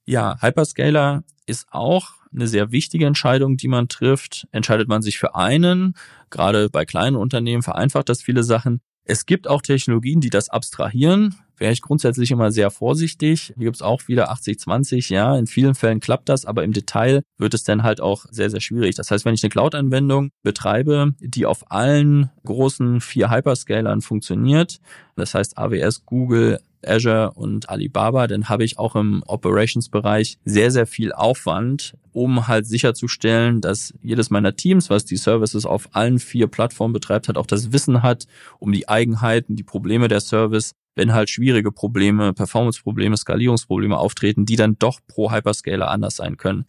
Ja, 0.05 0.37
Hyperscaler 0.43 1.25
ist 1.47 1.67
auch 1.71 2.13
eine 2.35 2.49
sehr 2.49 2.71
wichtige 2.71 3.07
Entscheidung, 3.07 3.57
die 3.57 3.69
man 3.69 3.89
trifft. 3.89 4.47
Entscheidet 4.53 4.89
man 4.89 5.01
sich 5.01 5.19
für 5.19 5.35
einen, 5.35 5.95
gerade 6.29 6.69
bei 6.69 6.85
kleinen 6.85 7.17
Unternehmen 7.17 7.63
vereinfacht 7.63 8.11
das 8.11 8.21
viele 8.21 8.43
Sachen. 8.43 8.81
Es 9.05 9.25
gibt 9.25 9.49
auch 9.49 9.63
Technologien, 9.63 10.21
die 10.21 10.31
das 10.31 10.51
abstrahieren 10.51 11.37
wäre 11.57 11.73
ich 11.73 11.83
grundsätzlich 11.83 12.31
immer 12.31 12.51
sehr 12.51 12.71
vorsichtig. 12.71 13.53
Hier 13.57 13.65
gibt 13.65 13.77
es 13.77 13.83
auch 13.83 14.09
wieder 14.09 14.33
80-20, 14.33 15.13
ja, 15.13 15.37
in 15.37 15.47
vielen 15.47 15.75
Fällen 15.75 16.01
klappt 16.01 16.29
das, 16.29 16.45
aber 16.45 16.65
im 16.65 16.73
Detail 16.73 17.23
wird 17.39 17.55
es 17.55 17.65
dann 17.65 17.83
halt 17.83 18.01
auch 18.01 18.27
sehr, 18.31 18.51
sehr 18.51 18.61
schwierig. 18.61 18.95
Das 18.95 19.11
heißt, 19.11 19.25
wenn 19.25 19.35
ich 19.35 19.43
eine 19.43 19.51
Cloud-Anwendung 19.51 20.31
betreibe, 20.43 21.15
die 21.21 21.47
auf 21.47 21.71
allen 21.71 22.31
großen 22.45 23.01
vier 23.01 23.31
Hyperscalern 23.31 24.01
funktioniert, 24.01 24.81
das 25.17 25.35
heißt 25.35 25.59
AWS, 25.59 26.05
Google, 26.07 26.59
Azure 26.87 27.33
und 27.33 27.69
Alibaba, 27.69 28.27
dann 28.27 28.49
habe 28.49 28.65
ich 28.65 28.79
auch 28.79 28.97
im 28.97 29.23
Operations-Bereich 29.27 30.39
sehr, 30.45 30.71
sehr 30.71 30.87
viel 30.87 31.13
Aufwand, 31.13 31.95
um 32.13 32.47
halt 32.47 32.67
sicherzustellen, 32.67 33.61
dass 33.61 33.95
jedes 34.03 34.31
meiner 34.31 34.55
Teams, 34.55 34.91
was 34.91 35.05
die 35.05 35.17
Services 35.17 35.67
auf 35.67 35.89
allen 35.93 36.19
vier 36.19 36.47
Plattformen 36.47 36.93
betreibt, 36.93 37.29
hat 37.29 37.37
auch 37.37 37.47
das 37.47 37.73
Wissen 37.73 38.03
hat, 38.03 38.27
um 38.59 38.73
die 38.73 38.89
Eigenheiten, 38.89 39.57
die 39.57 39.63
Probleme 39.63 40.09
der 40.09 40.21
Service 40.21 40.75
wenn 40.95 41.13
halt 41.13 41.31
schwierige 41.31 41.73
Probleme, 41.73 42.33
Performance-Probleme, 42.33 43.17
Skalierungsprobleme 43.17 43.97
auftreten, 43.97 44.47
die 44.47 44.57
dann 44.57 44.79
doch 44.79 45.01
pro 45.07 45.33
Hyperscaler 45.33 45.91
anders 45.91 46.17
sein 46.17 46.37
können. 46.37 46.67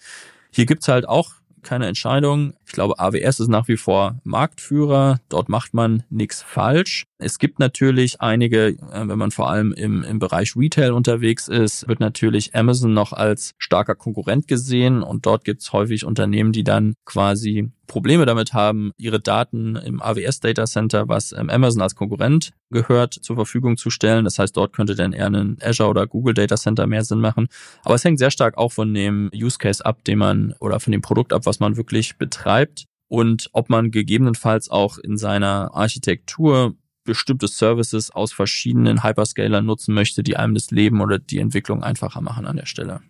Hier 0.52 0.66
gibt's 0.66 0.88
halt 0.88 1.08
auch 1.08 1.34
keine 1.66 1.88
Entscheidung. 1.88 2.54
Ich 2.66 2.72
glaube, 2.72 3.00
AWS 3.00 3.42
ist 3.42 3.50
nach 3.50 3.68
wie 3.68 3.76
vor 3.76 4.20
Marktführer. 4.24 5.20
Dort 5.28 5.50
macht 5.50 5.74
man 5.74 6.04
nichts 6.10 6.42
falsch. 6.42 7.08
Es 7.18 7.40
gibt 7.40 7.60
natürlich 7.60 8.22
einige, 8.22 8.68
äh, 8.68 8.78
wenn 9.08 9.18
man 9.18 9.32
vor 9.32 9.50
allem 9.50 9.74
im, 9.74 10.04
im 10.04 10.20
Bereich 10.20 10.56
Retail 10.56 10.94
unterwegs 10.94 11.50
ist, 11.50 11.88
wird 11.88 12.00
natürlich 12.00 12.56
Amazon 12.56 12.94
noch 12.94 13.12
als 13.12 13.54
starker 13.58 13.96
Konkurrent 13.96 14.48
gesehen 14.48 15.02
und 15.02 15.26
dort 15.26 15.44
gibt 15.44 15.62
es 15.62 15.74
häufig 15.74 16.06
Unternehmen, 16.06 16.54
die 16.54 16.64
dann 16.64 16.94
quasi 17.04 17.72
Probleme 17.88 18.26
damit 18.26 18.54
haben, 18.54 18.92
ihre 18.98 19.20
Daten 19.20 19.76
im 19.76 20.02
AWS 20.02 20.40
Data 20.40 20.66
Center, 20.66 21.08
was 21.08 21.32
ähm, 21.32 21.50
Amazon 21.50 21.82
als 21.82 21.96
Konkurrent 21.96 22.52
gehört, 22.70 23.14
zur 23.14 23.36
Verfügung 23.36 23.78
zu 23.78 23.90
stellen. 23.90 24.26
Das 24.26 24.40
heißt, 24.40 24.56
dort 24.56 24.74
könnte 24.74 24.96
dann 24.96 25.14
eher 25.14 25.28
ein 25.28 25.58
Azure 25.62 25.90
oder 25.90 26.08
Google 26.08 26.34
Data 26.34 26.56
Center 26.56 26.88
mehr 26.88 27.04
Sinn 27.04 27.20
machen. 27.20 27.48
Aber 27.84 27.96
es 27.96 28.04
hängt 28.04 28.20
sehr 28.20 28.32
stark 28.32 28.58
auch 28.58 28.72
von 28.72 28.94
dem 28.94 29.30
Use 29.34 29.58
Case 29.58 29.86
ab, 29.86 30.04
den 30.04 30.20
man 30.20 30.54
oder 30.60 30.80
von 30.80 30.92
dem 30.92 31.02
Produkt 31.02 31.34
ab, 31.34 31.46
was 31.46 31.60
man 31.60 31.78
wirklich 31.78 32.18
betreibt 32.18 32.86
und 33.08 33.50
ob 33.54 33.70
man 33.70 33.92
gegebenenfalls 33.92 34.70
auch 34.70 34.98
in 34.98 35.18
seiner 35.18 35.74
Architektur 35.74 36.76
bestimmte 37.04 37.48
Services 37.48 38.12
aus 38.12 38.34
verschiedenen 38.34 39.04
Hyperscalern 39.04 39.66
nutzen 39.66 39.94
möchte, 39.94 40.24
die 40.24 40.38
einem 40.38 40.56
das 40.56 40.72
Leben 40.72 41.02
oder 41.02 41.20
die 41.20 41.40
Entwicklung 41.40 41.84
einfacher 41.84 42.22
machen 42.22 42.46
an 42.46 42.58
der 42.58 42.66
Stelle. 42.66 43.02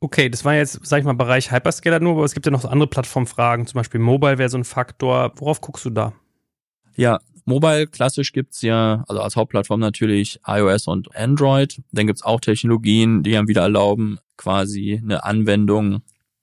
Okay, 0.00 0.28
das 0.28 0.44
war 0.44 0.54
jetzt, 0.54 0.78
sag 0.84 1.00
ich 1.00 1.04
mal, 1.04 1.14
Bereich 1.14 1.50
Hyperscaler 1.50 1.98
nur, 1.98 2.12
aber 2.12 2.24
es 2.24 2.34
gibt 2.34 2.46
ja 2.46 2.52
noch 2.52 2.60
so 2.60 2.68
andere 2.68 2.88
Plattformfragen, 2.88 3.66
zum 3.66 3.78
Beispiel 3.78 3.98
Mobile 4.00 4.38
wäre 4.38 4.48
so 4.48 4.56
ein 4.56 4.64
Faktor. 4.64 5.32
Worauf 5.36 5.60
guckst 5.60 5.84
du 5.84 5.90
da? 5.90 6.12
Ja, 6.94 7.18
Mobile 7.44 7.86
klassisch 7.86 8.32
gibt's 8.32 8.62
ja, 8.62 9.04
also 9.08 9.22
als 9.22 9.34
Hauptplattform 9.34 9.80
natürlich 9.80 10.38
iOS 10.46 10.86
und 10.86 11.16
Android. 11.16 11.80
Dann 11.92 12.06
gibt's 12.06 12.22
auch 12.22 12.40
Technologien, 12.40 13.22
die 13.22 13.36
einem 13.36 13.48
wieder 13.48 13.62
erlauben, 13.62 14.18
quasi 14.36 15.00
eine 15.02 15.24
Anwendung 15.24 16.02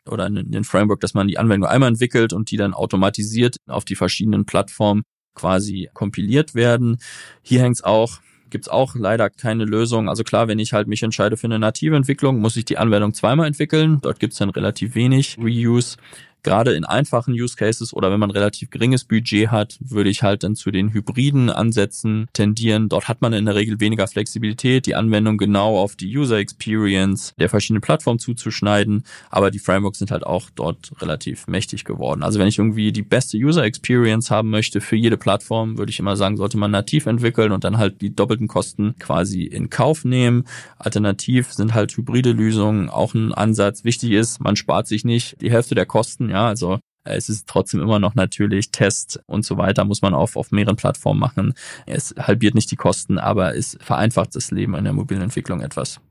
oder 0.09 0.25
ein 0.25 0.63
Framework, 0.63 0.99
dass 0.99 1.13
man 1.13 1.27
die 1.27 1.37
Anwendung 1.37 1.69
einmal 1.69 1.89
entwickelt 1.89 2.33
und 2.33 2.51
die 2.51 2.57
dann 2.57 2.73
automatisiert 2.73 3.57
auf 3.67 3.85
die 3.85 3.95
verschiedenen 3.95 4.45
Plattformen 4.45 5.03
quasi 5.33 5.89
kompiliert 5.93 6.55
werden. 6.55 6.97
Hier 7.41 7.61
hängt's 7.61 7.83
auch 7.83 8.19
gibt's 8.49 8.67
auch 8.67 8.95
leider 8.95 9.29
keine 9.29 9.65
Lösung. 9.65 10.09
Also 10.09 10.23
klar, 10.23 10.47
wenn 10.47 10.59
ich 10.59 10.73
halt 10.73 10.87
mich 10.87 11.03
entscheide 11.03 11.37
für 11.37 11.47
eine 11.47 11.59
native 11.59 11.95
Entwicklung, 11.95 12.39
muss 12.39 12.55
ich 12.55 12.65
die 12.65 12.77
Anwendung 12.77 13.13
zweimal 13.13 13.47
entwickeln. 13.47 13.99
Dort 14.01 14.19
gibt's 14.19 14.37
dann 14.37 14.49
relativ 14.49 14.95
wenig 14.95 15.37
Reuse 15.37 15.97
gerade 16.45 16.73
in 16.73 16.85
einfachen 16.85 17.33
Use 17.33 17.57
Cases 17.57 17.91
oder 17.93 18.11
wenn 18.11 18.19
man 18.19 18.31
relativ 18.31 18.69
geringes 18.69 19.03
Budget 19.03 19.49
hat, 19.49 19.77
würde 19.81 20.09
ich 20.09 20.23
halt 20.23 20.43
dann 20.43 20.55
zu 20.55 20.71
den 20.71 20.93
hybriden 20.93 21.49
Ansätzen 21.49 22.27
tendieren. 22.33 22.87
Dort 22.87 23.09
hat 23.09 23.21
man 23.21 23.33
in 23.33 23.45
der 23.45 23.55
Regel 23.55 23.79
weniger 23.79 24.07
Flexibilität, 24.07 24.85
die 24.85 24.95
Anwendung 24.95 25.37
genau 25.37 25.79
auf 25.79 25.95
die 25.95 26.15
User 26.15 26.37
Experience 26.37 27.33
der 27.39 27.49
verschiedenen 27.49 27.81
Plattformen 27.81 28.19
zuzuschneiden, 28.19 29.03
aber 29.29 29.49
die 29.49 29.59
Frameworks 29.59 29.97
sind 29.97 30.11
halt 30.11 30.25
auch 30.25 30.49
dort 30.53 30.93
relativ 31.01 31.47
mächtig 31.47 31.83
geworden. 31.83 32.21
Also 32.21 32.39
wenn 32.39 32.47
ich 32.47 32.59
irgendwie 32.59 32.91
die 32.91 33.01
beste 33.01 33.37
User 33.37 33.63
Experience 33.63 34.29
haben 34.29 34.51
möchte 34.51 34.81
für 34.81 34.95
jede 34.95 35.17
Plattform, 35.17 35.79
würde 35.79 35.89
ich 35.89 35.99
immer 35.99 36.15
sagen, 36.15 36.37
sollte 36.37 36.59
man 36.59 36.69
nativ 36.69 37.07
entwickeln 37.07 37.51
und 37.51 37.63
dann 37.63 37.79
halt 37.79 38.01
die 38.01 38.15
doppelten 38.15 38.47
Kosten 38.47 38.95
quasi 38.99 39.43
in 39.43 39.71
Kauf 39.71 40.05
nehmen. 40.05 40.45
Alternativ 40.77 41.51
sind 41.53 41.73
halt 41.73 41.97
hybride 41.97 42.33
Lösungen 42.33 42.89
auch 42.89 43.15
ein 43.15 43.33
Ansatz. 43.33 43.83
Wichtig 43.83 44.11
ist, 44.11 44.39
man 44.41 44.55
spart 44.55 44.87
sich 44.87 45.03
nicht 45.03 45.41
die 45.41 45.49
Hälfte 45.49 45.73
der 45.73 45.87
Kosten, 45.87 46.29
ja, 46.35 46.47
also 46.47 46.79
äh, 47.05 47.15
es 47.15 47.29
ist 47.29 47.47
trotzdem 47.47 47.81
immer 47.81 47.99
noch 47.99 48.13
natürlich 48.13 48.71
Test 48.71 49.21
und 49.25 49.45
so 49.45 49.57
weiter, 49.57 49.85
muss 49.85 50.01
man 50.01 50.13
auf, 50.13 50.35
auf 50.35 50.51
mehreren 50.51 50.75
Plattformen 50.75 51.19
machen. 51.19 51.53
Es 51.85 52.13
halbiert 52.17 52.55
nicht 52.55 52.69
die 52.71 52.75
Kosten, 52.75 53.17
aber 53.17 53.55
es 53.55 53.77
vereinfacht 53.79 54.35
das 54.35 54.51
Leben 54.51 54.75
in 54.75 54.83
der 54.83 54.93
mobilen 54.93 55.21
Entwicklung 55.21 55.61
etwas. 55.61 56.01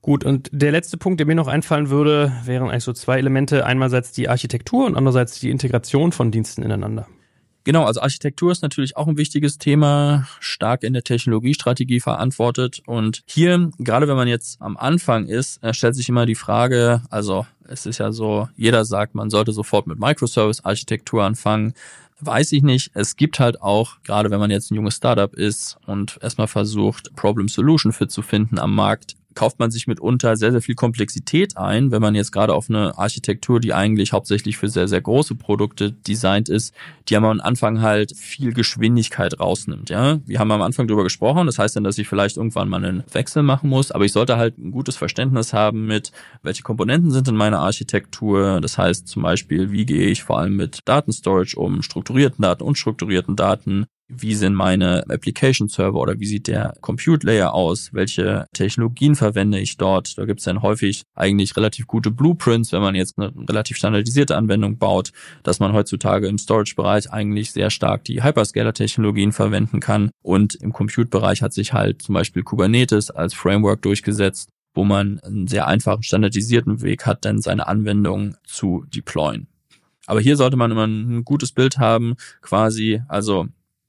Gut, 0.00 0.24
und 0.24 0.48
der 0.52 0.72
letzte 0.72 0.96
Punkt, 0.96 1.20
der 1.20 1.26
mir 1.26 1.34
noch 1.34 1.48
einfallen 1.48 1.90
würde, 1.90 2.32
wären 2.44 2.70
eigentlich 2.70 2.84
so 2.84 2.92
zwei 2.92 3.18
Elemente. 3.18 3.66
Einerseits 3.66 4.12
die 4.12 4.28
Architektur 4.28 4.86
und 4.86 4.96
andererseits 4.96 5.40
die 5.40 5.50
Integration 5.50 6.12
von 6.12 6.30
Diensten 6.30 6.62
ineinander. 6.62 7.08
Genau, 7.66 7.82
also 7.82 8.00
Architektur 8.00 8.52
ist 8.52 8.62
natürlich 8.62 8.96
auch 8.96 9.08
ein 9.08 9.16
wichtiges 9.16 9.58
Thema, 9.58 10.28
stark 10.38 10.84
in 10.84 10.92
der 10.92 11.02
Technologiestrategie 11.02 11.98
verantwortet. 11.98 12.80
Und 12.86 13.24
hier, 13.26 13.72
gerade 13.80 14.06
wenn 14.06 14.14
man 14.14 14.28
jetzt 14.28 14.62
am 14.62 14.76
Anfang 14.76 15.26
ist, 15.26 15.60
äh, 15.64 15.74
stellt 15.74 15.96
sich 15.96 16.08
immer 16.08 16.26
die 16.26 16.36
Frage, 16.36 17.02
also 17.10 17.44
es 17.66 17.84
ist 17.84 17.98
ja 17.98 18.12
so, 18.12 18.48
jeder 18.56 18.84
sagt, 18.84 19.16
man 19.16 19.30
sollte 19.30 19.50
sofort 19.50 19.88
mit 19.88 19.98
Microservice-Architektur 19.98 21.24
anfangen. 21.24 21.74
Weiß 22.20 22.52
ich 22.52 22.62
nicht. 22.62 22.92
Es 22.94 23.16
gibt 23.16 23.40
halt 23.40 23.60
auch, 23.60 23.96
gerade 24.04 24.30
wenn 24.30 24.38
man 24.38 24.52
jetzt 24.52 24.70
ein 24.70 24.76
junges 24.76 24.94
Startup 24.94 25.34
ist 25.34 25.76
und 25.86 26.20
erstmal 26.22 26.46
versucht, 26.46 27.16
Problem-Solution 27.16 27.92
Fit 27.92 28.12
zu 28.12 28.22
finden 28.22 28.60
am 28.60 28.76
Markt, 28.76 29.16
kauft 29.36 29.60
man 29.60 29.70
sich 29.70 29.86
mitunter 29.86 30.36
sehr, 30.36 30.50
sehr 30.50 30.62
viel 30.62 30.74
Komplexität 30.74 31.56
ein, 31.56 31.92
wenn 31.92 32.02
man 32.02 32.16
jetzt 32.16 32.32
gerade 32.32 32.54
auf 32.54 32.68
eine 32.68 32.98
Architektur, 32.98 33.60
die 33.60 33.72
eigentlich 33.72 34.12
hauptsächlich 34.12 34.56
für 34.56 34.68
sehr, 34.68 34.88
sehr 34.88 35.00
große 35.00 35.36
Produkte 35.36 35.92
designt 35.92 36.48
ist, 36.48 36.74
die 37.08 37.16
am 37.16 37.24
Anfang 37.24 37.82
halt 37.82 38.16
viel 38.16 38.52
Geschwindigkeit 38.52 39.38
rausnimmt. 39.38 39.90
Ja, 39.90 40.18
Wir 40.26 40.40
haben 40.40 40.50
am 40.50 40.62
Anfang 40.62 40.88
drüber 40.88 41.04
gesprochen, 41.04 41.46
das 41.46 41.58
heißt 41.58 41.76
dann, 41.76 41.84
dass 41.84 41.98
ich 41.98 42.08
vielleicht 42.08 42.36
irgendwann 42.36 42.68
mal 42.68 42.84
einen 42.84 43.04
Wechsel 43.12 43.42
machen 43.42 43.70
muss, 43.70 43.92
aber 43.92 44.04
ich 44.04 44.12
sollte 44.12 44.36
halt 44.36 44.58
ein 44.58 44.72
gutes 44.72 44.96
Verständnis 44.96 45.52
haben 45.52 45.86
mit, 45.86 46.10
welche 46.42 46.62
Komponenten 46.62 47.10
sind 47.10 47.28
in 47.28 47.36
meiner 47.36 47.60
Architektur. 47.60 48.60
Das 48.60 48.78
heißt 48.78 49.06
zum 49.06 49.22
Beispiel, 49.22 49.70
wie 49.70 49.86
gehe 49.86 50.08
ich 50.08 50.24
vor 50.24 50.38
allem 50.38 50.56
mit 50.56 50.80
Datenstorage 50.86 51.56
um, 51.56 51.82
strukturierten 51.82 52.42
Daten, 52.42 52.62
unstrukturierten 52.62 53.36
Daten, 53.36 53.86
wie 54.08 54.34
sind 54.34 54.54
meine 54.54 55.04
Application 55.08 55.68
Server 55.68 55.98
oder 55.98 56.18
wie 56.20 56.26
sieht 56.26 56.46
der 56.46 56.74
Compute 56.80 57.26
Layer 57.26 57.54
aus, 57.54 57.92
welche 57.92 58.46
Technologien 58.52 59.16
verwende 59.16 59.58
ich 59.58 59.76
dort. 59.76 60.16
Da 60.16 60.24
gibt 60.24 60.40
es 60.40 60.44
dann 60.44 60.62
häufig 60.62 61.02
eigentlich 61.14 61.56
relativ 61.56 61.86
gute 61.86 62.10
Blueprints, 62.10 62.72
wenn 62.72 62.82
man 62.82 62.94
jetzt 62.94 63.18
eine 63.18 63.32
relativ 63.48 63.76
standardisierte 63.76 64.36
Anwendung 64.36 64.78
baut, 64.78 65.12
dass 65.42 65.58
man 65.58 65.72
heutzutage 65.72 66.28
im 66.28 66.38
Storage-Bereich 66.38 67.12
eigentlich 67.12 67.52
sehr 67.52 67.70
stark 67.70 68.04
die 68.04 68.22
Hyperscaler-Technologien 68.22 69.32
verwenden 69.32 69.80
kann. 69.80 70.10
Und 70.22 70.54
im 70.54 70.72
Compute-Bereich 70.72 71.42
hat 71.42 71.52
sich 71.52 71.72
halt 71.72 72.02
zum 72.02 72.14
Beispiel 72.14 72.42
Kubernetes 72.42 73.10
als 73.10 73.34
Framework 73.34 73.82
durchgesetzt, 73.82 74.50
wo 74.74 74.84
man 74.84 75.18
einen 75.20 75.48
sehr 75.48 75.66
einfachen 75.66 76.02
standardisierten 76.02 76.82
Weg 76.82 77.06
hat, 77.06 77.24
dann 77.24 77.40
seine 77.40 77.66
Anwendung 77.66 78.36
zu 78.44 78.84
deployen. 78.94 79.48
Aber 80.06 80.20
hier 80.20 80.36
sollte 80.36 80.56
man 80.56 80.70
immer 80.70 80.86
ein 80.86 81.24
gutes 81.24 81.50
Bild 81.50 81.78
haben, 81.78 82.14
quasi, 82.40 83.02
also 83.08 83.48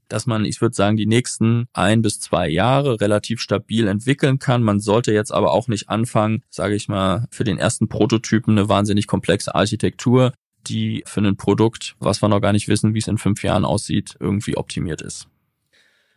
dass 0.10 0.26
man, 0.26 0.45
ich 0.45 0.62
würde 0.62 0.76
sagen, 0.76 0.97
die 0.97 1.05
nächsten 1.05 1.68
ein 1.74 2.01
bis 2.01 2.20
zwei 2.20 2.49
Jahre 2.49 2.99
relativ 3.01 3.41
stabil 3.41 3.88
entwickeln 3.88 4.39
kann. 4.39 4.64
Man 4.64 4.80
sollte 4.80 5.14
jetzt 5.14 5.34
aber 5.34 5.51
auch 5.51 5.68
nicht 5.68 5.89
anfangen, 5.89 6.43
sage 6.49 6.76
ich 6.76 6.88
mal, 6.88 7.28
für 7.32 7.43
den 7.43 7.58
ersten 7.58 7.88
Prototypen 7.88 8.58
eine 8.58 8.70
wahnsinnig 8.70 9.08
komplexe 9.08 9.55
Architektur, 9.55 10.34
die 10.68 11.03
für 11.05 11.22
ein 11.22 11.38
Produkt, 11.38 11.95
was 11.99 12.22
wir 12.22 12.30
noch 12.30 12.41
gar 12.41 12.53
nicht 12.53 12.68
wissen, 12.68 12.93
wie 12.93 12.99
es 12.99 13.08
in 13.08 13.18
fünf 13.18 13.43
Jahren 13.43 13.66
aussieht, 13.66 14.16
irgendwie 14.20 14.58
optimiert 14.58 15.01
ist. 15.01 15.28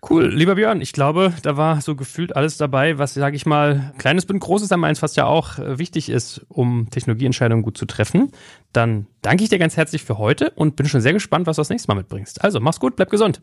Cool, 0.08 0.32
lieber 0.32 0.54
Björn, 0.54 0.80
ich 0.80 0.94
glaube, 0.94 1.34
da 1.42 1.58
war 1.58 1.82
so 1.82 1.94
gefühlt 1.94 2.34
alles 2.34 2.56
dabei, 2.56 2.96
was, 2.96 3.12
sage 3.12 3.36
ich 3.36 3.44
mal, 3.44 3.92
kleines 3.98 4.24
bin 4.24 4.38
großes 4.38 4.72
am 4.72 4.82
eins, 4.82 5.02
was 5.02 5.14
ja 5.14 5.26
auch 5.26 5.58
äh, 5.58 5.78
wichtig 5.78 6.08
ist, 6.08 6.40
um 6.48 6.88
Technologieentscheidungen 6.88 7.62
gut 7.62 7.76
zu 7.76 7.84
treffen. 7.84 8.32
Dann 8.72 9.06
danke 9.20 9.44
ich 9.44 9.50
dir 9.50 9.58
ganz 9.58 9.76
herzlich 9.76 10.02
für 10.02 10.16
heute 10.16 10.50
und 10.50 10.74
bin 10.76 10.88
schon 10.88 11.02
sehr 11.02 11.12
gespannt, 11.12 11.46
was 11.46 11.56
du 11.56 11.60
das 11.60 11.68
nächste 11.68 11.88
Mal 11.88 11.96
mitbringst. 11.96 12.42
Also, 12.42 12.60
mach's 12.60 12.80
gut, 12.80 12.96
bleib 12.96 13.10
gesund. 13.10 13.42